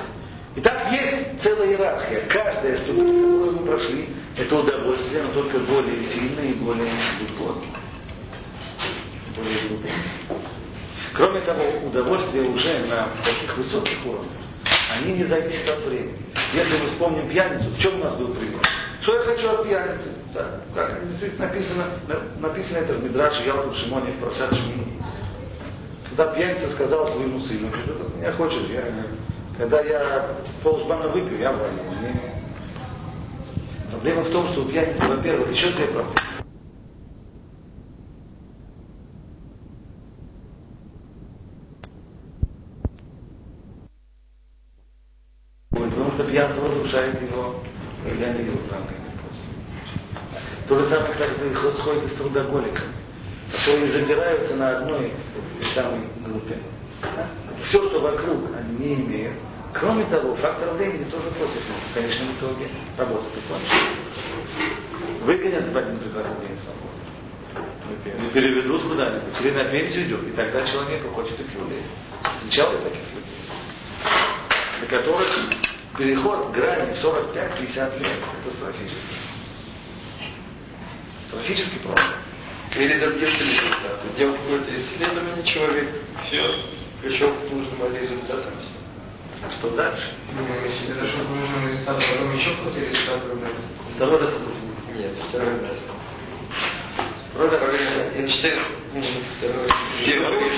Итак, 0.56 0.92
есть 0.92 1.42
целая 1.42 1.70
иерархия. 1.70 2.28
Каждая 2.28 2.78
ступень, 2.78 3.08
которую 3.08 3.52
мы 3.54 3.66
прошли, 3.66 4.10
это 4.38 4.56
удовольствие, 4.56 5.24
но 5.24 5.32
только 5.32 5.60
более 5.60 6.04
сильное 6.12 6.46
и 6.46 6.54
более 6.54 6.94
глубокое. 7.20 7.70
Более 9.36 9.68
глубокое. 9.68 9.94
Кроме 11.16 11.42
того, 11.42 11.64
удовольствие 11.86 12.50
уже 12.50 12.80
на 12.86 13.10
таких 13.24 13.56
высоких 13.58 14.06
уровнях, 14.06 14.32
они 14.96 15.14
не 15.14 15.24
зависят 15.26 15.70
от 15.70 15.86
времени. 15.86 16.18
Если 16.54 16.78
мы 16.78 16.88
вспомним 16.88 17.30
пьяницу, 17.30 17.70
в 17.70 17.80
чем 17.80 18.02
у 18.02 18.04
нас 18.04 18.16
был 18.16 18.34
пример? 18.34 18.62
Что 19.02 19.16
я 19.16 19.24
хочу 19.24 19.50
от 19.50 19.64
пьяницы? 19.64 20.12
Да, 20.34 20.62
как 20.74 21.08
действительно 21.08 21.48
написано, 21.48 21.86
написано 22.40 22.78
это 22.78 22.94
в 22.94 23.04
Мидраше 23.04 23.44
Ялку 23.44 23.74
Шимоне 23.74 24.12
в 24.14 24.20
Прошат 24.20 24.56
Шмини. 24.56 25.02
Когда 26.10 26.34
пьяница 26.34 26.72
сказал 26.72 27.08
своему 27.08 27.40
сыну, 27.42 27.70
что 27.84 27.94
ты 27.94 28.18
меня 28.18 28.32
хочешь, 28.34 28.70
я 28.70 28.84
когда 29.58 29.82
я 29.82 30.36
полжбана 30.64 31.10
выпью, 31.10 31.38
я 31.38 31.52
ваню. 31.52 31.84
Проблема 33.92 34.24
в 34.24 34.32
том, 34.32 34.48
что 34.48 34.62
у 34.62 34.68
пьяницы, 34.68 35.06
во-первых, 35.06 35.52
еще 35.52 35.72
две 35.72 35.86
проблемы. 35.86 36.16
Потому 45.70 46.12
что 46.14 46.23
пьянство 46.34 46.68
разрушает 46.68 47.22
его 47.22 47.62
организм 48.04 48.60
рано 48.72 48.88
или 48.90 50.68
То 50.68 50.80
же 50.80 50.90
самое, 50.90 51.14
кстати, 51.14 51.34
происходит 51.36 52.06
и 52.06 52.08
с 52.08 52.14
трудоголиками, 52.14 52.94
которые 53.52 53.92
забираются 53.92 54.56
на 54.56 54.78
одной 54.78 55.14
и 55.62 55.64
самой 55.76 56.08
группе. 56.26 56.58
Все, 57.68 57.88
что 57.88 58.00
вокруг, 58.00 58.50
они 58.58 58.78
не 58.78 58.96
имеют. 58.96 59.36
Кроме 59.74 60.06
того, 60.06 60.36
фактор 60.36 60.74
времени 60.74 61.04
тоже 61.04 61.30
против 61.32 61.56
них. 61.56 61.78
В 61.92 61.94
конечном 61.94 62.32
итоге 62.34 62.68
работа 62.98 63.26
закончится. 63.36 63.76
Выгонят 65.22 65.70
в 65.70 65.78
один 65.78 66.00
прекрасный 66.00 66.48
день 66.48 66.58
свободу. 66.64 68.34
Переведут 68.34 68.84
куда-нибудь. 68.84 69.40
Или 69.40 69.52
на 69.52 69.66
пенсию 69.66 70.06
идет. 70.06 70.28
И 70.28 70.32
тогда 70.32 70.66
человек 70.66 71.12
хочет 71.14 71.40
их 71.40 71.54
людей. 71.54 71.84
Я 72.52 72.66
таких 72.66 73.14
людей. 73.14 73.38
Для 74.80 74.88
которых 74.88 75.28
переход 75.98 76.52
грани 76.52 76.94
в 76.94 77.04
45-50 77.04 78.00
лет 78.00 78.12
катастрофический. 78.44 79.18
Катастрофический 81.30 81.80
проблем. 81.80 82.08
Или 82.76 83.00
добьешься 83.00 83.44
результата. 83.44 84.02
Делал 84.18 84.36
какое-то 84.36 84.76
исследование 84.76 85.44
человек, 85.46 85.90
все, 86.26 86.42
пришел 87.02 87.32
к 87.32 87.52
нужным 87.52 87.96
результатам. 87.96 88.54
Что 89.60 89.70
дальше? 89.72 90.16
Ну, 90.34 90.42
если 90.64 90.96
это 90.96 91.06
чтобы 91.08 91.36
нужным 91.36 91.68
результатом, 91.68 92.02
потом 92.12 92.36
еще 92.36 92.56
какой-то 92.56 92.80
результат 92.80 93.24
появляется. 93.24 93.68
Второй 93.96 94.20
раз. 94.20 94.34
Нет, 94.96 95.12
второй 95.28 95.62
раз. 95.62 95.78
Второй 97.34 97.50
раз. 97.50 98.16
Эйнштейн. 98.16 98.60
Второй 99.38 99.68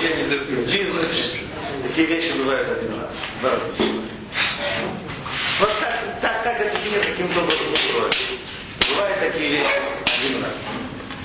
я 0.00 0.16
не 0.16 0.22
В 0.22 0.28
забыл. 0.28 0.66
бизнесе 0.66 1.40
такие 1.82 2.06
вещи 2.06 2.38
бывают 2.38 2.68
один 2.68 3.00
раз. 3.00 3.14
Два 3.40 3.50
раза. 3.50 3.66
Мир 6.96 7.04
каким-то 7.04 7.40
образом 7.40 7.72
устроен. 7.72 8.12
Бывают 8.88 9.20
такие 9.20 9.50
вещи 9.50 9.78
один 10.06 10.42
раз. 10.44 10.54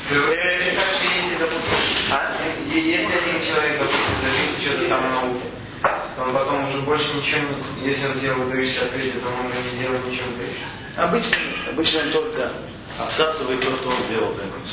Э, 0.09 0.75
так 0.75 0.97
что 0.97 1.07
если, 1.07 1.35
допустим, 1.37 1.77
А? 2.11 2.45
если 2.67 3.15
один 3.15 3.39
человек, 3.47 3.79
допустим, 3.79 4.15
добился 4.21 4.61
что-то 4.61 4.89
там 4.89 5.01
в 5.01 5.09
науке, 5.11 5.45
то 5.81 6.23
он 6.23 6.33
потом 6.33 6.65
уже 6.65 6.81
больше 6.81 7.13
ничего 7.13 7.39
не... 7.77 7.87
Если 7.87 8.05
он 8.05 8.13
сделал 8.15 8.51
60 8.51 8.97
лет, 8.97 9.23
то 9.23 9.29
он 9.29 9.45
уже 9.45 9.71
не 9.71 9.79
делает 9.79 10.05
ничего 10.07 10.27
дальше. 10.37 10.67
Обычно, 10.97 11.37
обычно 11.69 12.01
он 12.01 12.11
только 12.11 12.51
обсасывает 12.99 13.61
то, 13.61 13.73
что 13.77 13.89
он 13.89 13.95
сделал 14.09 14.35
раньше. 14.37 14.70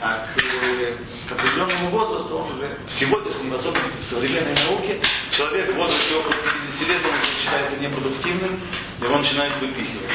А 0.00 0.28
к, 0.32 0.38
э, 0.38 0.96
к 1.28 1.32
определенному 1.32 1.90
возрасту 1.90 2.38
он 2.38 2.52
уже 2.52 2.78
в 2.86 2.92
сегодняшнем, 2.92 3.50
в 3.50 3.54
особенности 3.54 4.00
в 4.02 4.06
современной 4.06 4.54
науке, 4.54 5.00
человек 5.32 5.72
в 5.72 5.74
возрасте 5.74 6.14
около 6.14 6.34
50 6.34 6.88
лет, 6.88 7.00
он 7.04 7.14
уже 7.18 7.42
считается 7.42 7.76
непродуктивным, 7.80 8.60
и 9.00 9.04
он 9.04 9.20
начинает 9.22 9.56
выпихивать. 9.60 10.10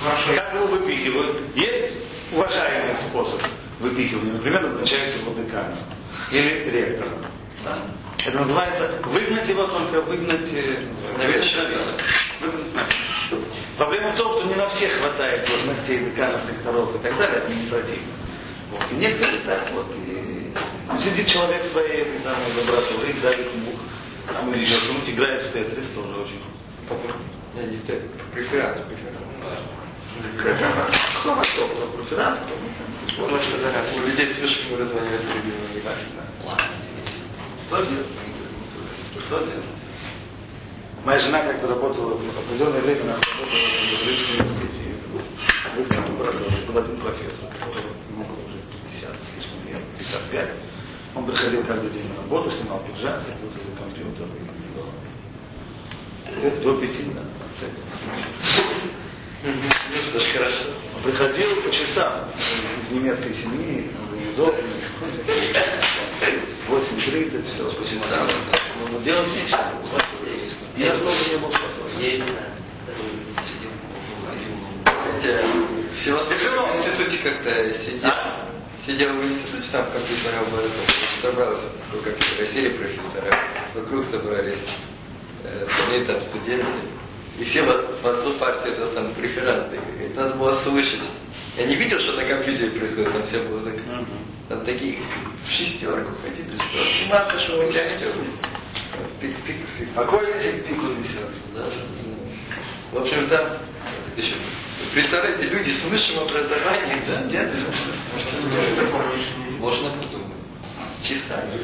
Хорошо. 0.00 0.34
Как 0.34 0.54
его 0.54 0.66
выпихивают? 0.66 1.56
Есть 1.56 1.98
уважаемый 2.32 2.96
способ 3.08 3.40
выпихивания. 3.80 4.34
Например, 4.34 4.62
назначают 4.62 5.20
его 5.20 5.34
деканом 5.34 5.78
или 6.30 6.70
ректором. 6.70 7.26
Да? 7.64 7.78
Это 8.24 8.38
называется 8.38 9.00
выгнать 9.04 9.48
его, 9.48 9.66
только 9.66 10.00
выгнать 10.02 10.52
э, 10.52 10.88
Наверх. 11.18 11.44
наверх. 11.56 12.00
Проблема 13.76 14.10
в 14.12 14.16
том, 14.16 14.32
что 14.32 14.42
не 14.44 14.54
на 14.54 14.68
всех 14.68 14.92
хватает 14.98 15.48
должностей 15.48 15.98
деканов, 16.04 16.48
ректоров 16.48 16.94
и 16.94 16.98
так 16.98 17.18
далее, 17.18 17.42
административных. 17.42 18.21
Вот. 18.72 18.90
И 18.90 18.94
некоторые 18.94 19.40
так 19.42 19.70
вот. 19.72 19.86
И 19.96 20.52
сидит 21.02 21.28
человек 21.28 21.62
в 21.64 21.72
своей 21.72 22.02
этой 22.02 22.20
самой 22.22 22.52
лаборатории, 22.54 23.20
давит 23.20 23.54
мух, 23.56 23.80
там 24.26 24.52
или 24.54 24.64
что-нибудь 24.64 25.08
играет 25.10 25.42
в 25.42 25.52
тетрис, 25.52 25.86
тоже 25.94 26.20
очень 26.20 26.40
Не, 27.54 27.66
не 27.66 27.76
в 27.76 27.86
те- 27.86 28.02
преферанс, 28.32 28.78
преферанс. 28.88 29.22
Проферанс, 30.42 30.96
кто 31.20 31.34
Потому 33.18 33.38
что 33.40 33.56
у 33.96 34.06
людей 34.06 34.26
с 34.26 34.38
высшим 34.38 34.74
образованием 34.74 35.14
это 35.14 35.24
любимое 35.34 35.82
Что 37.68 37.82
делать? 37.82 38.06
Что 39.26 39.38
делать? 39.38 39.64
Моя 41.04 41.20
жена 41.20 41.42
как-то 41.42 41.66
работала 41.66 42.14
в 42.14 42.38
определенное 42.38 42.80
время, 42.80 43.02
она 43.02 43.14
работала 43.14 43.46
в 43.48 43.94
Израильском 43.94 44.46
университете, 44.46 44.94
в 45.74 46.12
лаборатории. 46.12 46.66
Был 46.66 46.78
один 46.78 46.96
профессор, 47.00 47.50
45. 50.12 50.48
Он 51.14 51.26
приходил 51.26 51.64
каждый 51.64 51.90
день 51.90 52.08
на 52.08 52.16
работу, 52.22 52.50
снимал 52.50 52.82
пиджак, 52.84 53.22
садился 53.22 53.58
за 53.58 53.76
компьютер 53.76 54.26
и 54.26 54.40
было 56.40 56.50
до 56.62 56.80
пяти 56.80 57.04
на 57.14 57.22
ну, 59.44 60.12
даже 60.12 60.30
хорошо. 60.30 60.70
Приходил 61.02 61.62
по 61.62 61.70
часам 61.72 62.30
из 62.80 62.90
немецкой 62.92 63.34
семьи, 63.34 63.90
организованный. 64.08 64.62
8.30, 66.68 67.52
все, 67.52 67.74
по 67.74 67.84
часам. 67.88 68.28
Но 68.88 69.00
делать 69.00 69.28
нечего. 69.34 69.74
Я 70.76 70.96
долго 70.96 71.28
не 71.28 71.38
был 71.38 71.50
способен. 71.50 72.36
Сидел. 73.42 73.70
Все, 75.96 76.12
в 76.16 76.76
институте 76.78 77.18
как-то 77.18 77.74
сидел. 77.84 78.10
А? 78.10 78.51
Сидел 78.86 79.14
в 79.14 79.24
институте, 79.24 79.68
там 79.70 79.90
компьютер 79.92 80.34
работал, 80.34 80.70
собрался 81.20 81.68
такой 81.86 82.12
компьютер, 82.12 82.48
сели 82.48 82.76
профессора, 82.76 83.38
вокруг 83.74 84.04
собрались 84.06 84.58
э, 85.44 85.62
остальные 85.62 86.04
там 86.04 86.20
студенты, 86.20 86.88
и 87.38 87.44
все 87.44 87.62
в, 87.62 88.02
в 88.02 88.06
одну 88.06 88.38
партию 88.38 88.74
это 88.74 88.86
сам 88.92 89.14
преферанты. 89.14 89.76
Говорит, 89.76 90.16
надо 90.16 90.34
было 90.34 90.60
слышать. 90.62 91.02
Я 91.56 91.66
не 91.66 91.76
видел, 91.76 91.98
что 91.98 92.12
на 92.12 92.26
компьютере 92.26 92.78
происходит, 92.78 93.12
там 93.12 93.22
все 93.24 93.40
было 93.40 93.62
закрыто. 93.62 94.06
Там 94.48 94.64
такие 94.64 94.98
в 95.46 95.50
шестерку 95.50 96.14
ходили, 96.20 96.54
что 96.54 96.88
сниматься, 96.88 97.38
что 97.40 97.56
вы 97.56 97.68
участие. 97.68 98.14
Пик, 99.20 99.36
пик, 99.46 99.56
пик. 99.78 99.94
Какой 99.94 100.28
язык 100.28 100.66
пику 100.66 100.86
несет? 100.86 101.30
Да. 101.54 101.66
В 102.92 102.98
общем, 102.98 103.28
там, 103.28 103.58
еще, 104.16 104.34
представляете, 104.94 105.44
люди 105.44 105.70
с 105.70 105.84
высшим 105.84 106.18
образованием, 106.20 107.02
да, 107.06 107.22
нет? 107.22 107.50
Можно 109.58 109.90
подумать. 109.96 110.32
Часами. 111.02 111.58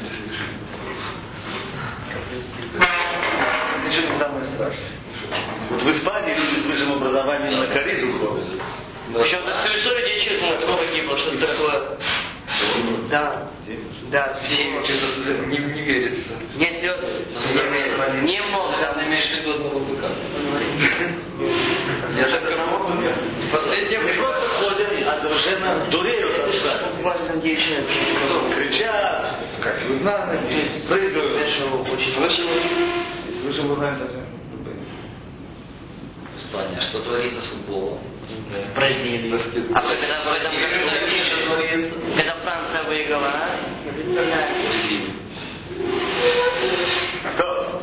Это 3.76 3.88
еще 3.88 4.03
не 4.09 4.18
самое 4.18 4.46
страшное. 4.55 4.92
Вот 5.70 5.82
в 5.82 5.90
Испании 5.90 6.34
люди 6.34 6.61
с 6.61 6.66
высшим 6.66 6.92
образованием 6.94 7.61
на 7.61 7.66
кориду 7.68 8.18
ходят. 8.18 8.62
Причем 9.14 9.44
за 9.44 9.57
всю 9.57 9.76
историю 9.76 10.11
здесь 10.11 10.24
человек 10.24 10.61
много 10.62 10.76
погибло, 10.76 11.16
что-то 11.16 11.46
такое. 11.46 11.99
Да. 13.11 13.50
Да. 14.11 14.38
Что-то 14.42 15.46
не, 15.46 15.59
не 15.59 15.82
верится. 15.82 16.30
Нет, 16.56 16.76
серьезно. 16.80 18.20
Немного. 18.22 18.94
Ты 18.94 19.00
имеешь 19.04 19.26
в 19.26 19.32
виду 19.32 19.50
одного 19.54 19.80
быка? 19.80 20.11
Я 22.16 22.24
так 22.24 22.48
кому 22.48 22.88
Последнее 23.52 23.98
Не 23.98 24.04
время. 24.04 24.22
просто 24.22 24.48
ходят, 24.48 25.06
а 25.06 25.20
совершенно 25.20 25.90
дуреют 25.90 26.38
от 26.38 26.54
страсти. 26.54 26.96
Буквально 26.96 27.36
9 27.36 27.61
человек. 27.61 28.54
Кричат, 28.54 29.34
как 29.62 29.84
ноги, 29.84 30.68
прыгают. 30.88 31.50
Слышал? 31.50 32.46
И 33.28 33.32
с 33.32 33.42
высшим 33.42 33.72
образованием 33.72 33.98
совсем. 33.98 34.38
плане, 36.50 36.78
а 36.78 36.80
что 36.82 37.02
творится 37.02 37.42
с 37.42 37.46
футболом? 37.46 37.98
В 38.28 38.74
Бразилии. 38.74 39.34
А 39.74 39.80
когда, 39.80 40.22
когда, 40.24 40.50
когда 42.14 42.36
Франция 42.42 42.82
выиграла, 42.84 43.58
я 43.86 43.92
представляю. 43.92 45.14
То, 47.38 47.82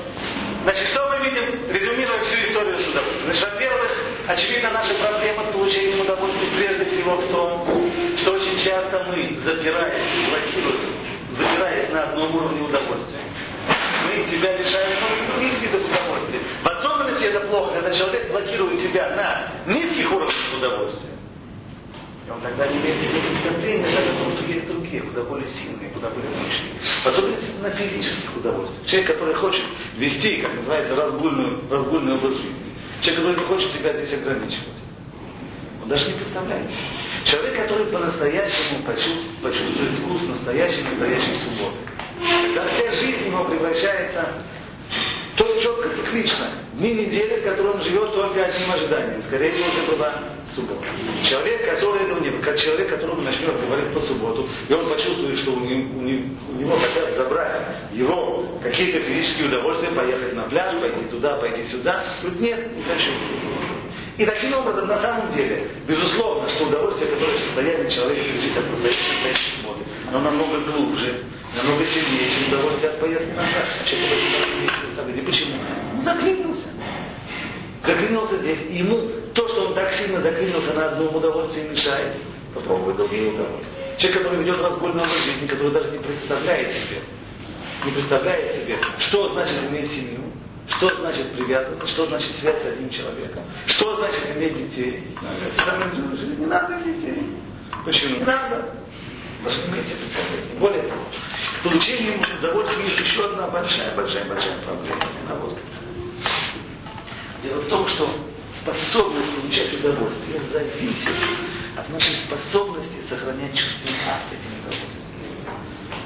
значит, 0.63 0.87
что 0.89 1.09
мы 1.09 1.25
видим, 1.25 1.71
резюмируя 1.71 2.19
всю 2.25 2.41
историю 2.43 2.79
суда? 2.81 3.01
Значит, 3.23 3.43
во-первых, 3.43 3.91
очевидно, 4.27 4.69
наша 4.71 4.93
проблема 4.95 5.45
с 5.45 5.51
получением 5.51 6.01
удовольствия 6.01 6.51
прежде 6.51 6.85
всего 6.91 7.15
в 7.15 7.27
том, 7.31 7.91
что 8.17 8.33
очень 8.33 8.59
часто 8.59 9.03
мы, 9.05 9.39
запираясь, 9.39 10.29
блокируем, 10.29 10.93
запираясь 11.31 11.89
на 11.89 12.03
одном 12.03 12.35
уровне 12.35 12.61
удовольствия, 12.61 13.21
мы 14.05 14.23
себя 14.25 14.57
лишаем 14.57 14.97
многих 14.99 15.27
других 15.29 15.61
видов 15.61 15.85
удовольствия. 15.85 16.39
В 16.63 16.67
особенности 16.67 17.23
это 17.25 17.47
плохо, 17.47 17.73
когда 17.73 17.93
человек 17.93 18.31
блокирует 18.31 18.79
себя 18.81 19.15
на 19.15 19.73
низких 19.73 20.11
уровнях 20.11 20.57
удовольствия. 20.57 21.11
И 22.27 22.31
он 22.31 22.41
тогда 22.41 22.67
не 22.67 22.79
имеет 22.79 23.01
себе 23.01 23.21
представления 23.21 23.97
о 23.97 24.23
том, 24.23 24.35
другие, 24.67 25.01
куда 25.01 25.23
более 25.23 25.47
сильные, 25.49 25.89
куда 25.91 26.09
более 26.09 26.29
мощные. 26.31 26.79
В 27.03 27.05
особенности 27.05 27.51
на 27.61 27.69
физических 27.71 28.35
удовольствиях. 28.37 28.85
Человек, 28.87 29.07
который 29.11 29.35
хочет 29.35 29.65
вести, 29.97 30.41
как 30.41 30.53
называется, 30.55 30.95
разгульную, 30.95 31.69
разгульный 31.69 32.17
образ 32.17 32.37
жизни. 32.37 32.55
Человек, 33.01 33.23
который 33.23 33.39
не 33.39 33.47
хочет 33.47 33.71
себя 33.73 33.93
здесь 33.93 34.13
ограничивать. 34.13 34.67
Он 35.83 35.89
даже 35.89 36.07
не 36.07 36.13
представляет. 36.13 36.69
Человек, 37.25 37.57
который 37.57 37.85
по-настоящему 37.87 38.83
почувствует, 38.85 39.41
почувствует 39.41 39.93
вкус 39.93 40.21
настоящей, 40.23 40.83
настоящей 40.83 41.35
субботы. 41.43 41.77
Когда 42.19 42.67
вся 42.67 42.93
жизнь 42.93 43.27
его 43.27 43.43
превращается 43.45 44.45
то 45.37 45.59
четко, 45.59 45.89
циклично. 45.89 46.49
Дни 46.73 46.93
недели, 46.93 47.41
в 47.41 47.43
которой 47.43 47.73
он 47.73 47.81
живет 47.81 48.13
только 48.13 48.45
одним 48.45 48.71
ожиданием. 48.71 49.21
Скорее 49.23 49.51
всего, 49.51 49.67
это 49.67 49.91
была 49.91 50.23
суббота. 50.55 50.85
Человек, 51.25 51.69
который 51.69 52.03
этого 52.03 52.19
не 52.21 52.31
как 52.41 52.57
человек, 52.59 52.89
которому 52.89 53.21
начнет 53.21 53.59
говорить 53.59 53.93
по 53.93 53.99
субботу, 54.01 54.47
и 54.69 54.73
он 54.73 54.87
почувствует, 54.89 55.37
что 55.39 55.51
у 55.51 55.59
него, 55.59 55.99
у 55.99 56.53
него 56.53 56.79
хотят 56.79 57.15
забрать 57.15 57.61
его 57.91 58.45
какие-то 58.63 58.99
физические 59.01 59.47
удовольствия, 59.47 59.89
поехать 59.89 60.33
на 60.33 60.43
пляж, 60.43 60.75
пойти 60.79 61.05
туда, 61.09 61.37
пойти 61.37 61.65
сюда. 61.65 62.03
Тут 62.21 62.39
нет, 62.39 62.73
не 62.75 62.83
хочу. 62.83 63.09
И 64.17 64.25
таким 64.25 64.53
образом, 64.53 64.87
на 64.87 65.01
самом 65.01 65.33
деле, 65.33 65.69
безусловно, 65.85 66.47
что 66.49 66.65
удовольствие, 66.65 67.11
которое 67.11 67.35
в 67.35 67.39
состоянии 67.39 67.89
человека 67.89 68.23
пережить 68.23 68.57
от 68.57 68.71
настоящей 68.71 69.57
субботы, 69.57 69.81
оно 70.07 70.19
намного 70.21 70.59
глубже, 70.59 71.25
намного 71.55 71.85
сильнее, 71.85 72.29
чем 72.31 72.47
удовольствие 72.49 72.91
от 72.91 72.99
поездки 72.99 73.31
на 73.31 73.43
пляж. 73.43 73.69
Человек 73.85 75.15
не 75.15 75.21
почему? 75.21 75.57
Он 75.95 76.01
заклинился. 76.01 76.67
Заклинился 77.85 78.37
здесь. 78.37 78.59
И 78.69 78.77
ему 78.77 79.09
то, 79.33 79.47
что 79.47 79.67
он 79.67 79.73
так 79.73 79.91
сильно 79.93 80.21
заклинился 80.21 80.73
на 80.73 80.91
одном 80.91 81.15
удовольствии, 81.15 81.67
мешает 81.67 82.17
попробовать 82.53 82.97
другие 82.97 83.31
удовольствия. 83.31 83.97
Человек, 83.97 84.17
который 84.17 84.39
ведет 84.39 84.59
разгульный 84.59 85.03
образ 85.03 85.23
жизни, 85.23 85.47
который 85.47 85.71
даже 85.71 85.91
не 85.91 85.99
представляет 85.99 86.71
себе, 86.71 86.99
не 87.85 87.91
представляет 87.91 88.55
себе, 88.55 88.77
что 88.99 89.27
значит 89.27 89.57
иметь 89.69 89.91
семью, 89.91 90.21
что 90.75 90.95
значит 90.95 91.31
привязанность, 91.31 91.91
что 91.91 92.07
значит 92.07 92.35
связь 92.35 92.61
с 92.61 92.65
одним 92.65 92.89
человеком, 92.89 93.43
что 93.67 93.95
значит 93.97 94.35
иметь 94.35 94.57
детей. 94.57 95.15
Не 96.37 96.45
надо 96.45 96.81
детей. 96.83 97.37
Почему? 97.85 98.15
Не 98.15 98.25
надо. 98.25 98.73
Представления. 99.45 100.59
Более 100.59 100.83
того, 100.87 101.03
с 101.59 101.63
получением 101.63 102.19
удовольствия 102.39 102.83
есть 102.83 102.99
еще 102.99 103.25
одна 103.25 103.47
большая, 103.47 103.95
большая, 103.95 104.27
большая 104.27 104.61
проблема 104.63 105.09
на 105.27 105.35
воздухе. 105.35 105.65
Дело 107.43 107.61
в 107.61 107.67
том, 107.67 107.87
что 107.87 108.09
способность 108.61 109.35
получать 109.35 109.73
удовольствие 109.73 110.41
зависит 110.51 111.15
от 111.77 111.89
нашей 111.89 112.15
способности 112.15 113.03
сохранять 113.07 113.55
чувственность 113.55 114.01
этим 114.31 114.59
удовольствием. 114.61 115.05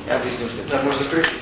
Я 0.05 0.17
объясню, 0.17 0.49
что 0.49 0.61
это 0.63 0.83
можно 0.83 1.09
прикрыть. 1.09 1.41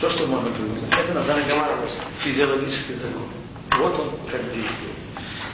То, 0.00 0.10
что 0.10 0.26
можно 0.26 0.50
придумать, 0.50 0.84
это 0.90 1.12
на 1.12 1.22
самом 1.24 1.44
деле 1.44 1.90
физиологический 2.22 2.94
закон. 2.94 3.28
Вот 3.72 4.00
он 4.00 4.18
как 4.30 4.44
действует. 4.44 4.96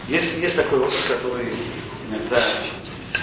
Есть, 0.06 0.36
есть 0.36 0.54
такой 0.54 0.80
опыт, 0.80 0.94
который 1.08 1.56
иногда 2.08 2.62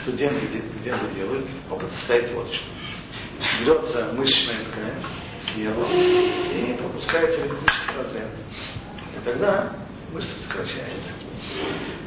студенты, 0.02 0.62
студенты 0.74 1.14
делают. 1.16 1.48
Опыт 1.70 1.92
состоит 1.92 2.32
вот 2.32 2.48
в 2.48 2.54
чем. 2.54 2.64
Берется 3.62 4.14
мышечная 4.14 4.66
ткань 4.66 5.04
снизу 5.54 5.86
и 5.86 6.78
пропускается 6.78 7.42
электрический 7.42 7.98
разряд. 7.98 8.30
И 9.16 9.26
тогда 9.26 9.74
мышца 10.12 10.32
сокращается. 10.48 11.12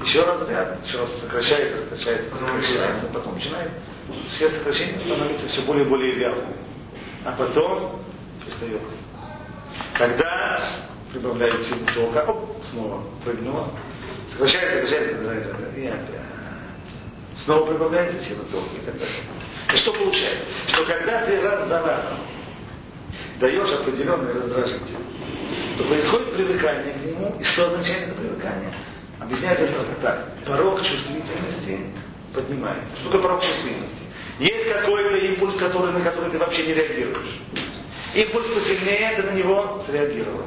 Еще 0.05 0.23
разряд, 0.23 0.87
еще 0.87 0.99
раз 0.99 1.21
сокращается, 1.21 1.79
сокращается, 1.85 2.31
сокращается, 2.31 3.07
потом 3.13 3.35
начинает 3.35 3.71
все 4.33 4.51
сокращения 4.51 4.99
становятся 5.01 5.49
все 5.49 5.63
более 5.63 5.85
и 5.85 5.89
более 5.89 6.15
вялыми. 6.15 6.57
А 7.25 7.33
потом 7.33 8.01
пристает. 8.45 8.83
Когда 9.95 10.85
прибавляют 11.13 11.65
силу 11.67 11.87
тока, 11.95 12.25
оп, 12.29 12.65
снова 12.71 13.03
прыгнула, 13.25 13.71
сокращается, 14.33 14.75
сокращается, 14.75 15.17
сокращается, 15.17 15.81
и 15.81 15.87
опять. 15.87 16.34
Снова 17.45 17.67
прибавляется 17.67 18.25
сила 18.25 18.45
тока 18.51 18.75
и 18.75 18.87
так 18.87 18.99
далее. 18.99 19.21
И 19.75 19.77
что 19.79 19.93
получается? 19.93 20.45
Что 20.69 20.85
когда 20.87 21.27
ты 21.27 21.41
раз 21.43 21.69
за 21.69 21.81
разом 21.81 22.19
даешь 23.39 23.73
определенный 23.73 24.33
раздражитель, 24.33 24.97
то 25.77 25.85
происходит 25.85 26.35
привыкание 26.35 26.95
к 26.95 27.05
нему. 27.05 27.37
И 27.41 27.45
что 27.45 27.67
означает 27.67 28.09
это 28.09 28.15
привыкание? 28.15 28.73
Объясняют 29.21 29.61
это 29.61 29.85
так. 30.01 30.45
Порог 30.47 30.83
чувствительности 30.83 31.81
поднимается. 32.33 32.97
Что 32.97 33.11
такое 33.11 33.23
порог 33.23 33.43
чувствительности? 33.43 34.05
Есть 34.39 34.69
какой-то 34.69 35.17
импульс, 35.17 35.57
который, 35.57 35.93
на 35.93 36.01
который 36.01 36.31
ты 36.31 36.39
вообще 36.39 36.67
не 36.67 36.75
реагируешь. 36.75 37.41
Импульс 38.15 38.49
посильнее, 38.49 39.17
ты 39.17 39.23
на 39.23 39.31
него 39.33 39.85
среагировал. 39.87 40.47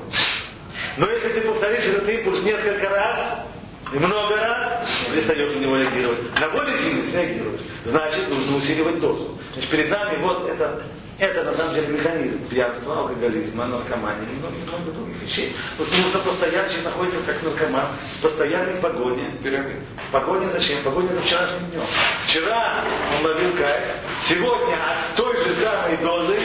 Но 0.98 1.10
если 1.10 1.30
ты 1.30 1.42
повторишь 1.42 1.86
этот 1.86 2.10
импульс 2.10 2.42
несколько 2.44 2.90
раз, 2.90 3.46
и 3.94 4.00
много 4.00 4.36
раз 4.36 4.88
перестаешь 5.10 5.56
на 5.56 5.60
него 5.60 5.78
реагировать. 5.78 6.34
На 6.40 6.50
более 6.50 6.78
сильный 6.80 7.12
среагируешь. 7.12 7.62
Значит, 7.86 8.30
нужно 8.30 8.58
усиливать 8.58 9.00
дозу. 9.00 9.38
Значит, 9.54 9.70
перед 9.70 9.90
нами 9.90 10.22
вот 10.24 10.50
это 10.50 10.84
это 11.20 11.44
на 11.44 11.54
самом 11.54 11.74
деле 11.74 11.88
механизм 11.88 12.48
пьянства, 12.48 13.00
алкоголизма, 13.00 13.66
наркомании 13.66 14.30
и 14.30 14.36
многих, 14.36 14.68
многих 14.68 14.94
других 14.94 15.22
вещей. 15.24 15.56
Вот 15.80 15.92
нужно 15.92 16.20
постоянно, 16.20 16.70
человек 16.70 16.86
находится 16.86 17.24
как 17.24 17.42
наркоман, 17.42 17.88
в 18.20 18.22
постоянной 18.22 18.76
погоне. 18.76 19.34
Погоне 20.12 20.50
зачем? 20.50 20.84
Погоне 20.84 21.10
за 21.10 21.22
вчерашним 21.22 21.72
днем. 21.72 21.84
Вчера 22.28 22.86
он 23.18 23.26
ловил 23.26 23.58
кайф, 23.58 23.84
сегодня 24.30 24.76
от 24.76 25.16
той 25.16 25.44
же 25.44 25.56
самой 25.56 25.98
дозы 25.98 26.40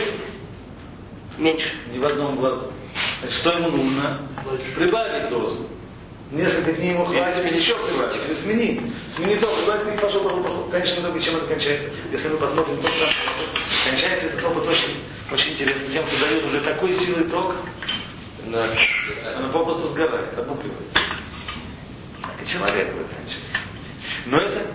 меньше, 1.36 1.76
ни 1.93 1.99
в 1.99 2.07
одном 2.07 2.36
глазу. 2.36 2.72
Значит, 3.20 3.38
что 3.40 3.51
ему 3.59 3.70
нужно? 3.76 4.26
Прибавить 4.74 5.28
дозу. 5.28 5.68
Несколько 6.33 6.72
дней 6.72 6.93
ему 6.93 7.05
хватит, 7.05 7.45
или 7.45 7.59
еще 7.59 7.76
прибавить, 7.76 8.24
или 8.24 8.35
сменить. 8.37 8.80
Смени 9.14 9.37
ток, 9.37 9.55
прибавить, 9.55 10.01
пошел, 10.01 10.24
пошел, 10.24 10.43
пошел. 10.43 10.68
Конечно, 10.70 11.01
много 11.01 11.20
чем 11.20 11.37
это 11.37 11.47
кончается. 11.47 11.91
Если 12.11 12.28
мы 12.28 12.39
посмотрим 12.39 12.80
тот 12.80 12.93
самый 12.95 13.14
кончается 13.85 14.26
этот 14.28 14.45
опыт 14.45 14.68
очень, 14.68 14.97
очень 15.30 15.53
интересно 15.53 15.89
тем, 15.93 16.07
что 16.07 16.20
дает 16.20 16.45
уже 16.45 16.61
такой 16.62 16.95
силы 16.95 17.24
ток, 17.24 17.57
да. 18.47 18.74
она 19.37 19.49
попросту 19.49 19.89
сгорает, 19.89 20.39
обугливается. 20.39 20.95
Так 22.22 22.43
и 22.43 22.49
человек 22.49 22.95
заканчивается. 22.95 23.39
Но 24.26 24.39
это 24.39 24.66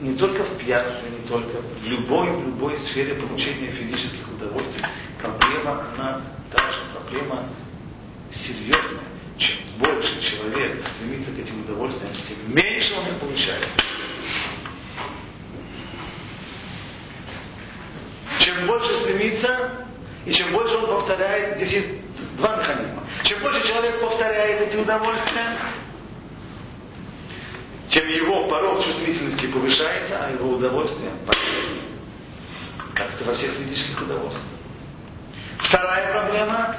не 0.00 0.16
только 0.16 0.44
в 0.44 0.58
пьянстве, 0.58 1.10
не 1.10 1.28
только 1.28 1.58
в 1.60 1.84
любой, 1.84 2.30
в 2.32 2.46
любой 2.46 2.78
сфере 2.80 3.14
получения 3.14 3.70
физических 3.70 4.28
удовольствий. 4.28 4.84
Проблема, 5.20 5.86
она 5.94 6.22
также 6.50 6.92
проблема 6.92 7.48
серьезная. 8.34 9.11
Чем 9.42 9.58
больше 9.78 10.22
человек 10.22 10.86
стремится 10.96 11.32
к 11.32 11.38
этим 11.38 11.62
удовольствиям, 11.62 12.12
тем 12.28 12.54
меньше 12.54 12.94
он 12.94 13.08
их 13.08 13.18
получает. 13.18 13.68
Чем 18.40 18.66
больше 18.66 18.94
стремится, 19.00 19.86
и 20.26 20.32
чем 20.32 20.52
больше 20.52 20.76
он 20.76 20.86
повторяет, 20.86 21.56
здесь 21.56 21.72
есть 21.72 22.36
два 22.36 22.56
механизма. 22.56 23.02
Чем 23.24 23.40
больше 23.40 23.66
человек 23.66 24.00
повторяет 24.00 24.60
эти 24.60 24.76
удовольствия, 24.76 25.58
тем 27.90 28.08
его 28.08 28.48
порог 28.48 28.84
чувствительности 28.84 29.46
повышается, 29.48 30.24
а 30.24 30.30
его 30.30 30.50
удовольствие 30.50 31.10
падает. 31.26 31.80
Как 32.94 33.14
это 33.14 33.24
во 33.24 33.34
всех 33.34 33.52
физических 33.54 34.02
удовольствиях. 34.02 34.46
Вторая 35.58 36.12
проблема, 36.12 36.76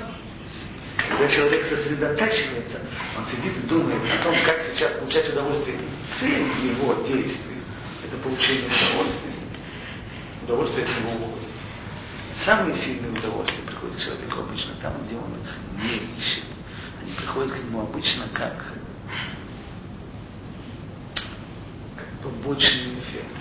когда 1.09 1.27
человек 1.27 1.65
сосредотачивается, 1.67 2.79
он 3.17 3.25
сидит 3.27 3.57
и 3.57 3.67
думает 3.67 4.01
о 4.09 4.23
том, 4.23 4.35
как 4.45 4.61
сейчас 4.73 4.93
получать 4.99 5.29
удовольствие. 5.29 5.79
Цель 6.19 6.47
его 6.63 6.93
действий– 7.05 7.61
это 8.05 8.17
получение 8.17 8.67
удовольствия. 8.67 9.33
Удовольствие 10.43 10.85
от 10.85 10.99
него 10.99 11.11
уходит. 11.11 11.49
Самые 12.45 12.75
сильные 12.77 13.11
удовольствия 13.11 13.63
приходят 13.65 13.95
к 13.97 14.01
человеку 14.01 14.39
обычно 14.39 14.73
там, 14.81 14.93
где 15.05 15.15
он 15.15 15.33
их 15.41 15.83
не 15.83 15.95
ищет. 16.17 16.43
Они 17.01 17.13
приходят 17.13 17.53
к 17.53 17.63
нему 17.63 17.81
обычно 17.81 18.27
как 18.33 18.53
побочный 22.23 22.99
эффект. 22.99 23.35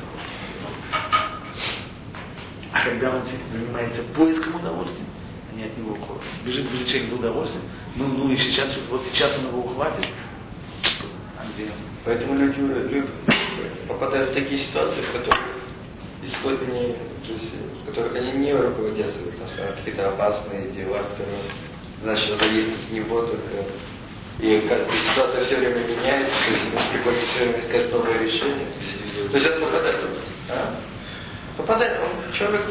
А 2.72 2.84
когда 2.84 3.16
он 3.16 3.22
занимается 3.52 4.02
поиском 4.14 4.56
удовольствия, 4.56 5.04
они 5.52 5.64
от 5.64 5.76
него 5.76 5.92
уходят. 5.92 6.22
Бежит, 6.44 6.88
человек 6.88 7.10
за 7.10 7.14
удовольствием, 7.16 7.64
ну, 7.96 8.06
ну 8.06 8.32
и 8.32 8.36
сейчас, 8.36 8.68
вот 8.90 9.02
сейчас 9.12 9.38
он 9.38 9.48
его 9.48 9.58
ухватит? 9.60 10.06
Поэтому 12.04 12.34
люди, 12.34 12.58
люди 12.58 13.06
попадают 13.86 14.30
в 14.30 14.34
такие 14.34 14.58
ситуации, 14.58 15.02
в 15.02 15.12
которых 15.12 15.40
исход 16.22 16.60
не, 16.62 16.94
то 17.26 17.32
есть, 17.32 17.54
в 17.82 17.86
которых 17.86 18.14
они 18.16 18.32
не 18.32 18.54
руководятся, 18.54 19.18
там, 19.38 19.74
какие-то 19.76 20.08
опасные 20.08 20.70
дела, 20.70 20.98
которые, 20.98 21.42
значит, 22.02 22.36
зависят 22.36 22.74
от 22.74 22.92
него 22.92 23.22
только. 23.22 23.66
И 24.40 24.60
как 24.68 24.88
ситуация 25.10 25.44
все 25.44 25.56
время 25.56 25.84
меняется, 25.84 26.34
то 26.46 26.52
есть 26.52 26.64
ему 26.64 26.80
приходится 26.92 27.26
все 27.26 27.38
время 27.44 27.60
искать 27.60 27.92
новое 27.92 28.18
решение. 28.18 28.66
То 29.30 29.36
есть 29.36 29.50
он 29.50 29.60
попадает. 29.60 29.96
А? 30.48 30.74
Попадает, 31.56 32.00
он 32.00 32.32
человек 32.32 32.62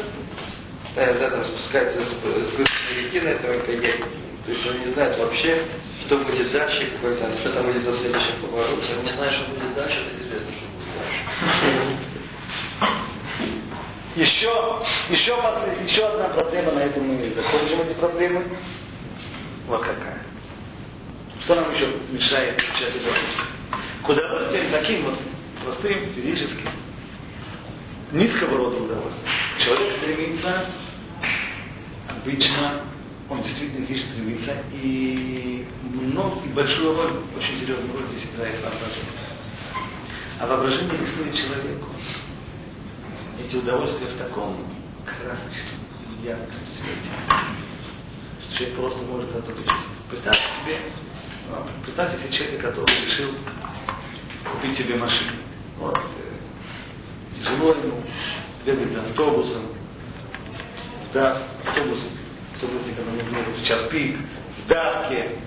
э, 0.96 1.14
за 1.18 1.30
там 1.30 1.44
спускается 1.44 2.04
с, 2.04 2.08
с 2.08 2.96
реки 2.96 3.20
на 3.20 3.28
этом 3.28 3.60
коньяк. 3.66 3.98
То 4.44 4.50
есть 4.50 4.66
он 4.66 4.80
не 4.80 4.92
знает 4.92 5.18
вообще, 5.18 5.62
что 6.06 6.18
будет 6.18 6.52
дальше, 6.52 6.90
какой 6.92 7.16
там, 7.16 7.36
что 7.38 7.52
там 7.52 7.66
будет 7.66 7.84
за 7.84 7.92
следующим 7.92 8.42
поворотом. 8.42 8.78
Если 8.78 8.94
он 8.94 9.04
не 9.04 9.12
знает, 9.12 9.32
что 9.32 9.50
будет 9.50 9.74
дальше, 9.74 9.98
это 9.98 10.22
известно, 10.22 10.52
что 10.52 10.66
будет 10.66 10.88
дальше. 10.98 12.12
Еще, 14.14 14.50
еще, 15.08 15.32
еще 15.86 16.04
одна 16.04 16.28
проблема 16.36 16.72
на 16.72 16.80
этом 16.80 17.08
мы 17.08 17.30
закончим 17.30 17.80
эти 17.80 17.94
проблемы. 17.94 18.44
Вот 19.66 19.80
какая. 19.80 20.20
Что 21.44 21.54
нам 21.54 21.74
еще 21.74 21.88
мешает 22.10 22.60
изучать 22.60 22.94
удовольствие? 22.96 23.46
Куда 24.02 24.20
удовольствием 24.26 24.70
таким 24.70 25.04
вот 25.04 25.18
простым, 25.62 26.12
физическим, 26.14 26.70
низкого 28.12 28.56
рода 28.56 28.76
удовольствия. 28.76 29.32
Человек 29.58 29.92
стремится 29.92 30.66
обычно, 32.08 32.84
он 33.28 33.42
действительно 33.42 33.86
ищет 33.86 34.06
стремится, 34.10 34.62
и 34.72 35.66
много, 35.82 36.44
и 36.44 36.48
большую 36.52 36.96
роль, 36.96 37.22
очень 37.36 37.58
серьезную 37.60 37.92
роль 37.92 38.08
здесь 38.10 38.30
играет 38.32 38.62
воображение. 38.62 39.32
А 40.38 40.46
воображение 40.46 40.98
рисует 40.98 41.34
человеку 41.34 41.86
эти 43.38 43.56
удовольствия 43.56 44.06
в 44.06 44.18
таком 44.18 44.66
красочном, 45.04 45.80
ярком 46.22 46.66
свете, 46.66 47.10
что 48.42 48.56
человек 48.56 48.76
просто 48.76 49.04
может 49.04 49.34
отупить. 49.34 49.66
Представьте 50.10 50.42
себе, 50.60 50.78
ну, 51.48 51.66
представьте 51.82 52.18
себе 52.18 52.32
человека, 52.32 52.68
который 52.68 53.06
решил 53.06 53.34
купить 54.52 54.76
себе 54.76 54.96
машину. 54.96 55.38
Вот, 55.78 55.98
э, 55.98 56.31
тяжело 57.42 57.74
ему 57.74 58.02
бегать 58.64 58.92
за 58.92 59.02
автобусом, 59.02 59.62
да, 61.12 61.42
автобус, 61.64 61.98
если 62.60 62.92
когда 62.94 63.10
нужно 63.12 63.38
ехать 63.38 63.58
в 63.58 63.64
час 63.64 63.88
пик, 63.90 64.16
в 64.58 64.66
давке, 64.68 65.38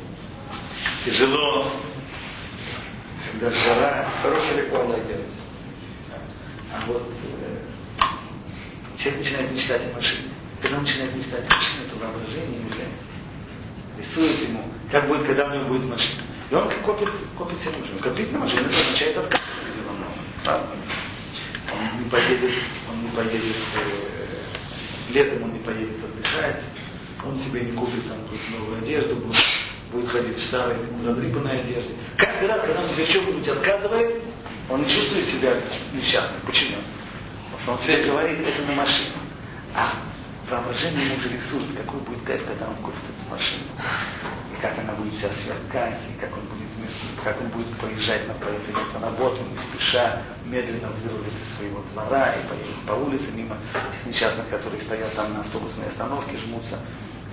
тяжело, 1.06 1.72
когда 3.32 3.52
жара. 3.52 4.10
Хороший 4.22 4.66
рекламный 4.66 4.96
агент. 4.98 5.26
А 6.74 6.86
вот 6.88 7.04
э, 7.24 7.62
человек 8.98 9.24
начинает 9.24 9.52
мечтать 9.52 9.82
о 9.92 9.96
машине. 9.96 10.30
Когда 10.62 10.78
он 10.78 10.84
начинает 10.84 11.16
мечтать 11.16 11.46
о 11.50 11.56
машине, 11.56 11.82
то 11.90 11.98
воображение 11.98 12.66
уже 12.68 12.88
рисует 13.98 14.50
ему, 14.50 14.64
как 14.92 15.08
будет, 15.08 15.26
когда 15.26 15.48
у 15.48 15.56
него 15.56 15.68
будет 15.70 15.90
машина. 15.90 16.24
И 16.50 16.56
он 16.56 16.70
копит, 16.84 17.10
копит 17.38 17.60
себе 17.62 17.78
машину. 17.78 18.00
Копить 18.00 18.32
на 18.32 18.40
машину, 18.40 18.68
это 18.68 18.80
означает 18.80 19.18
отказываться 19.18 19.72
себе 19.72 19.84
во 19.88 19.94
многом. 19.94 20.20
Правда? 20.44 20.76
Он 21.72 21.95
не 22.06 22.10
поедет, 22.10 22.64
он 22.90 23.04
не 23.04 23.10
поедет, 23.10 23.56
э, 23.76 25.12
летом 25.12 25.44
он 25.44 25.54
не 25.54 25.60
поедет 25.60 26.04
отдыхать, 26.04 26.62
он 27.26 27.40
себе 27.40 27.62
не 27.62 27.72
купит 27.72 28.08
там 28.08 28.22
какую-то 28.22 28.52
новую 28.52 28.78
одежду, 28.78 29.16
будет, 29.16 29.38
будет 29.92 30.10
ходить 30.10 30.38
в 30.38 30.46
старой, 30.46 30.78
разрыпанной 31.04 31.62
одежде. 31.62 31.96
Каждый 32.18 32.48
раз, 32.48 32.62
когда 32.62 32.82
он 32.82 32.90
себе 32.90 33.06
что-нибудь 33.06 33.48
отказывает, 33.48 34.24
он 34.70 34.84
не 34.84 34.90
чувствует 34.90 35.26
себя 35.28 35.62
несчастным. 35.94 36.42
Почему? 36.46 36.78
Потому 37.52 37.62
что 37.62 37.72
он 37.74 37.80
себе 37.80 38.08
говорит, 38.08 38.40
это 38.40 38.64
не 38.64 38.76
машина. 38.76 39.18
А 39.74 39.94
воображение 40.50 41.08
ему 41.08 41.16
уже 41.16 41.30
рисует, 41.30 41.76
какой 41.76 42.00
будет 42.02 42.24
кайф, 42.24 42.46
когда 42.46 42.68
он 42.68 42.76
купит 42.78 43.02
эту 43.04 43.30
машину. 43.30 43.64
Как 44.66 44.80
она 44.80 44.94
будет 44.94 45.20
вся 45.20 45.30
сверкать, 45.30 46.00
и 46.10 46.20
как 46.20 46.34
он 46.34 46.44
будет 46.46 46.66
как 47.24 47.40
он 47.40 47.48
будет 47.50 47.78
поезжать 47.78 48.28
на 48.28 48.34
поехать 48.34 48.94
на 48.94 49.00
работу, 49.00 49.44
не 49.44 49.58
спеша, 49.58 50.24
медленно 50.46 50.90
вырвать 51.04 51.28
из 51.28 51.58
своего 51.58 51.84
двора 51.94 52.34
и 52.34 52.48
поедет 52.48 52.86
по 52.88 52.94
улице 52.94 53.32
мимо 53.34 53.58
этих 53.74 54.06
несчастных, 54.08 54.50
которые 54.50 54.82
стоят 54.82 55.14
там 55.16 55.34
на 55.34 55.42
автобусной 55.42 55.88
остановке, 55.88 56.38
жмутся, 56.38 56.80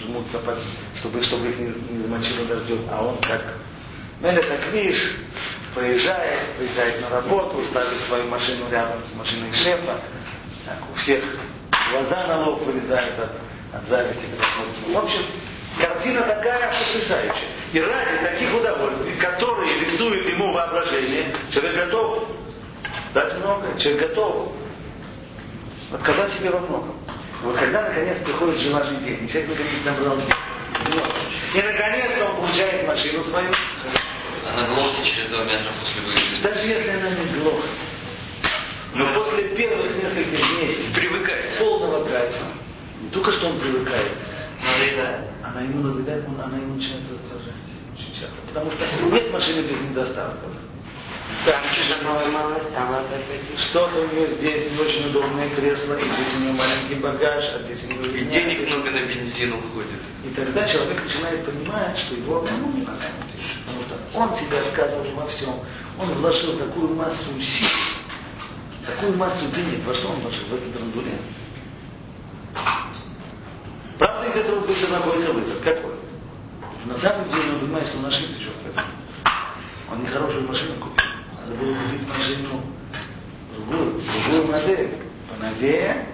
жмутся, 0.00 0.38
под, 0.40 0.58
чтобы, 1.00 1.22
чтобы 1.22 1.48
их 1.48 1.58
не, 1.58 1.96
не 1.96 1.98
замочило 2.00 2.46
дождем. 2.46 2.80
А 2.90 3.02
он 3.02 3.18
как 3.20 3.56
Мелет 4.20 4.50
Аквиш 4.50 5.16
поезжает, 5.74 6.56
приезжает 6.58 7.00
на 7.00 7.08
работу, 7.08 7.64
ставит 7.70 7.98
свою 8.02 8.28
машину 8.28 8.70
рядом 8.70 9.00
с 9.10 9.16
машиной 9.16 9.52
шефа, 9.54 10.02
так, 10.66 10.78
у 10.90 10.94
всех 10.96 11.24
глаза 11.92 12.26
на 12.26 12.46
лоб 12.46 12.62
вылезают 12.62 13.18
от, 13.18 13.32
от 13.74 13.88
зависти. 13.88 14.26
В 14.86 14.96
общем, 14.96 15.26
картина 15.80 16.22
такая 16.22 16.70
потрясающая. 16.70 17.48
И 17.72 17.80
ради 17.80 18.18
таких 18.22 18.54
удовольствий, 18.54 19.14
которые 19.16 19.80
рисует 19.80 20.26
ему 20.28 20.52
воображение, 20.52 21.34
человек 21.50 21.86
готов 21.86 22.28
дать 23.14 23.34
много, 23.38 23.78
человек 23.78 24.08
готов 24.08 24.52
отказать 25.92 26.32
себе 26.34 26.50
во 26.50 26.60
многом. 26.60 26.96
Вот 27.42 27.56
когда 27.56 27.82
наконец 27.82 28.18
приходит 28.24 28.60
желанный 28.60 29.00
день, 29.00 29.28
человек 29.28 29.50
наконец 29.50 29.84
набрал 29.84 30.18
и 31.54 31.62
наконец-то 31.62 32.24
он 32.26 32.36
получает 32.36 32.86
машину 32.86 33.24
свою. 33.24 33.52
Она 34.46 34.74
глохнет 34.74 35.04
через 35.04 35.28
два 35.28 35.44
метра 35.44 35.70
после 35.78 36.02
выезда. 36.02 36.48
Даже 36.48 36.66
если 36.66 36.90
она 36.90 37.10
не 37.10 37.40
глохнет. 37.40 37.70
Но 38.94 39.14
после 39.14 39.44
первых 39.56 39.96
нескольких 39.96 40.38
дней 40.38 40.90
Привыкает. 40.94 41.58
полного 41.58 42.04
кайфа, 42.06 42.44
не 43.00 43.08
только 43.10 43.32
что 43.32 43.46
он 43.46 43.58
привыкает, 43.58 44.12
Надоедает. 44.62 45.31
Она 45.52 45.62
ему 45.62 45.82
надоедает, 45.82 46.26
он- 46.28 46.40
она 46.40 46.56
ему 46.56 46.74
начинает 46.74 47.04
раздражать 47.10 47.60
очень 47.94 48.12
часто. 48.14 48.36
Потому 48.48 48.70
что 48.70 48.84
нет 49.10 49.32
машины 49.32 49.60
без 49.62 49.80
недостатков. 49.90 50.50
Там 51.44 51.62
что-то 53.56 54.00
у 54.00 54.06
нее 54.12 54.34
здесь 54.36 54.70
не 54.72 54.78
очень 54.78 55.10
удобное 55.10 55.54
кресло, 55.54 55.94
и 55.94 56.04
здесь 56.04 56.34
у 56.34 56.38
нее 56.40 56.52
маленький 56.52 56.94
багаж, 56.96 57.44
а 57.54 57.62
здесь 57.64 57.80
у 57.84 57.92
нее... 57.92 58.20
И 58.20 58.24
денег 58.26 58.68
много 58.68 58.90
на 58.90 59.00
бензин 59.00 59.52
уходит. 59.54 60.00
И 60.24 60.28
тогда 60.34 60.66
человек 60.68 61.02
начинает 61.04 61.44
понимать, 61.44 61.98
что 61.98 62.14
его 62.14 62.42
на 62.42 62.48
самом 62.48 62.82
деле. 62.82 62.98
Потому 63.66 63.82
что 63.82 64.18
он 64.18 64.36
себя 64.36 64.60
отказывал 64.60 65.04
во 65.14 65.26
всем. 65.28 65.54
Он 65.98 66.14
вложил 66.14 66.58
такую 66.58 66.94
массу 66.94 67.30
усилий, 67.30 67.96
такую 68.86 69.16
массу 69.16 69.46
денег. 69.54 69.84
Во 69.86 69.94
что 69.94 70.08
он 70.08 70.20
вложил? 70.20 70.44
В 70.46 70.54
этот 70.54 70.76
рандулет. 70.76 71.20
Правда, 74.02 74.26
из 74.26 74.36
этого 74.36 74.66
быстро 74.66 74.88
находится 74.90 75.32
выход. 75.32 75.62
Какой? 75.62 75.94
На 76.86 76.96
самом 76.96 77.30
деле 77.30 77.52
он 77.52 77.60
понимает, 77.60 77.86
что 77.86 77.98
он 77.98 78.06
ошибся 78.06 78.40
черт 78.40 78.56
возьми. 78.64 78.90
Он 79.88 80.00
не 80.00 80.08
хорошую 80.08 80.48
машину 80.48 80.74
купил. 80.80 81.06
Надо 81.38 81.54
было 81.54 81.84
купить 81.84 82.08
машину 82.08 82.62
другую, 83.54 84.02
другую 84.02 84.46
модель. 84.50 84.90
Поновее, 85.30 86.08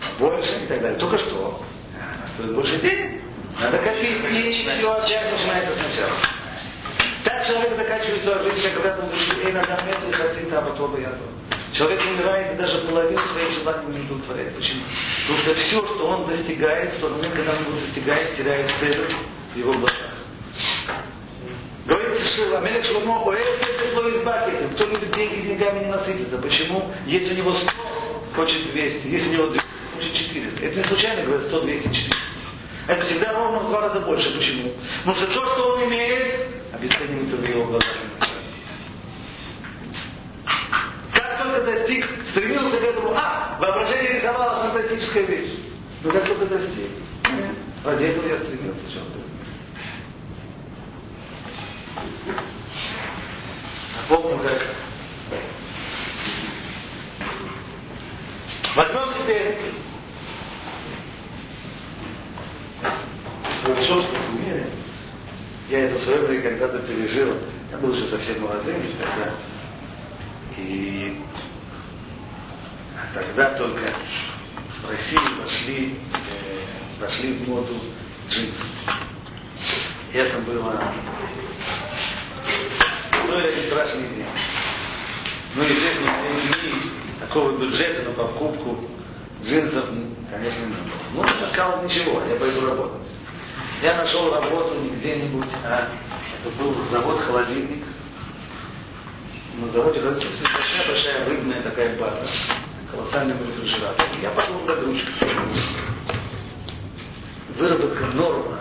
побольше 0.00 0.64
и 0.64 0.66
так 0.66 0.80
далее. 0.80 0.98
Только 0.98 1.18
что 1.18 1.62
она 1.94 2.26
стоит 2.34 2.54
больше 2.54 2.80
денег. 2.80 3.20
Надо 3.60 3.76
копить. 3.80 4.24
И 4.30 4.66
все 4.66 4.90
опять 4.90 5.32
начинается 5.32 5.74
сначала. 5.74 6.16
Так 7.22 7.46
человек 7.46 7.76
заканчивает 7.76 8.22
свою 8.22 8.50
жизнь, 8.50 8.74
когда 8.74 8.94
он 8.94 9.08
говорит, 9.08 9.44
эй, 9.44 9.52
надо 9.52 10.08
и 10.08 10.12
хотит, 10.12 10.52
а 10.54 10.62
потом 10.62 10.98
я 10.98 11.10
то. 11.10 11.58
Человек 11.72 12.00
умирает 12.02 12.54
и 12.54 12.56
даже 12.56 12.86
половину 12.86 13.20
своих 13.32 13.58
желаний 13.58 13.96
не 13.96 14.04
удовлетворяет. 14.04 14.56
Почему? 14.56 14.82
Потому 15.22 15.38
что 15.42 15.54
все, 15.54 15.86
что 15.86 16.06
он 16.06 16.26
достигает, 16.26 16.92
в 16.94 17.00
тот 17.00 17.12
момент, 17.12 17.34
когда 17.34 17.52
он 17.52 17.64
его 17.64 17.80
достигает, 17.80 18.36
теряет 18.36 18.70
ценность 18.80 19.16
в 19.54 19.56
его 19.56 19.72
глазах. 19.72 20.10
Говорится, 21.86 22.26
что 22.26 22.58
Амелек 22.58 22.84
Шломо 22.84 23.32
Оэль 23.32 23.60
Слово 23.92 24.10
избавится. 24.16 24.68
Кто 24.74 24.86
любит 24.86 25.14
деньги, 25.16 25.46
деньгами 25.46 25.84
не 25.84 25.90
насытится. 25.90 26.38
Почему? 26.38 26.92
Если 27.06 27.34
у 27.34 27.36
него 27.36 27.52
100, 27.52 27.70
хочет 28.34 28.70
200. 28.70 29.06
Если 29.06 29.28
у 29.28 29.32
него 29.32 29.46
200, 29.48 29.66
хочет 29.94 30.14
400. 30.14 30.64
Это 30.64 30.76
не 30.76 30.84
случайно 30.84 31.22
говорят 31.22 31.46
100, 31.46 31.60
200, 31.60 31.82
400. 31.82 32.16
Это 32.86 33.06
всегда 33.06 33.32
ровно 33.32 33.60
в 33.60 33.68
два 33.68 33.80
раза 33.80 34.00
больше. 34.00 34.32
Почему? 34.36 34.72
Потому 35.04 35.16
что 35.16 35.26
то, 35.26 35.46
что 35.46 35.74
он 35.74 35.84
имеет, 35.84 36.48
обесценивается 36.72 37.36
в 37.36 37.48
его 37.48 37.64
глазах. 37.66 37.96
Как 41.12 41.42
только 41.42 41.64
достиг, 41.66 42.19
стремился 42.30 42.78
к 42.78 42.82
этому, 42.82 43.12
а, 43.14 43.56
воображение 43.60 44.18
рисовало 44.18 44.70
фантастическая 44.70 45.24
вещь. 45.24 45.58
Но 46.02 46.12
как 46.12 46.26
только 46.26 46.46
достиг, 46.46 46.90
нет, 47.30 47.56
ради 47.84 48.04
этого 48.04 48.28
я 48.28 48.38
стремился. 48.38 48.80
возьми. 48.84 49.20
А 53.98 54.08
помню, 54.08 54.38
как 54.42 54.60
теперь? 59.30 59.56
В 62.82 63.66
философском 63.66 64.42
мире 64.42 64.66
я 65.68 65.80
это 65.80 65.98
в 65.98 66.04
свое 66.04 66.20
время 66.20 66.42
когда-то 66.42 66.78
пережил. 66.80 67.34
Я 67.70 67.78
был 67.78 67.90
уже 67.90 68.06
совсем 68.08 68.42
молодым 68.42 68.82
тогда. 68.98 69.34
И 70.56 71.20
тогда 73.14 73.50
только 73.58 73.92
в 74.82 74.90
России 74.90 75.42
вошли, 75.42 75.98
э, 76.14 77.00
вошли 77.00 77.32
в 77.34 77.48
моду 77.48 77.74
джинсы. 78.28 78.64
Это 80.12 80.38
было 80.38 80.92
ну, 83.26 83.38
это 83.38 83.62
страшный 83.68 84.08
день. 84.08 84.26
Ну, 85.54 85.62
естественно, 85.62 86.12
у 86.12 86.22
моей 86.22 86.92
такого 87.20 87.58
бюджета 87.58 88.08
на 88.08 88.14
покупку 88.16 88.88
джинсов, 89.44 89.88
конечно, 90.30 90.60
не 90.60 90.74
было. 90.74 91.00
Ну, 91.14 91.24
я 91.24 91.48
сказал, 91.48 91.84
ничего, 91.84 92.22
я 92.24 92.36
пойду 92.36 92.66
работать. 92.66 93.08
Я 93.82 93.96
нашел 93.96 94.34
работу 94.34 94.80
не 94.80 94.90
где-нибудь, 94.90 95.48
а 95.64 95.88
это 96.40 96.56
был 96.56 96.74
завод-холодильник. 96.90 97.84
На 99.58 99.68
заводе 99.68 100.00
холодильник 100.00 100.42
большая-большая 100.42 101.24
рыбная 101.26 101.62
такая 101.62 101.98
база 101.98 102.26
колоссальным 102.90 103.38
рефрижератором. 103.38 104.20
Я 104.20 104.30
пошел 104.30 104.60
на 104.60 104.76
грузчик. 104.76 105.08
Выработка 107.56 108.06
норма 108.06 108.60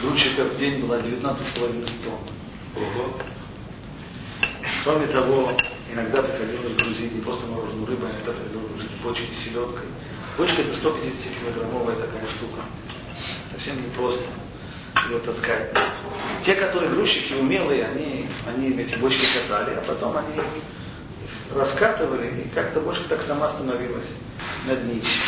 грузчика 0.00 0.44
в 0.44 0.56
день 0.56 0.80
была 0.80 0.98
19,5 0.98 1.88
тонн. 2.04 2.20
Ого. 2.76 3.18
Кроме 4.84 5.06
того, 5.06 5.52
иногда 5.92 6.22
приходилось 6.22 6.74
грузить 6.74 7.12
не 7.12 7.20
просто 7.20 7.46
мороженую 7.46 7.86
рыбу, 7.86 8.06
а 8.06 8.10
иногда 8.10 8.32
приходилось 8.32 8.70
грузить 8.72 9.02
бочки 9.02 9.32
с 9.32 9.44
селедкой. 9.44 9.88
Бочка 10.36 10.62
это 10.62 10.72
150-килограммовая 10.74 11.96
такая 11.96 12.26
штука. 12.36 12.62
Совсем 13.50 13.82
не 13.82 13.90
просто 13.96 14.24
ее 15.08 15.18
таскать. 15.20 15.72
Те, 16.44 16.54
которые 16.54 16.90
грузчики 16.90 17.32
умелые, 17.32 17.86
они, 17.86 18.28
они 18.46 18.70
эти 18.80 18.94
бочки 18.98 19.26
катали, 19.34 19.74
а 19.74 19.84
потом 19.86 20.16
они 20.16 20.40
раскатывали, 21.54 22.42
и 22.42 22.48
как-то 22.50 22.80
бочка 22.80 23.08
так 23.08 23.22
сама 23.22 23.50
становилась 23.50 24.08
на 24.66 24.76
днище. 24.76 25.20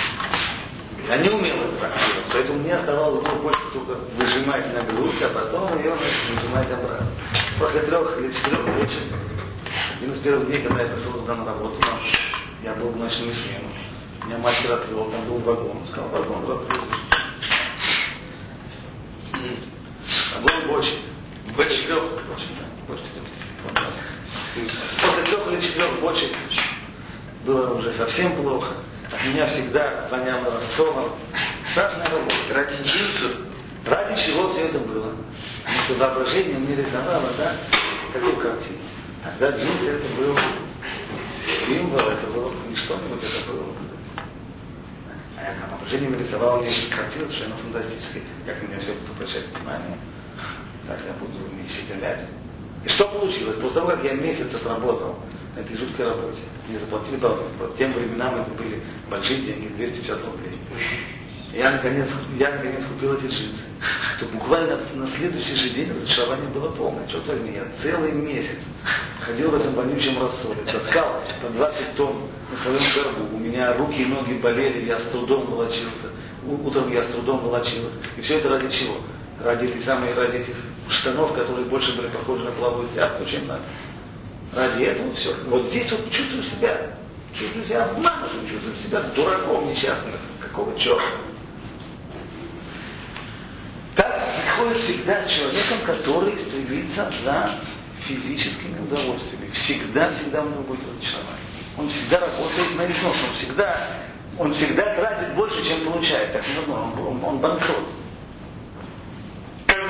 Они 1.09 1.29
умело 1.29 1.65
это 1.65 1.77
так 1.81 1.93
делать, 1.97 2.27
поэтому 2.31 2.59
мне 2.61 2.75
оставалось 2.75 3.23
было 3.23 3.43
больше 3.43 3.65
только 3.73 3.93
выжимать 4.17 4.73
на 4.75 4.85
грудь, 4.85 5.23
а 5.23 5.29
потом 5.31 5.79
ее 5.79 5.97
выжимать 6.31 6.71
обратно. 6.71 7.09
После 7.59 7.81
трех 7.83 8.19
или 8.19 8.33
четырех 8.33 8.67
вечера, 8.77 9.19
один 9.97 10.13
из 10.13 10.19
первых 10.21 10.47
дней, 10.47 10.63
когда 10.63 10.83
я 10.83 10.95
пришел 10.95 11.13
туда 11.13 11.35
на 11.35 11.45
работу, 11.47 11.79
я 12.63 12.75
был 12.75 12.91
в 12.91 12.97
ночную 12.97 13.33
смену. 13.33 13.69
Меня 14.27 14.39
мастер 14.39 14.73
отвел, 14.73 15.11
там 15.11 15.25
был 15.27 15.39
вагон. 15.39 15.79
Он 15.79 15.87
сказал, 15.89 16.09
вагон, 16.11 16.45
вагон. 16.45 16.69
Вагон 20.35 20.69
бочек. 20.69 20.95
Бочек 21.57 21.87
трех, 21.87 22.03
бочек, 22.29 22.49
да, 22.59 23.91
После 24.55 25.23
трех 25.25 25.47
или 25.49 25.61
четырех 25.61 26.01
бочек 26.01 26.33
было 27.45 27.75
уже 27.75 27.93
совсем 27.93 28.37
плохо. 28.37 28.77
От 29.13 29.25
меня 29.25 29.47
всегда 29.47 30.09
воняло 30.11 30.61
рассолом. 30.61 31.13
Страшная 31.73 32.09
работа. 32.09 32.35
Ради 32.53 32.83
джинсов? 32.83 33.33
Ради 33.85 34.27
чего 34.27 34.53
все 34.53 34.69
это 34.69 34.79
было? 34.79 35.15
Потому 35.65 35.85
что 35.85 35.95
воображение 35.95 36.59
мне 36.59 36.77
рисовало, 36.77 37.31
да, 37.39 37.57
какую 38.13 38.37
картину. 38.37 38.79
Тогда 39.25 39.51
джинсы 39.57 39.89
это 39.89 40.09
был 40.17 40.39
символ, 41.67 42.09
это 42.09 42.27
было 42.27 42.53
не 42.69 42.77
что-нибудь, 42.77 43.23
это 43.23 43.53
было, 43.53 43.75
а 45.37 45.71
воображение 45.71 46.19
рисовал 46.19 46.61
мне 46.61 46.75
картину 46.95 47.27
совершенно 47.27 47.57
фантастической, 47.57 48.23
как 48.47 48.63
меня 48.63 48.79
все 48.81 48.93
будет 48.93 49.11
обращать 49.11 49.49
внимание, 49.49 49.99
как 50.87 50.99
я 51.07 51.13
буду 51.15 51.39
не 51.55 51.69
щеголять. 51.69 52.21
И 52.85 52.89
что 52.89 53.09
получилось? 53.09 53.57
После 53.57 53.75
того, 53.75 53.89
как 53.89 54.05
я 54.05 54.15
месяц 54.15 54.55
отработал 54.55 55.17
на 55.55 55.61
этой 55.61 55.77
жуткой 55.77 56.07
работе, 56.07 56.41
мне 56.69 56.79
заплатили 56.79 57.17
по, 57.17 57.29
по 57.29 57.77
тем 57.77 57.93
временам 57.93 58.41
это 58.41 58.51
были 58.53 58.81
большие 59.11 59.43
деньги, 59.43 59.69
250 59.77 60.25
рублей. 60.25 60.59
Я 61.53 61.73
наконец, 61.73 62.09
я 62.39 62.51
наконец 62.53 62.85
купил 62.87 63.15
эти 63.15 63.27
джинсы. 63.27 63.63
То 64.21 64.27
буквально 64.27 64.79
на 64.95 65.09
следующий 65.09 65.57
же 65.57 65.71
день 65.71 65.91
разочарование 65.91 66.49
было 66.49 66.71
полное. 66.71 67.09
Что 67.09 67.21
то 67.23 67.35
я 67.35 67.65
целый 67.83 68.13
месяц 68.13 68.59
ходил 69.23 69.51
в 69.51 69.55
этом 69.57 69.75
вонючем 69.75 70.21
рассоле, 70.21 70.63
таскал 70.65 71.23
по 71.43 71.49
20 71.49 71.97
тонн 71.97 72.29
на 72.51 72.57
своем 72.59 72.81
горбу. 72.95 73.37
У 73.37 73.39
меня 73.39 73.77
руки 73.77 74.01
и 74.03 74.07
ноги 74.07 74.35
болели, 74.35 74.87
я 74.87 74.99
с 74.99 75.03
трудом 75.11 75.51
волочился. 75.51 76.11
Утром 76.47 76.91
я 76.91 77.03
с 77.03 77.07
трудом 77.09 77.41
волочил 77.41 77.91
И 78.17 78.21
все 78.23 78.39
это 78.39 78.49
ради 78.49 78.71
чего? 78.71 78.99
Ради 79.43 79.67
этой 79.67 79.83
самой, 79.83 80.15
ради 80.15 80.37
этих 80.37 80.55
штанов, 80.91 81.33
которые 81.35 81.67
больше 81.67 81.95
были 81.97 82.09
похожи 82.09 82.45
на 82.45 82.53
плавую 82.53 82.89
тряпку, 82.89 83.25
чем 83.27 83.47
на... 83.47 83.61
Ради 84.53 84.83
этого 84.83 85.15
все. 85.15 85.33
Вот 85.47 85.67
здесь 85.67 85.91
вот 85.93 86.11
чувствую 86.11 86.43
себя, 86.43 86.97
чувствую 87.33 87.65
себя 87.67 87.85
обманутым, 87.85 88.49
чувствую 88.49 88.75
себя 88.77 89.01
дураком 89.15 89.69
несчастным. 89.69 90.15
Какого 90.41 90.77
черта? 90.77 91.05
Так 93.95 94.21
приходит 94.43 94.83
всегда 94.83 95.25
с 95.25 95.31
человеком, 95.31 95.79
который 95.87 96.39
стремится 96.39 97.13
за 97.23 97.61
физическими 98.01 98.81
удовольствиями. 98.81 99.51
Всегда, 99.53 100.11
всегда 100.15 100.43
у 100.43 100.49
него 100.49 100.63
будет 100.63 100.81
разочарование. 100.89 101.39
Он 101.79 101.89
всегда 101.89 102.19
работает 102.19 102.75
на 102.75 102.91
износ, 102.91 103.17
он 103.29 103.35
всегда, 103.37 103.99
он 104.37 104.55
всегда 104.55 104.95
тратит 104.97 105.35
больше, 105.37 105.65
чем 105.69 105.85
получает. 105.85 106.33
Так 106.33 106.45
он, 106.67 106.73
он, 106.73 107.25
он 107.25 107.39
банкрот 107.39 107.87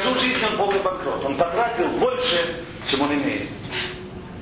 концу 0.00 0.20
жизни 0.20 0.44
он 0.44 0.56
полный 0.56 0.80
банкрот. 0.80 1.24
Он 1.24 1.36
потратил 1.36 1.88
больше, 1.98 2.64
чем 2.88 3.02
он 3.02 3.14
имеет. 3.14 3.48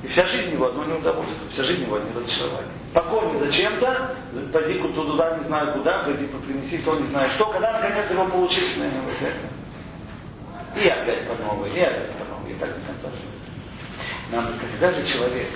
И 0.03 0.07
вся 0.07 0.25
жизнь 0.29 0.53
его 0.53 0.67
одно 0.67 0.85
неудовольствие, 0.85 1.49
вся 1.51 1.65
жизнь 1.65 1.83
его 1.83 1.97
одно 1.97 2.19
разочарование. 2.19 2.71
Покорни 2.93 3.39
зачем-то, 3.39 4.15
пойди 4.53 4.79
туда, 4.79 5.37
не 5.37 5.43
знаю 5.43 5.73
куда, 5.73 6.03
пойди 6.05 6.25
принеси 6.25 6.77
то, 6.79 6.95
не 6.97 7.07
знаю 7.07 7.29
что, 7.31 7.45
когда 7.51 7.73
наконец 7.73 8.09
его 8.09 8.25
получить, 8.25 8.77
на 8.77 8.83
него 8.83 9.11
И 10.77 10.87
опять 10.87 11.27
по 11.27 11.35
новой, 11.43 11.69
и 11.71 11.79
опять 11.81 12.11
по 12.13 12.25
новой, 12.25 12.51
и 12.51 12.55
так 12.55 12.69
до 12.69 12.85
конца 12.85 13.09
жизни. 13.09 13.39
Нам, 14.31 14.53
когда 14.59 14.91
же 14.93 15.05
человек 15.07 15.49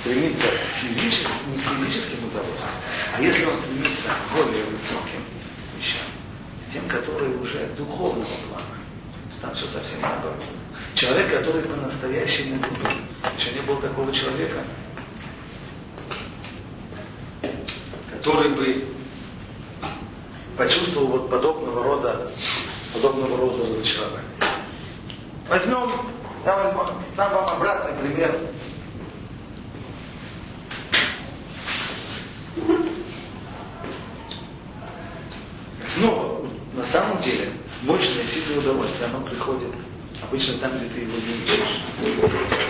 стремится 0.00 0.46
к 0.46 0.68
физическим, 0.80 1.52
не 1.52 1.58
физическим 1.58 2.24
удовольствиям, 2.28 2.70
а 3.16 3.20
если 3.20 3.44
он 3.44 3.56
стремится 3.58 4.08
к 4.08 4.36
более 4.36 4.64
высоким 4.64 5.24
вещам, 5.76 6.06
тем, 6.72 6.88
которые 6.88 7.36
уже 7.36 7.66
духовного 7.76 8.24
плана, 8.48 8.79
там 9.40 9.54
все 9.54 9.66
совсем 9.68 10.00
наоборот. 10.00 10.42
Человек, 10.94 11.30
который 11.30 11.62
по-настоящему 11.62 12.56
любит. 12.56 12.92
Еще 13.38 13.52
не 13.52 13.62
было 13.62 13.80
такого 13.80 14.12
человека, 14.12 14.64
который 18.10 18.54
бы 18.54 18.88
почувствовал 20.56 21.06
вот 21.06 21.30
подобного 21.30 21.82
рода, 21.82 22.32
подобного 22.92 23.36
рода 23.38 23.66
разочарование. 23.66 24.30
Возьмем, 25.48 25.90
дам 26.44 26.76
вам, 26.76 27.04
дам 27.16 27.32
вам 27.32 27.48
обратный 27.48 27.98
пример. 28.02 28.38
Снова, 35.94 36.46
на 36.74 36.84
самом 36.86 37.22
деле, 37.22 37.52
мощное, 37.82 38.26
сильное 38.26 38.58
удовольствие, 38.58 39.08
оно 39.08 39.20
приходит 39.20 39.74
обычно 40.22 40.58
там, 40.58 40.78
где 40.78 40.88
ты 40.88 41.00
его 41.00 41.16
не. 41.16 42.60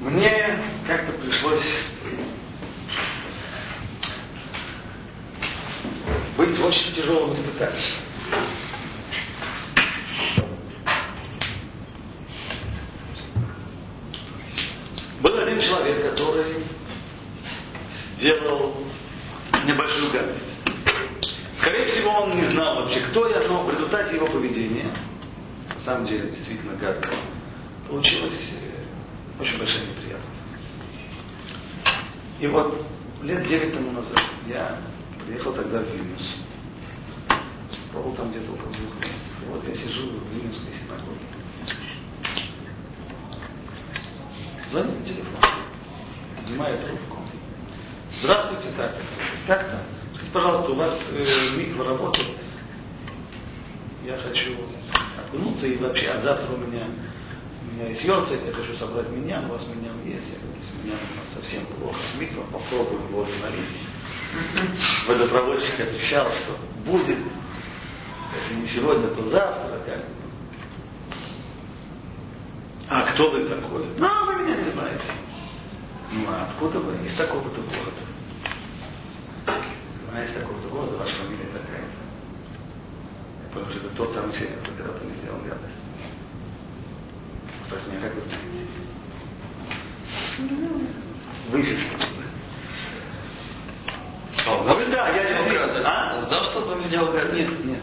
Мне 0.00 0.58
как-то 0.86 1.12
пришлось 1.12 1.64
быть 6.36 6.58
в 6.58 6.64
очень 6.64 6.92
тяжелом 6.92 7.32
испытании. 7.32 7.94
Был 15.22 15.38
один 15.38 15.60
человек, 15.60 16.10
который 16.10 16.64
сделал 18.18 18.76
небольшую 19.64 20.12
гадость. 20.12 20.42
Скорее 21.58 21.86
всего, 21.86 22.10
он 22.10 22.36
не 22.36 22.46
знал 22.48 22.82
вообще, 22.82 23.00
кто 23.00 23.28
я, 23.28 23.46
но 23.48 23.64
в 23.64 23.70
результате 23.70 24.16
его 24.16 24.26
поведения, 24.26 24.94
на 25.84 25.92
самом 25.92 26.06
деле, 26.06 26.30
действительно 26.30 26.76
гадко, 26.76 27.12
получилась 27.86 28.52
э, 28.52 29.42
очень 29.42 29.58
большая 29.58 29.82
неприятность. 29.82 30.40
И 32.40 32.46
вот 32.46 32.86
лет 33.22 33.46
девять 33.46 33.74
тому 33.74 33.90
назад 33.92 34.18
я 34.48 34.80
приехал 35.26 35.52
тогда 35.52 35.80
в 35.80 35.84
Вильнюс. 35.84 36.36
Пробовал 37.92 38.16
там 38.16 38.30
где-то 38.30 38.50
около 38.50 38.72
двух 38.72 38.98
месяцев. 38.98 39.42
И 39.42 39.50
вот 39.50 39.68
я 39.68 39.74
сижу 39.74 40.06
в 40.06 40.32
Вильнюсской 40.32 40.72
синагоге. 40.72 41.20
Звонит 44.70 45.00
на 45.00 45.04
телефон. 45.04 45.40
Поднимает 46.38 46.86
трубку. 46.86 47.18
Здравствуйте, 48.22 48.68
так. 48.74 48.96
Как-то. 49.46 49.82
Скажите, 50.14 50.32
пожалуйста, 50.32 50.72
у 50.72 50.76
вас 50.76 51.12
э, 51.12 51.56
микро 51.58 51.84
работает. 51.84 52.38
Я 54.02 54.16
хочу 54.18 54.56
окунуться 55.34 55.66
и 55.66 55.76
вообще, 55.78 56.06
а 56.08 56.13
завтра 56.24 56.54
у 56.54 56.56
меня 56.56 56.88
у 57.62 57.76
меня 57.76 57.88
есть 57.88 58.04
йорцит, 58.04 58.40
я 58.46 58.52
хочу 58.52 58.76
собрать 58.76 59.08
меня, 59.10 59.42
у 59.46 59.52
вас 59.52 59.62
меня 59.66 59.90
есть, 60.04 60.26
я 60.32 60.38
говорю, 60.38 60.60
с 60.62 60.84
меня 60.84 60.94
совсем 61.34 61.66
плохо 61.66 61.98
с 62.12 62.20
микро, 62.20 62.42
попробуем 62.52 63.08
его 63.08 63.26
налить. 63.42 63.64
Водопроводчик 65.08 65.80
отвечал, 65.80 66.26
что 66.26 66.56
будет, 66.84 67.18
если 67.18 68.54
не 68.60 68.68
сегодня, 68.68 69.08
то 69.08 69.22
завтра, 69.30 69.80
как 69.86 70.04
А 72.88 73.12
кто 73.12 73.30
вы 73.30 73.48
такой? 73.48 73.86
Ну, 73.96 74.26
вы 74.26 74.42
меня 74.42 74.56
не 74.56 74.70
знаете. 74.70 75.12
Ну, 76.12 76.26
а 76.28 76.48
откуда 76.50 76.80
вы? 76.80 77.04
Из 77.06 77.14
такого-то 77.16 77.60
города. 77.60 78.02
А 80.12 80.24
из 80.24 80.32
такого-то 80.32 80.68
города 80.68 80.96
ваша 80.98 81.16
фамилия 81.16 81.46
такая-то. 81.46 82.04
Потому 83.48 83.70
что 83.70 83.78
это 83.86 83.96
тот 83.96 84.12
самый 84.12 84.32
человек, 84.34 84.60
который 84.76 85.06
мне 85.06 85.14
сделал 85.16 85.40
гадость. 85.40 85.83
Спрашиваю 87.74 87.98
меня, 87.98 88.08
как 88.08 88.14
вы 88.14 88.20
знаете? 88.20 88.48
Высечка. 91.50 92.06
А, 94.46 94.64
Ну 94.64 94.90
да, 94.90 95.08
я 95.08 95.52
гадость. 95.52 95.84
А? 95.84 96.26
За 96.28 96.44
что 96.50 96.60
вам 96.66 96.84
сделал? 96.84 97.12
Нет, 97.12 97.32
нет, 97.32 97.64
нет. 97.64 97.80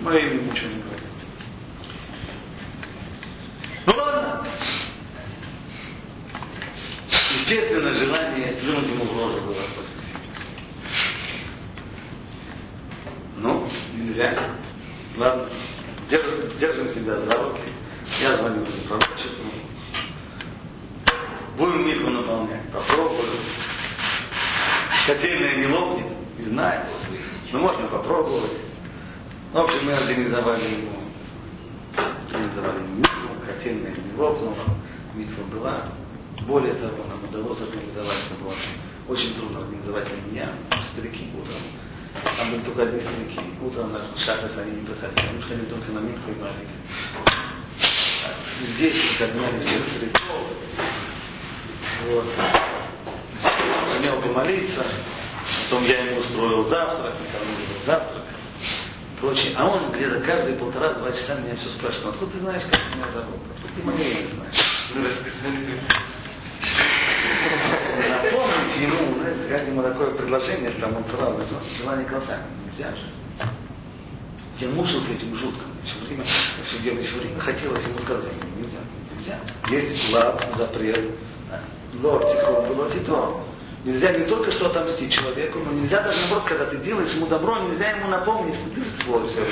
Мое 0.00 0.18
имя 0.18 0.42
ничего 0.42 0.68
не 0.68 0.82
говорит. 0.82 1.04
Ну 3.86 3.92
ладно. 3.96 4.48
Естественно, 7.10 7.98
желание 7.98 8.52
плюнуть 8.54 8.88
ему 8.88 9.04
в 9.04 9.18
рожу 9.18 9.40
было. 9.46 9.64
Ну, 13.36 13.68
нельзя. 13.94 14.56
Ладно, 15.16 15.48
держим, 16.10 16.58
держим 16.58 16.88
себя 16.90 17.20
за 17.20 17.32
руки. 17.32 17.62
Я 18.20 18.36
звоню 18.36 18.66
пророчеству. 18.88 19.44
Будем 21.56 21.86
мирку 21.86 22.10
наполнять. 22.10 22.70
Попробую. 22.72 23.32
Котельная 25.06 25.56
не 25.56 25.66
лопнет, 25.66 26.06
не 26.38 26.44
знаю. 26.46 26.86
Но 27.52 27.60
можно 27.60 27.88
попробовать. 27.88 28.52
В 29.52 29.58
общем, 29.58 29.84
мы 29.84 29.92
организовали 29.92 30.64
ему, 30.64 30.92
организовали 31.96 32.78
митву, 32.96 33.30
котельная 33.44 33.92
не 33.92 34.16
лопнула, 34.16 34.56
митва 35.14 35.42
была. 35.44 35.86
Более 36.46 36.74
того, 36.74 37.04
нам 37.08 37.24
удалось 37.24 37.60
организовать, 37.60 38.18
это 38.30 38.42
было 38.42 38.54
очень 39.08 39.34
трудно 39.34 39.60
организовать 39.60 40.08
меня, 40.26 40.54
старики 40.92 41.28
утром. 41.36 41.56
Одни 42.50 43.00
старики. 43.00 43.40
Утром 43.62 43.92
на 43.92 44.16
шахтах 44.16 44.58
они 44.58 44.72
не 44.72 44.86
приходили. 44.86 45.28
Они 45.28 45.42
ходили 45.42 45.66
только 45.66 45.92
на 45.92 46.00
митву 46.00 46.32
и 46.32 46.34
молились. 46.34 46.68
Здесь 48.74 48.94
всех 49.60 49.82
стариков. 49.96 50.48
Вот. 52.08 52.24
Сумел 53.94 54.20
помолиться. 54.20 54.84
Потом 55.64 55.84
я 55.84 56.04
ему 56.04 56.20
устроил 56.20 56.64
завтрак, 56.64 57.14
никому 57.20 57.52
не 57.52 57.86
завтрак. 57.86 58.24
Прочее. 59.20 59.54
А 59.56 59.68
он 59.68 59.92
где-то 59.92 60.20
каждые 60.20 60.56
полтора-два 60.56 61.12
часа 61.12 61.36
меня 61.36 61.54
все 61.54 61.68
спрашивает, 61.70 62.14
откуда 62.14 62.32
ты 62.32 62.38
знаешь, 62.40 62.62
как 62.64 62.96
меня 62.96 63.08
зовут? 63.12 63.40
Откуда 63.54 63.74
ты 63.74 63.82
мое 63.84 64.08
имя 64.08 64.28
знаешь? 64.34 64.56
Напомните 68.08 68.82
ему, 68.82 69.20
знаете, 69.20 69.44
сказать 69.44 69.68
ему 69.68 69.82
такое 69.82 70.14
предложение, 70.14 70.70
там 70.72 70.96
он 70.96 71.04
сразу, 71.04 71.44
желание 71.78 72.04
колоссальное, 72.06 72.48
нельзя 72.66 72.90
же. 72.96 73.06
Я 74.58 74.68
мучился 74.68 75.12
этим 75.12 75.36
жутко. 75.36 75.64
Все 75.84 75.98
время, 76.06 76.24
все 76.24 76.78
время, 76.78 77.02
все 77.02 77.18
время 77.18 77.40
хотелось 77.40 77.84
ему 77.84 77.98
сказать, 78.00 78.32
нельзя, 78.56 78.78
нельзя. 79.16 79.38
Есть 79.68 80.10
лав, 80.12 80.42
запрет, 80.56 81.10
лортико, 82.02 82.72
лортито. 82.72 83.34
Нельзя 83.84 84.12
не 84.12 84.24
только 84.26 84.50
что 84.52 84.66
отомстить 84.66 85.12
человеку, 85.12 85.58
но 85.60 85.72
нельзя 85.72 86.02
даже 86.02 86.18
наоборот, 86.20 86.44
когда 86.46 86.66
ты 86.66 86.76
делаешь 86.78 87.12
ему 87.12 87.26
добро, 87.26 87.58
нельзя 87.68 87.90
ему 87.92 88.08
напомнить, 88.08 88.54
что 88.54 88.68
ты 88.74 88.82
свой 89.04 89.28
все 89.30 89.40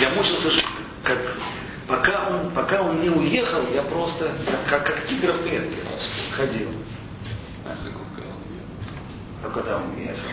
Я 0.00 0.10
мучился, 0.10 0.50
как, 1.02 1.18
пока, 1.90 2.28
он, 2.28 2.50
пока 2.52 2.82
он 2.82 3.00
не 3.00 3.10
уехал, 3.10 3.66
я 3.72 3.82
просто 3.82 4.32
как, 4.68 4.86
как 4.86 5.06
тигр 5.06 5.32
в 5.32 5.42
клетке 5.42 5.76
ходил. 6.32 6.70
А 9.42 9.50
когда 9.50 9.78
он 9.78 9.94
уехал. 9.96 10.30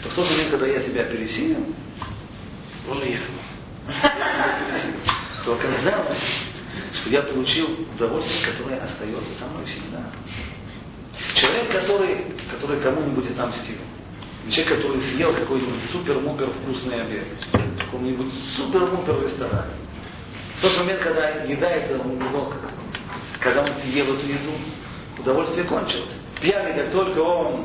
Что 0.00 0.08
в 0.08 0.14
тот 0.14 0.30
момент, 0.30 0.50
когда 0.50 0.66
я 0.66 0.80
себя 0.82 1.04
пересилил, 1.04 1.66
он 2.88 2.98
уехал. 2.98 3.34
То 5.44 5.54
оказалось, 5.54 6.22
что 6.94 7.10
я 7.10 7.22
получил 7.22 7.86
удовольствие, 7.94 8.40
которое 8.52 8.80
остается 8.80 9.34
со 9.34 9.46
мной 9.46 9.66
всегда. 9.66 10.04
Человек, 11.34 11.72
который, 11.72 12.24
который 12.50 12.80
кому-нибудь 12.80 13.30
отомстил. 13.32 13.78
Человек, 14.50 14.76
который 14.76 15.00
съел 15.02 15.32
какой-нибудь 15.34 15.84
супер-мупер 15.92 16.48
вкусный 16.62 17.02
обед. 17.02 17.26
В 17.52 17.78
каком-нибудь 17.78 18.32
супер-мупер 18.56 19.22
ресторане. 19.22 19.72
В 20.58 20.62
тот 20.62 20.78
момент, 20.78 21.00
когда 21.00 21.28
еда 21.44 21.70
это 21.70 22.02
у 22.02 22.12
него, 22.12 22.52
когда 23.40 23.62
он 23.62 23.72
съел 23.82 24.14
эту 24.14 24.26
еду, 24.26 24.52
удовольствие 25.18 25.64
кончилось. 25.64 26.12
Пьяный, 26.40 26.74
как 26.74 26.92
только 26.92 27.20
он 27.20 27.64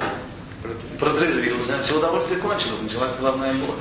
протрезвился, 1.00 1.84
все 1.84 1.98
удовольствие 1.98 2.40
кончилось, 2.40 2.82
началась 2.82 3.16
главная 3.20 3.54
боль. 3.56 3.80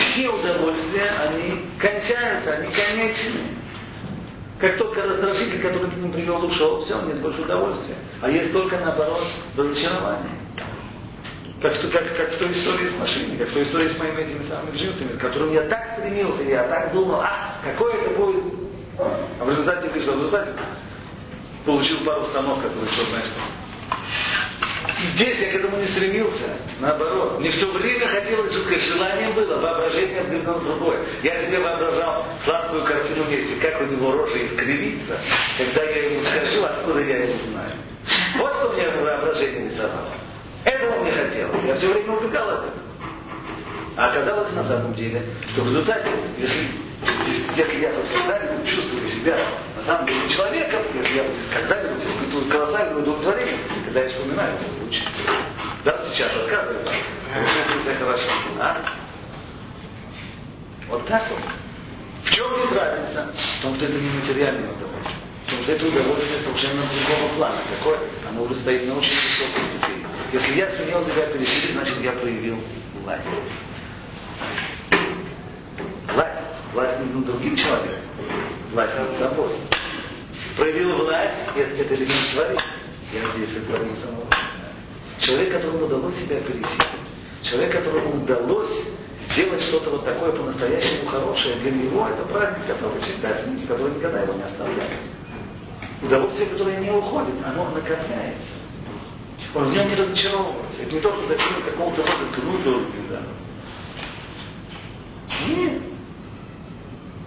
Все 0.00 0.30
удовольствия, 0.30 1.10
они 1.10 1.66
кончаются, 1.78 2.52
они 2.54 2.72
конечны. 2.72 3.40
Как 4.58 4.78
только 4.78 5.02
раздражитель, 5.02 5.60
который 5.60 5.90
к 5.90 5.96
ним 5.96 6.12
привел, 6.12 6.44
ушел, 6.44 6.84
все, 6.84 7.00
нет 7.02 7.20
больше 7.20 7.42
удовольствия. 7.42 7.96
А 8.20 8.30
есть 8.30 8.52
только, 8.52 8.78
наоборот, 8.78 9.26
разочарование. 9.56 10.39
Как, 11.60 11.78
как, 11.92 12.16
как 12.16 12.32
в 12.32 12.38
той 12.38 12.52
истории 12.52 12.88
с 12.88 12.98
машиной, 12.98 13.36
как 13.36 13.48
в 13.48 13.52
той 13.52 13.64
истории 13.64 13.88
с 13.88 13.98
моими 13.98 14.22
этими 14.22 14.42
самыми 14.44 14.78
джинсами, 14.78 15.12
с 15.12 15.18
которыми 15.18 15.54
я 15.54 15.62
так 15.62 15.98
стремился, 15.98 16.42
я 16.42 16.64
так 16.64 16.92
думал, 16.92 17.20
а, 17.20 17.58
какой 17.62 17.92
это 17.94 18.10
будет. 18.10 18.44
А 18.98 19.44
в 19.44 19.50
результате 19.50 19.88
вышло, 19.88 20.12
в 20.12 20.16
результате 20.16 20.52
получил 21.66 22.02
пару 22.04 22.26
станов, 22.28 22.62
которые 22.62 22.90
что 22.92 23.04
знаешь. 23.06 23.28
Здесь 25.14 25.38
я 25.38 25.52
к 25.52 25.54
этому 25.56 25.76
не 25.76 25.86
стремился, 25.88 26.56
наоборот. 26.78 27.40
Мне 27.40 27.50
все 27.50 27.70
время 27.70 28.06
хотелось 28.08 28.52
жуткое 28.52 28.78
желание 28.78 29.30
было, 29.32 29.60
воображение 29.60 30.22
вдвинуло 30.22 30.60
другое. 30.60 31.04
Я 31.22 31.44
себе 31.44 31.58
воображал 31.58 32.26
сладкую 32.44 32.84
картину 32.84 33.24
вместе, 33.24 33.56
как 33.56 33.82
у 33.82 33.84
него 33.84 34.12
рожа 34.12 34.42
искривится, 34.42 35.20
когда 35.58 35.82
я 35.84 36.10
ему 36.10 36.22
скажу, 36.22 36.64
откуда 36.64 37.00
я 37.00 37.16
его 37.24 37.38
знаю. 37.50 37.72
Вот 38.38 38.54
что 38.54 38.70
мне 38.70 38.88
воображение 38.88 39.70
рисовало. 39.70 40.29
Этого 40.64 41.02
мне 41.02 41.12
хотелось. 41.12 41.64
Я 41.64 41.76
все 41.76 41.88
время 41.88 42.12
убегал 42.12 42.48
от 42.48 42.58
этого. 42.64 42.90
А 43.96 44.08
оказалось 44.10 44.52
на 44.52 44.64
самом 44.64 44.94
деле, 44.94 45.24
что 45.52 45.62
в 45.62 45.66
результате, 45.66 46.10
если, 46.38 46.68
если 47.56 47.80
я 47.80 47.90
когда-нибудь 47.90 48.68
чувствую 48.68 49.08
себя 49.08 49.36
на 49.76 49.84
самом 49.84 50.06
деле 50.06 50.28
человеком, 50.30 50.82
если 50.94 51.16
я 51.16 51.24
когда-нибудь 51.52 52.04
испытываю 52.04 52.48
колоссальное 52.50 53.02
удовлетворение, 53.02 53.58
когда 53.84 54.02
я 54.02 54.08
вспоминаю 54.08 54.54
этот 54.54 54.78
случай. 54.78 55.04
Да, 55.84 56.04
сейчас 56.12 56.34
рассказываю, 56.34 56.84
потому 56.84 57.82
все 57.82 57.94
хорошо. 57.94 58.26
А? 58.58 58.76
Вот 60.88 61.06
так 61.06 61.30
вот. 61.30 61.40
В 62.24 62.30
чем 62.30 62.46
здесь 62.56 62.78
разница? 62.78 63.32
В 63.58 63.62
том, 63.62 63.76
что 63.76 63.86
это 63.86 63.94
не 63.94 64.10
материальное 64.10 64.70
удовольствие. 64.70 65.16
В 65.46 65.50
том, 65.50 65.62
что 65.62 65.72
это 65.72 65.86
удовольствие 65.86 66.40
совершенно 66.40 66.82
другого 66.82 67.34
плана. 67.36 67.62
Какое? 67.78 67.98
Оно 68.28 68.42
уже 68.42 68.56
стоит 68.56 68.86
на 68.86 68.98
очень 68.98 69.14
высокой 69.14 69.62
ступени. 69.62 69.99
Если 70.32 70.54
я 70.54 70.70
сумел 70.76 71.02
себя 71.02 71.26
пересилить, 71.26 71.72
значит 71.72 71.98
я 72.00 72.12
проявил 72.12 72.56
власть. 73.02 73.24
Власть. 76.06 76.40
Власть 76.72 76.98
над 77.00 77.26
другим 77.26 77.56
человеком. 77.56 78.04
Власть 78.72 78.94
над 78.96 79.18
собой. 79.18 79.50
Проявил 80.56 80.94
власть, 80.98 81.34
это, 81.56 81.82
это 81.82 81.94
элемент 81.94 82.30
творения. 82.32 82.64
Я 83.12 83.26
надеюсь, 83.26 83.50
это 83.56 83.66
творение 83.66 83.96
самого. 83.96 84.26
Человек, 85.18 85.52
которому 85.52 85.86
удалось 85.86 86.16
себя 86.16 86.40
пересилить. 86.42 86.88
Человек, 87.42 87.72
которому 87.72 88.22
удалось 88.22 88.86
сделать 89.32 89.62
что-то 89.62 89.90
вот 89.90 90.04
такое 90.04 90.30
по-настоящему 90.30 91.10
хорошее, 91.10 91.56
для 91.56 91.72
него 91.72 92.06
это 92.06 92.22
праздник, 92.26 92.66
который 92.68 93.02
всегда 93.02 93.34
с 93.34 93.66
который 93.66 93.94
никогда 93.96 94.22
его 94.22 94.34
не 94.34 94.42
оставляет. 94.44 95.00
Удовольствие, 96.02 96.50
которое 96.50 96.76
не 96.76 96.90
уходит, 96.90 97.34
оно 97.44 97.70
накопляется. 97.70 98.59
Он 99.54 99.64
в 99.64 99.72
нем 99.72 99.88
не 99.88 99.94
разочаровывается. 99.96 100.82
Это 100.82 100.92
не 100.92 101.00
то, 101.00 101.12
что 101.12 101.26
достиг 101.26 101.64
какого-то 101.64 102.02
рода 102.02 102.24
круто 102.34 102.70
уровня, 102.70 103.08
да. 103.08 103.22
Нет. 105.46 105.82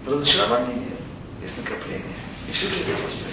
Разочарования 0.06 0.74
нет. 0.74 1.00
Есть 1.42 1.56
накопление. 1.58 2.16
И 2.48 2.52
все 2.52 2.68
жизнь 2.68 2.90
остается. 2.90 3.24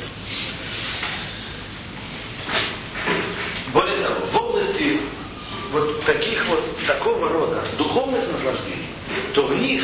Более 3.73 4.03
того, 4.03 4.26
в 4.26 4.35
области 4.35 4.99
вот 5.72 6.03
таких 6.05 6.45
вот, 6.47 6.63
такого 6.85 7.30
рода 7.30 7.63
духовных 7.77 8.30
наслаждений, 8.30 8.89
то 9.34 9.47
в 9.47 9.55
них 9.55 9.84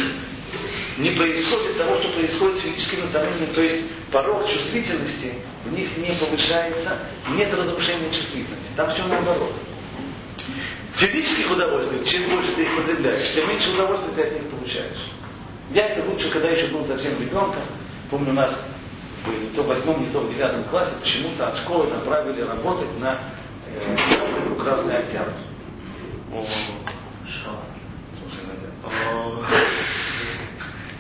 не 0.98 1.11
происходит 1.11 1.78
того, 1.78 1.95
что 1.98 2.10
происходит 2.10 2.57
с 2.57 2.61
физическим 2.61 3.02
наставлением, 3.02 3.53
то 3.53 3.61
есть 3.61 3.86
порог 4.11 4.48
чувствительности 4.48 5.34
в 5.65 5.72
них 5.72 5.95
не 5.98 6.18
повышается, 6.19 6.99
нет 7.32 7.53
разрушения 7.53 8.11
чувствительности. 8.11 8.72
Там 8.76 8.90
все 8.91 9.06
наоборот. 9.06 9.53
Физических 10.95 11.52
удовольствий, 11.52 12.06
чем 12.06 12.30
больше 12.30 12.52
ты 12.53 12.64
их 12.64 12.76
потребляешь, 12.76 13.34
тем 13.36 13.48
меньше 13.48 13.69
удовольствия 13.69 14.14
ты 14.15 14.22
от 14.24 14.34
них 14.34 14.49
получаешь. 14.49 15.11
Я 15.72 15.90
это 15.90 16.10
лучше, 16.10 16.30
когда 16.32 16.49
еще 16.49 16.69
был 16.69 16.86
совсем 16.86 17.19
ребенком. 17.19 17.64
Помню, 18.10 18.34
нас 18.34 18.60
не 19.28 19.49
то 19.56 19.64
в 19.64 19.68
восьмом, 19.68 20.02
не 20.03 20.10
то 20.11 20.22
в 20.22 20.34
девятом 20.34 20.64
классе 20.65 20.95
почему-то 21.02 21.49
от 21.49 21.57
школы 21.57 21.88
направили 21.88 22.41
работать 22.41 22.98
на 22.99 23.19
э, 23.68 24.56
Красный 24.57 24.98
Октябрь. 24.98 25.34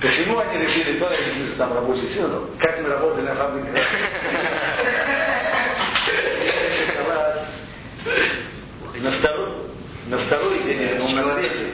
Почему 0.01 0.39
они 0.39 0.63
решили 0.63 0.99
то, 0.99 1.07
они 1.07 1.55
там 1.57 1.73
рабочий 1.73 2.07
силы, 2.13 2.47
как 2.59 2.79
мы 2.81 2.89
работали 2.89 3.25
на 3.25 3.35
фабрике? 3.35 3.71
На 8.99 9.11
второй, 9.11 9.67
на 10.07 10.17
второй 10.17 10.63
день, 10.63 10.97
ну, 10.97 11.09
на 11.09 11.35
третий, 11.35 11.71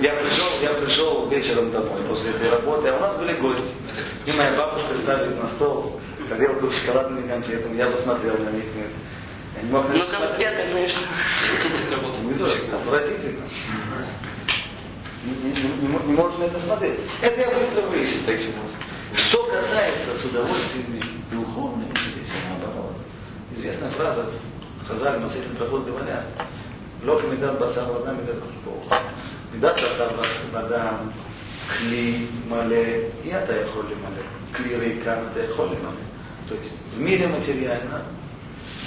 я 0.00 0.14
пришел, 0.16 0.60
я 0.60 0.74
пришел 0.74 1.28
вечером 1.28 1.70
домой 1.70 2.02
после 2.08 2.30
этой 2.30 2.50
работы, 2.50 2.88
а 2.88 2.96
у 2.96 3.00
нас 3.00 3.16
были 3.16 3.34
гости. 3.34 3.74
И 4.26 4.32
моя 4.32 4.50
бабушка 4.56 4.94
ставит 5.02 5.42
на 5.42 5.48
стол 5.50 6.00
тарелку 6.28 6.68
с 6.68 6.80
шоколадными 6.80 7.26
конфетами. 7.26 7.76
Я 7.76 7.90
посмотрел 7.90 8.36
на 8.38 8.50
них. 8.50 8.64
Я 9.56 9.62
не 9.62 9.70
мог 9.70 9.88
на 9.88 9.94
Ну, 9.94 10.08
конфеты, 10.08 10.72
конечно. 10.72 11.00
Отвратительно 12.72 13.48
Не, 15.23 15.31
не, 15.31 15.51
не, 15.51 15.87
не 15.87 16.13
можно 16.13 16.43
это 16.43 16.59
смотреть. 16.59 16.99
Это 17.21 17.41
я 17.41 17.47
быстро 17.57 17.81
выяснил. 17.83 18.53
Что 19.13 19.47
касается 19.51 20.19
с 20.19 20.25
удовольствиями 20.25 21.01
духовными, 21.31 21.91
здесь 21.91 22.29
наоборот. 22.49 22.95
Известная 23.55 23.91
фраза, 23.91 24.29
Хазаль 24.87 25.19
Масехин 25.19 25.55
Проход 25.55 25.85
говорят, 25.85 26.25
לא 27.03 27.19
כמידת 27.21 27.59
בשר 27.59 27.91
ודם 27.91 28.15
מידת 28.17 28.35
כפור. 28.61 28.89
מידת 29.53 29.75
בשר 29.75 30.09
ודם, 30.51 30.95
כלי 31.77 32.27
מלא, 32.49 32.75
и 33.23 33.29
это 33.29 33.53
יכול 33.53 33.85
למלא. 33.85 34.23
כלי 34.55 34.75
рейкан 34.75 35.17
это 35.31 35.39
יכול 35.39 35.65
למלא. 35.65 36.01
То 36.49 36.55
есть 36.55 36.71
в 36.95 36.99
мире 36.99 37.27
материально 37.27 38.03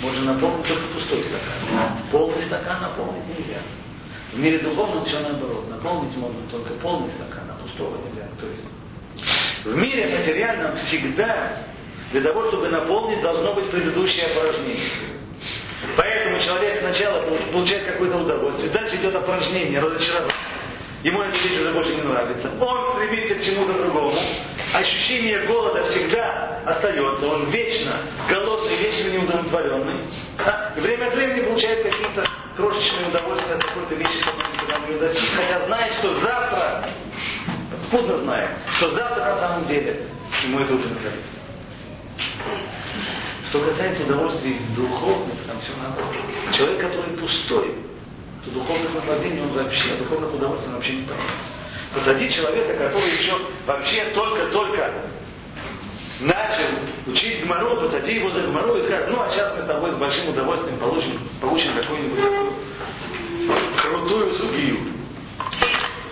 можно 0.02 0.34
наполнить 0.34 0.66
только 0.66 0.82
пустой 0.94 1.22
стакан. 1.22 1.98
Полный 2.12 2.42
стакан 2.42 2.82
наполнить 2.82 3.26
нельзя. 3.28 3.60
В 4.31 4.39
мире 4.39 4.59
духовном 4.59 5.03
все 5.05 5.19
наоборот. 5.19 5.69
Наполнить 5.69 6.15
можно 6.15 6.39
только 6.49 6.73
полный 6.75 7.09
стакан, 7.11 7.43
а 7.49 7.61
пустого 7.61 7.97
нельзя. 7.97 8.27
То 8.39 8.47
есть 8.47 8.63
в 9.65 9.75
мире 9.75 10.17
материальном 10.17 10.75
всегда 10.77 11.65
для 12.11 12.21
того, 12.21 12.43
чтобы 12.47 12.69
наполнить, 12.69 13.21
должно 13.21 13.53
быть 13.53 13.69
предыдущее 13.71 14.25
опорожнение. 14.25 14.89
Поэтому 15.97 16.39
человек 16.39 16.79
сначала 16.79 17.21
получает 17.51 17.85
какое-то 17.85 18.17
удовольствие, 18.17 18.69
дальше 18.69 18.97
идет 18.97 19.15
опорожнение, 19.15 19.79
разочарование. 19.79 20.35
Ему 21.03 21.21
эта 21.21 21.37
вещь 21.37 21.59
уже 21.59 21.71
больше 21.71 21.95
не 21.95 22.03
нравится. 22.03 22.51
Он 22.59 22.95
стремится 22.95 23.35
к 23.35 23.43
чему-то 23.43 23.73
другому. 23.73 24.15
Ощущение 24.73 25.45
голода 25.47 25.83
всегда 25.85 26.61
остается. 26.65 27.27
Он 27.27 27.49
вечно 27.49 27.97
голодный, 28.29 28.77
вечно 28.77 29.09
неудовлетворенный. 29.09 30.05
А? 30.37 30.73
И 30.77 30.79
время 30.79 31.07
от 31.07 31.13
времени 31.13 31.45
получает 31.45 31.83
какие-то 31.83 32.25
крошечные 32.55 33.07
удовольствия 33.09 33.55
от 33.55 33.63
какой-то 33.63 33.95
вещи, 33.95 34.21
которую 34.21 34.53
никогда 34.53 34.87
не 34.87 34.99
достиг. 34.99 35.29
Хотя 35.35 35.65
знает, 35.65 35.93
что 35.93 36.13
завтра, 36.21 36.89
скудно 37.87 38.17
знает, 38.19 38.49
что 38.77 38.89
завтра 38.91 39.25
на 39.25 39.39
самом 39.39 39.67
деле 39.67 40.07
ему 40.43 40.59
это 40.59 40.73
уже 40.73 40.87
нравится. 40.87 41.41
Что 43.49 43.65
касается 43.65 44.03
удовольствий 44.03 44.57
духовных, 44.75 45.37
там 45.45 45.59
все 45.59 45.73
наоборот. 45.81 46.15
Человек, 46.53 46.81
который 46.81 47.17
пустой, 47.17 47.75
то 48.45 48.51
духовных 48.51 48.93
наслаждений 48.93 49.41
он 49.41 49.49
вообще, 49.49 49.95
духовных 49.97 50.33
удовольствий 50.33 50.69
он 50.69 50.75
вообще 50.75 50.93
не 50.93 51.01
понимает. 51.01 51.31
Посади 51.93 52.29
человека, 52.31 52.73
который 52.85 53.17
еще 53.17 53.37
вообще 53.65 54.05
только-только 54.13 54.93
начал 56.21 56.69
учить 57.07 57.43
Гмару, 57.43 57.81
посади 57.81 58.13
его 58.13 58.31
за 58.31 58.41
Гмару 58.43 58.77
и 58.77 58.83
скажет, 58.83 59.09
ну 59.09 59.21
а 59.21 59.29
сейчас 59.29 59.53
мы 59.55 59.63
с 59.63 59.65
тобой 59.65 59.91
с 59.91 59.95
большим 59.95 60.29
удовольствием 60.29 60.77
получим, 60.79 61.19
получим 61.41 61.73
какую-нибудь 61.73 62.23
крутую 63.81 64.31
сугию. 64.35 64.79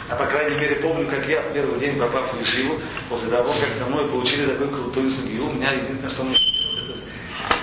А 0.09 0.15
по 0.15 0.25
крайней 0.25 0.57
мере 0.57 0.75
помню, 0.77 1.07
как 1.07 1.25
я 1.27 1.41
в 1.43 1.53
первый 1.53 1.79
день 1.79 1.99
попав 1.99 2.33
в 2.33 2.39
Ешиву, 2.39 2.81
после 3.09 3.29
того, 3.29 3.53
как 3.53 3.77
со 3.77 3.85
мной 3.85 4.09
получили 4.09 4.47
такую 4.47 4.71
крутую 4.71 5.11
сугию, 5.11 5.45
у 5.45 5.53
меня 5.53 5.71
единственное, 5.73 6.09
что 6.09 6.23
мне 6.23 6.37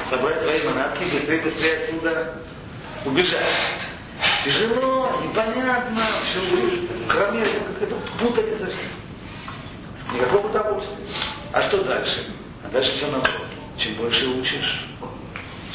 собрать 0.08 0.42
свои 0.42 0.64
манатки, 0.64 1.04
быстрее-быстрее 1.12 1.82
отсюда 1.82 2.38
убежать. 3.04 3.42
Тяжело, 4.44 5.12
непонятно, 5.22 6.06
все 6.30 6.86
кроме 7.08 7.42
это 7.42 7.94
путаница. 8.18 8.72
Никакого 10.12 10.48
удовольствия. 10.48 11.06
А 11.52 11.62
что 11.62 11.82
дальше? 11.82 12.32
А 12.64 12.68
дальше 12.68 12.96
все 12.96 13.08
наоборот. 13.08 13.46
Чем 13.78 13.94
больше 13.96 14.26
учишь, 14.26 14.88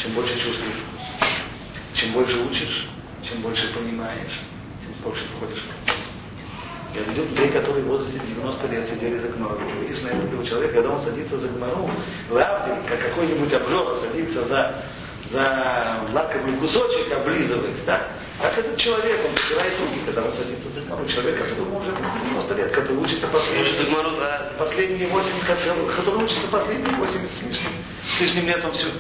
чем 0.02 0.14
больше 0.14 0.34
чувствуешь 0.40 0.82
Чем 1.94 2.14
больше 2.14 2.38
учишь, 2.40 2.88
чем 3.28 3.42
больше 3.42 3.74
понимаешь, 3.74 4.40
тем 4.84 4.94
больше 5.04 5.24
входишь 5.38 5.62
в 5.62 6.12
я 6.94 7.04
видел 7.04 7.24
людей, 7.24 7.50
которые 7.52 7.86
в 7.86 7.88
возрасте 7.88 8.20
90 8.20 8.68
лет 8.68 8.90
сидели 8.90 9.18
за 9.20 9.30
гмару. 9.30 9.60
Видишь, 9.80 10.02
на 10.02 10.10
этого 10.10 10.46
человека, 10.46 10.74
когда 10.74 10.90
он 10.90 11.02
садится 11.02 11.38
за 11.38 11.48
гмару, 11.48 11.90
лавдин, 12.30 12.84
как 12.86 13.00
какой-нибудь 13.00 13.54
обжор 13.54 13.98
садится 14.00 14.46
за, 14.46 14.84
за 15.32 16.10
лакомый 16.12 16.58
кусочек, 16.58 17.14
облизывает, 17.14 17.86
да? 17.86 18.08
Как 18.42 18.58
этот 18.58 18.78
человек, 18.80 19.20
он 19.24 19.36
потирает 19.36 19.80
руки, 19.80 20.02
когда 20.06 20.24
он 20.24 20.34
садится 20.34 20.70
за 20.70 20.82
гмару. 20.82 21.08
Человек, 21.08 21.38
которому 21.38 21.78
уже 21.78 21.92
90 21.92 22.54
лет, 22.56 22.72
который 22.72 22.98
учится 22.98 23.28
последние, 23.28 24.54
последние 24.58 25.08
8, 25.08 25.46
который, 25.46 25.96
который 25.96 26.24
учится 26.24 26.48
последние 26.48 26.96
80 26.96 27.30
с 27.30 27.42
лишним, 27.44 27.72
с 28.04 28.22
лишним 28.22 28.48
лет, 28.48 28.66
он 28.66 28.74
все. 28.74 28.92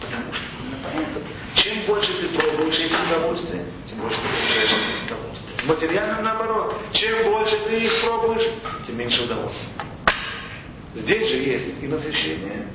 Потому 0.00 0.32
что, 0.32 0.42
ну, 0.64 0.76
понятно, 0.82 1.20
чем 1.54 1.86
больше 1.86 2.12
ты 2.20 2.28
пробуешь 2.36 2.78
эти 2.78 2.94
удовольствия, 2.94 3.64
тем 3.88 3.98
больше 4.00 4.18
ты 4.18 4.28
получаешь 4.28 4.72
удовольствие. 5.06 5.60
В 5.62 5.66
материальном 5.66 6.24
наоборот. 6.24 6.76
Чем 6.92 7.30
больше 7.30 7.56
ты 7.66 7.84
их 7.84 7.92
пробуешь, 8.04 8.48
тем 8.86 8.98
меньше 8.98 9.22
удовольствия. 9.22 9.70
Здесь 10.94 11.28
же 11.28 11.36
есть 11.36 11.82
и 11.82 11.86
насыщение, 11.86 12.66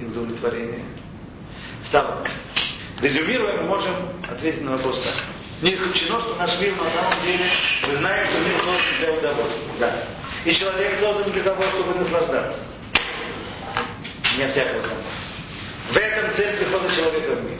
и 0.00 0.04
удовлетворение. 0.04 0.84
Стало. 1.84 2.26
Резюмируя, 3.04 3.60
мы 3.60 3.68
можем 3.68 3.94
ответить 4.30 4.62
на 4.62 4.78
вопрос 4.78 4.98
так. 5.04 5.14
Не 5.60 5.74
исключено, 5.74 6.22
что 6.22 6.36
наш 6.36 6.58
мир 6.58 6.74
на 6.74 6.90
самом 6.90 7.22
деле, 7.22 7.44
мы 7.86 7.96
знаем, 7.96 8.26
что 8.30 8.38
мир 8.40 8.58
создан 8.60 8.98
для 8.98 9.12
удовольствия. 9.12 9.72
Да. 9.78 10.04
И 10.46 10.54
человек 10.54 10.98
создан 11.00 11.30
для 11.30 11.42
того, 11.42 11.62
чтобы 11.64 11.98
наслаждаться. 11.98 12.60
Не 14.38 14.48
всякого 14.48 14.80
сомнения. 14.80 15.04
В 15.90 15.96
этом 15.98 16.34
цель 16.34 16.56
прихода 16.56 16.94
человека 16.96 17.34
в 17.34 17.44
мир. 17.44 17.58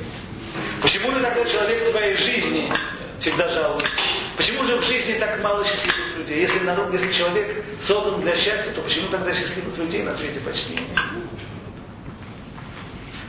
Почему 0.80 1.10
же 1.10 1.20
тогда 1.20 1.44
человек 1.44 1.82
в 1.82 1.90
своей 1.90 2.16
жизни 2.16 2.72
всегда 3.20 3.46
жалуется? 3.50 3.92
Почему 4.38 4.64
же 4.64 4.78
в 4.78 4.84
жизни 4.84 5.18
так 5.18 5.42
мало 5.42 5.62
счастливых 5.66 6.16
людей? 6.20 6.40
Если, 6.40 6.60
народ, 6.60 6.90
если 6.90 7.12
человек 7.12 7.64
создан 7.86 8.22
для 8.22 8.34
счастья, 8.36 8.72
то 8.72 8.80
почему 8.80 9.08
тогда 9.08 9.34
счастливых 9.34 9.76
людей 9.76 10.04
на 10.04 10.16
свете 10.16 10.40
почти 10.40 10.72
нет? 10.72 10.88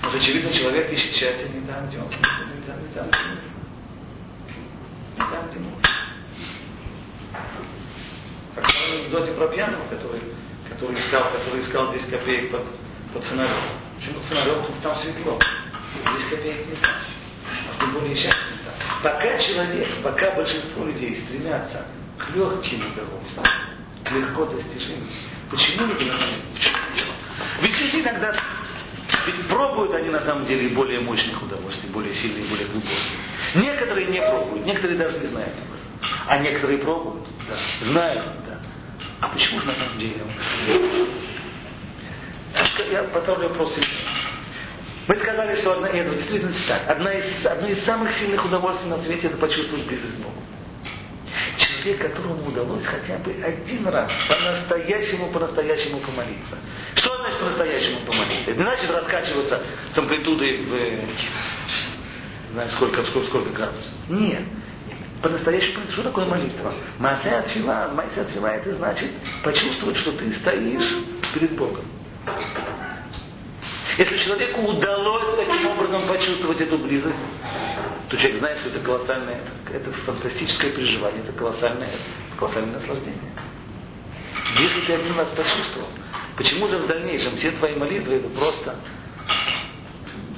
Может, 0.05 0.21
очевидно, 0.21 0.53
человек 0.53 0.91
ищет 0.91 1.13
счастье 1.15 1.49
не 1.49 1.65
там, 1.65 1.87
где 1.87 1.97
он 1.97 2.07
не 2.07 2.15
там, 2.63 2.79
не 2.79 2.93
там. 2.93 3.07
Не 5.17 5.17
там, 5.17 5.49
где. 5.49 5.59
Как 8.53 8.65
в 8.65 8.93
анекдоте 8.93 9.31
про 9.31 9.47
пьяного, 9.47 9.87
который, 9.87 10.21
который, 10.69 10.99
искал, 10.99 11.31
который 11.31 11.61
искал 11.61 11.91
10 11.91 12.07
копеек 12.11 12.51
под, 12.51 12.65
под 13.13 13.23
фонарем. 13.23 13.63
Почему 13.97 14.19
под 14.19 14.23
фонарем? 14.25 14.65
Там 14.83 14.95
светло. 14.97 15.39
10 16.13 16.29
копеек 16.29 16.67
не 16.67 16.75
там. 16.75 16.93
А 17.71 17.79
тем 17.79 17.93
более 17.93 18.15
счастье 18.15 18.51
не 18.51 18.63
там. 18.63 18.75
Пока 19.01 19.39
человек, 19.39 20.03
пока 20.03 20.35
большинство 20.35 20.85
людей 20.85 21.15
стремятся 21.15 21.83
к 22.19 22.29
легким 22.29 22.91
удовольствиям, 22.91 23.45
к 24.03 24.11
легко 24.11 24.45
достижению, 24.45 25.07
почему 25.49 25.87
не 25.87 25.95
понимаем, 25.95 26.41
в 26.53 26.59
чем 26.59 26.73
дело? 26.93 27.13
Ведь 27.59 27.79
люди 27.79 28.01
иногда 28.01 28.35
Ведь 29.25 29.47
пробуют 29.47 29.93
они 29.93 30.09
на 30.09 30.21
самом 30.21 30.45
деле 30.45 30.69
более 30.69 31.01
мощных 31.01 31.41
удовольствий, 31.41 31.89
более 31.89 32.13
сильные, 32.13 32.45
более 32.45 32.67
глубокие. 32.67 32.95
Некоторые 33.55 34.07
не 34.07 34.21
пробуют, 34.21 34.65
некоторые 34.65 34.97
даже 34.97 35.19
не 35.19 35.27
знают. 35.27 35.55
А 36.27 36.37
некоторые 36.39 36.79
пробуют, 36.79 37.25
да, 37.47 37.55
знают, 37.87 38.25
да. 38.47 38.59
А 39.21 39.29
почему 39.29 39.59
же 39.59 39.67
на 39.67 39.75
самом 39.75 39.97
деле? 39.97 40.15
Я 42.91 43.03
поставлю 43.03 43.49
вопрос. 43.49 43.75
Мы 45.07 45.15
сказали, 45.17 45.55
что 45.55 45.73
одна, 45.73 45.87
это 45.87 46.15
действительно 46.15 46.53
так. 46.67 46.87
Одна 46.87 47.13
из, 47.13 47.45
одно 47.45 47.67
из 47.67 47.83
самых 47.83 48.11
сильных 48.17 48.43
удовольствий 48.43 48.89
на 48.89 49.01
свете 49.01 49.27
это 49.27 49.37
почувствовать 49.37 49.85
близость 49.87 50.17
к. 50.17 50.34
Человек, 51.57 52.01
которому 52.01 52.47
удалось 52.47 52.85
хотя 52.85 53.17
бы 53.19 53.31
один 53.43 53.87
раз 53.87 54.11
по-настоящему, 54.29 55.31
по-настоящему 55.31 55.99
помолиться. 55.99 56.57
Что 56.95 57.15
значит 57.17 57.39
по-настоящему 57.39 57.99
помолиться? 58.05 58.51
Это 58.51 58.59
не 58.59 58.65
значит 58.65 58.89
раскачиваться 58.89 59.63
с 59.91 59.97
амплитудой 59.97 60.65
в, 60.65 60.73
э, 60.73 61.07
знаешь, 62.51 62.71
сколько, 62.73 63.03
сколько, 63.03 63.27
сколько 63.27 63.49
градусов. 63.49 63.91
Нет. 64.09 64.43
По-настоящему, 65.21 65.85
что 65.87 66.03
такое 66.03 66.25
молитва? 66.25 66.73
Масая 66.99 67.39
отфила, 67.39 67.91
масая 67.93 68.25
отфила, 68.25 68.47
это 68.47 68.73
значит 68.73 69.11
почувствовать, 69.43 69.97
что 69.97 70.11
ты 70.11 70.33
стоишь 70.33 70.87
перед 71.33 71.55
Богом. 71.55 71.85
Если 73.97 74.17
человеку 74.17 74.61
удалось 74.61 75.35
таким 75.37 75.67
образом 75.67 76.07
почувствовать 76.07 76.61
эту 76.61 76.77
близость, 76.79 77.17
то 78.09 78.17
человек 78.17 78.39
знает, 78.39 78.59
что 78.59 78.69
это 78.69 78.79
колоссальное, 78.79 79.41
это, 79.65 79.77
это 79.77 79.91
фантастическое 79.91 80.71
переживание, 80.71 81.23
это 81.23 81.33
колоссальное, 81.33 81.87
это 81.87 82.37
колоссальное 82.37 82.73
наслаждение. 82.73 83.31
Если 84.59 84.81
ты 84.81 84.93
один 84.93 85.17
раз 85.17 85.27
почувствовал, 85.29 85.89
почему 86.37 86.67
же 86.67 86.77
в 86.79 86.87
дальнейшем 86.87 87.35
все 87.35 87.51
твои 87.51 87.75
молитвы 87.75 88.15
это 88.15 88.29
просто 88.29 88.75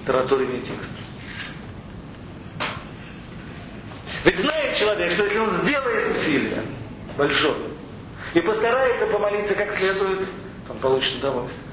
тараторный 0.05 0.61
текст? 0.61 0.89
Ведь 4.23 4.37
знает 4.37 4.77
человек, 4.77 5.11
что 5.11 5.25
если 5.25 5.39
он 5.39 5.61
сделает 5.63 6.17
усилие 6.17 6.63
большое 7.17 7.71
и 8.33 8.41
постарается 8.41 9.07
помолиться 9.07 9.55
как 9.55 9.75
следует, 9.77 10.27
он 10.69 10.79
получит 10.79 11.17
удовольствие. 11.17 11.66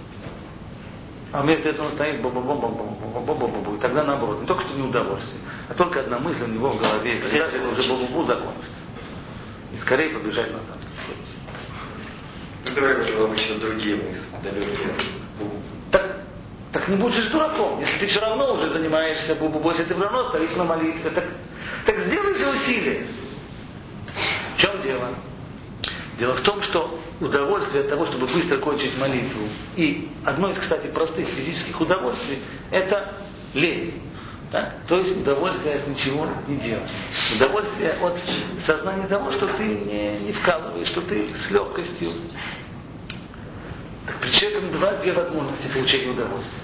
А 1.34 1.42
вместо 1.42 1.68
этого 1.68 1.86
он 1.86 1.92
стоит 1.94 2.22
бу 2.22 2.30
бу 2.30 2.40
бу 2.40 2.54
бу 2.54 2.68
бу 2.68 3.20
бу 3.20 3.34
бу 3.34 3.48
бу 3.48 3.74
И 3.74 3.80
тогда 3.80 4.04
наоборот, 4.04 4.40
не 4.40 4.46
только 4.46 4.62
что 4.62 4.74
не 4.74 4.84
удовольствие, 4.84 5.42
а 5.68 5.74
только 5.74 5.98
одна 5.98 6.20
мысль 6.20 6.44
у 6.44 6.46
него 6.46 6.70
в 6.70 6.78
голове, 6.78 7.18
и 7.18 7.20
когда 7.20 7.48
это 7.48 7.68
уже 7.70 7.82
бу 7.88 7.96
бу 7.96 8.06
бу 8.06 8.24
закончится. 8.24 8.80
И 9.72 9.78
скорее 9.78 10.10
побежать 10.10 10.52
назад. 10.52 10.78
Ну, 12.64 12.72
говорю, 12.72 13.24
обычно 13.24 13.58
другие 13.58 13.96
мысли, 13.96 14.22
далекие. 14.44 14.94
Так, 15.90 16.20
так 16.70 16.86
не 16.86 16.96
будешь 16.98 17.26
дураком. 17.26 17.80
Если 17.80 17.98
ты 17.98 18.06
все 18.06 18.20
равно 18.20 18.54
уже 18.54 18.70
занимаешься 18.70 19.34
бу-бу-бу, 19.34 19.70
если 19.70 19.86
ты 19.86 19.94
все 19.94 20.04
равно 20.04 20.28
стоишь 20.28 20.54
на 20.54 20.62
молитве, 20.62 21.10
так, 21.10 21.24
так 21.84 21.98
сделай 21.98 22.36
же 22.36 22.48
усилие. 22.48 23.08
В 24.56 24.60
чем 24.60 24.80
дело? 24.82 25.08
Дело 26.18 26.34
в 26.34 26.42
том, 26.42 26.62
что 26.62 27.00
удовольствие 27.20 27.82
от 27.82 27.88
того, 27.88 28.04
чтобы 28.06 28.26
быстро 28.26 28.58
кончить 28.58 28.96
молитву, 28.96 29.48
и 29.76 30.08
одно 30.24 30.50
из, 30.50 30.58
кстати, 30.58 30.86
простых 30.88 31.28
физических 31.28 31.80
удовольствий, 31.80 32.40
это 32.70 33.16
лень. 33.52 34.00
Да? 34.52 34.74
То 34.86 34.98
есть 34.98 35.16
удовольствие 35.20 35.76
от 35.76 35.88
ничего 35.88 36.28
не 36.46 36.56
делать. 36.58 36.90
Удовольствие 37.34 37.92
от 37.94 38.20
сознания 38.64 39.08
того, 39.08 39.32
что 39.32 39.48
ты 39.48 39.64
не, 39.64 40.18
не 40.20 40.32
вкалываешь, 40.32 40.86
что 40.88 41.00
ты 41.00 41.34
с 41.34 41.50
легкостью. 41.50 42.12
Так 44.06 44.16
при 44.20 44.30
человеке 44.30 44.66
два, 44.72 44.92
две 44.98 45.12
возможности 45.14 45.66
получения 45.72 46.12
удовольствия. 46.12 46.60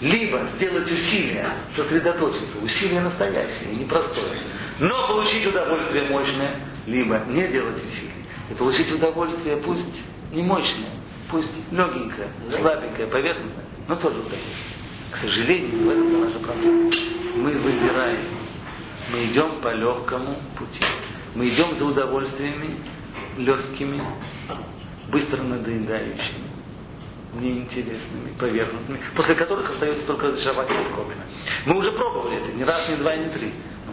Либо 0.00 0.46
сделать 0.56 0.90
усилия, 0.90 1.48
сосредоточиться, 1.74 2.58
усилие 2.60 3.00
настоящее, 3.00 3.74
непростое, 3.74 4.42
но 4.80 5.08
получить 5.08 5.46
удовольствие 5.46 6.08
мощное, 6.10 6.60
либо 6.86 7.20
не 7.28 7.46
делать 7.48 7.76
усилий 7.76 8.21
и 8.52 8.54
получить 8.54 8.92
удовольствие, 8.92 9.56
пусть 9.56 10.04
не 10.30 10.42
мощное, 10.42 10.90
пусть 11.30 11.50
легенькое, 11.70 12.28
слабенькое, 12.50 13.08
поверхностное, 13.08 13.64
но 13.88 13.96
тоже 13.96 14.18
удовольствие. 14.18 14.56
К 15.10 15.16
сожалению, 15.16 15.86
в 15.86 15.90
этом 15.90 16.20
наша 16.20 16.38
проблема. 16.38 16.90
Мы 17.36 17.52
выбираем, 17.52 18.20
мы 19.10 19.24
идем 19.24 19.60
по 19.62 19.74
легкому 19.74 20.36
пути. 20.58 20.84
Мы 21.34 21.48
идем 21.48 21.76
за 21.78 21.86
удовольствиями 21.86 22.78
легкими, 23.38 24.06
быстро 25.10 25.42
надоедающими, 25.42 26.50
неинтересными, 27.34 28.36
поверхностными, 28.38 29.00
после 29.16 29.34
которых 29.34 29.70
остается 29.70 30.06
только 30.06 30.26
разочаровать 30.26 30.68
скобина. 30.68 31.24
Мы 31.64 31.78
уже 31.78 31.92
пробовали 31.92 32.36
это 32.36 32.52
не 32.52 32.64
раз, 32.64 32.88
не 32.90 32.96
два, 32.96 33.16
не 33.16 33.30
три. 33.30 33.52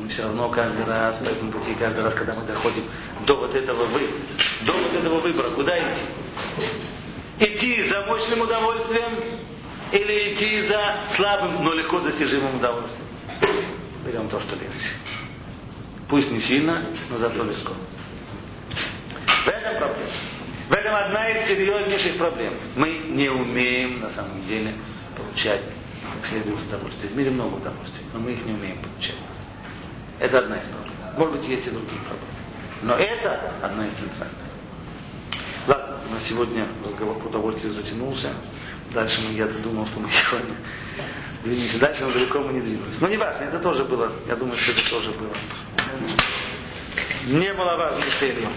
Все 0.09 0.23
равно 0.23 0.49
каждый 0.49 0.85
раз 0.85 1.17
по 1.17 1.25
этому 1.25 1.51
пути, 1.51 1.75
каждый 1.75 2.03
раз, 2.03 2.15
когда 2.15 2.33
мы 2.33 2.45
доходим 2.45 2.83
до 3.27 3.37
вот 3.37 3.53
этого 3.53 3.85
выбора, 3.85 4.11
до 4.65 4.73
вот 4.73 4.93
этого 4.93 5.19
выбора, 5.19 5.51
куда 5.51 5.91
идти? 5.91 6.01
Идти 7.39 7.87
за 7.87 8.01
мощным 8.07 8.41
удовольствием 8.41 9.39
или 9.91 10.33
идти 10.33 10.61
за 10.67 11.05
слабым, 11.15 11.63
но 11.63 11.73
легко 11.73 11.99
достижимым 12.01 12.55
удовольствием? 12.55 13.05
Берем 14.05 14.29
то, 14.29 14.39
что 14.39 14.55
легче. 14.55 14.95
Пусть 16.09 16.31
не 16.31 16.39
сильно, 16.39 16.85
но 17.09 17.17
зато 17.19 17.43
легко. 17.43 17.73
В 19.45 19.47
этом 19.47 19.77
проблема. 19.77 20.11
В 20.69 20.71
этом 20.71 20.95
одна 20.95 21.29
из 21.29 21.47
серьезнейших 21.49 22.17
проблем. 22.17 22.55
Мы 22.75 22.89
не 23.09 23.29
умеем 23.29 23.99
на 23.99 24.09
самом 24.09 24.45
деле 24.47 24.75
получать 25.15 25.61
как 26.15 26.25
следует 26.25 26.59
удовольствие. 26.67 27.11
В 27.11 27.15
мире 27.15 27.29
много 27.29 27.55
удовольствий, 27.55 28.05
но 28.13 28.19
мы 28.19 28.31
их 28.31 28.43
не 28.45 28.53
умеем 28.53 28.79
получать. 28.81 29.15
Это 30.19 30.39
одна 30.39 30.57
из 30.57 30.67
проблем. 30.67 30.93
Может 31.17 31.35
быть, 31.37 31.47
есть 31.47 31.67
и 31.67 31.71
другие 31.71 32.01
проблемы. 32.01 32.33
Но 32.81 32.95
это 32.95 33.53
одна 33.61 33.87
из 33.87 33.93
центральных. 33.93 34.37
Ладно, 35.67 35.99
на 36.11 36.21
сегодня 36.21 36.67
разговор 36.83 37.19
по 37.19 37.27
удовольствию 37.27 37.73
затянулся. 37.73 38.33
Дальше 38.93 39.19
я-то 39.33 39.59
думал, 39.59 39.85
что 39.87 39.99
мы 39.99 40.09
сегодня 40.09 40.55
двинемся 41.43 41.79
дальше, 41.79 42.03
но 42.03 42.11
далеко 42.11 42.39
мы 42.39 42.53
не 42.53 42.61
двинулись. 42.61 42.99
Но 42.99 43.07
не 43.07 43.17
важно, 43.17 43.43
это 43.43 43.59
тоже 43.59 43.83
было, 43.83 44.11
я 44.27 44.35
думаю, 44.35 44.59
что 44.61 44.71
это 44.71 44.89
тоже 44.89 45.11
было. 45.11 45.33
Не 47.25 47.53
было 47.53 47.75
важной 47.75 48.11
целью. 48.19 48.47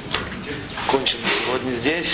Кончим 0.90 1.18
сегодня 1.44 1.72
здесь. 1.72 2.08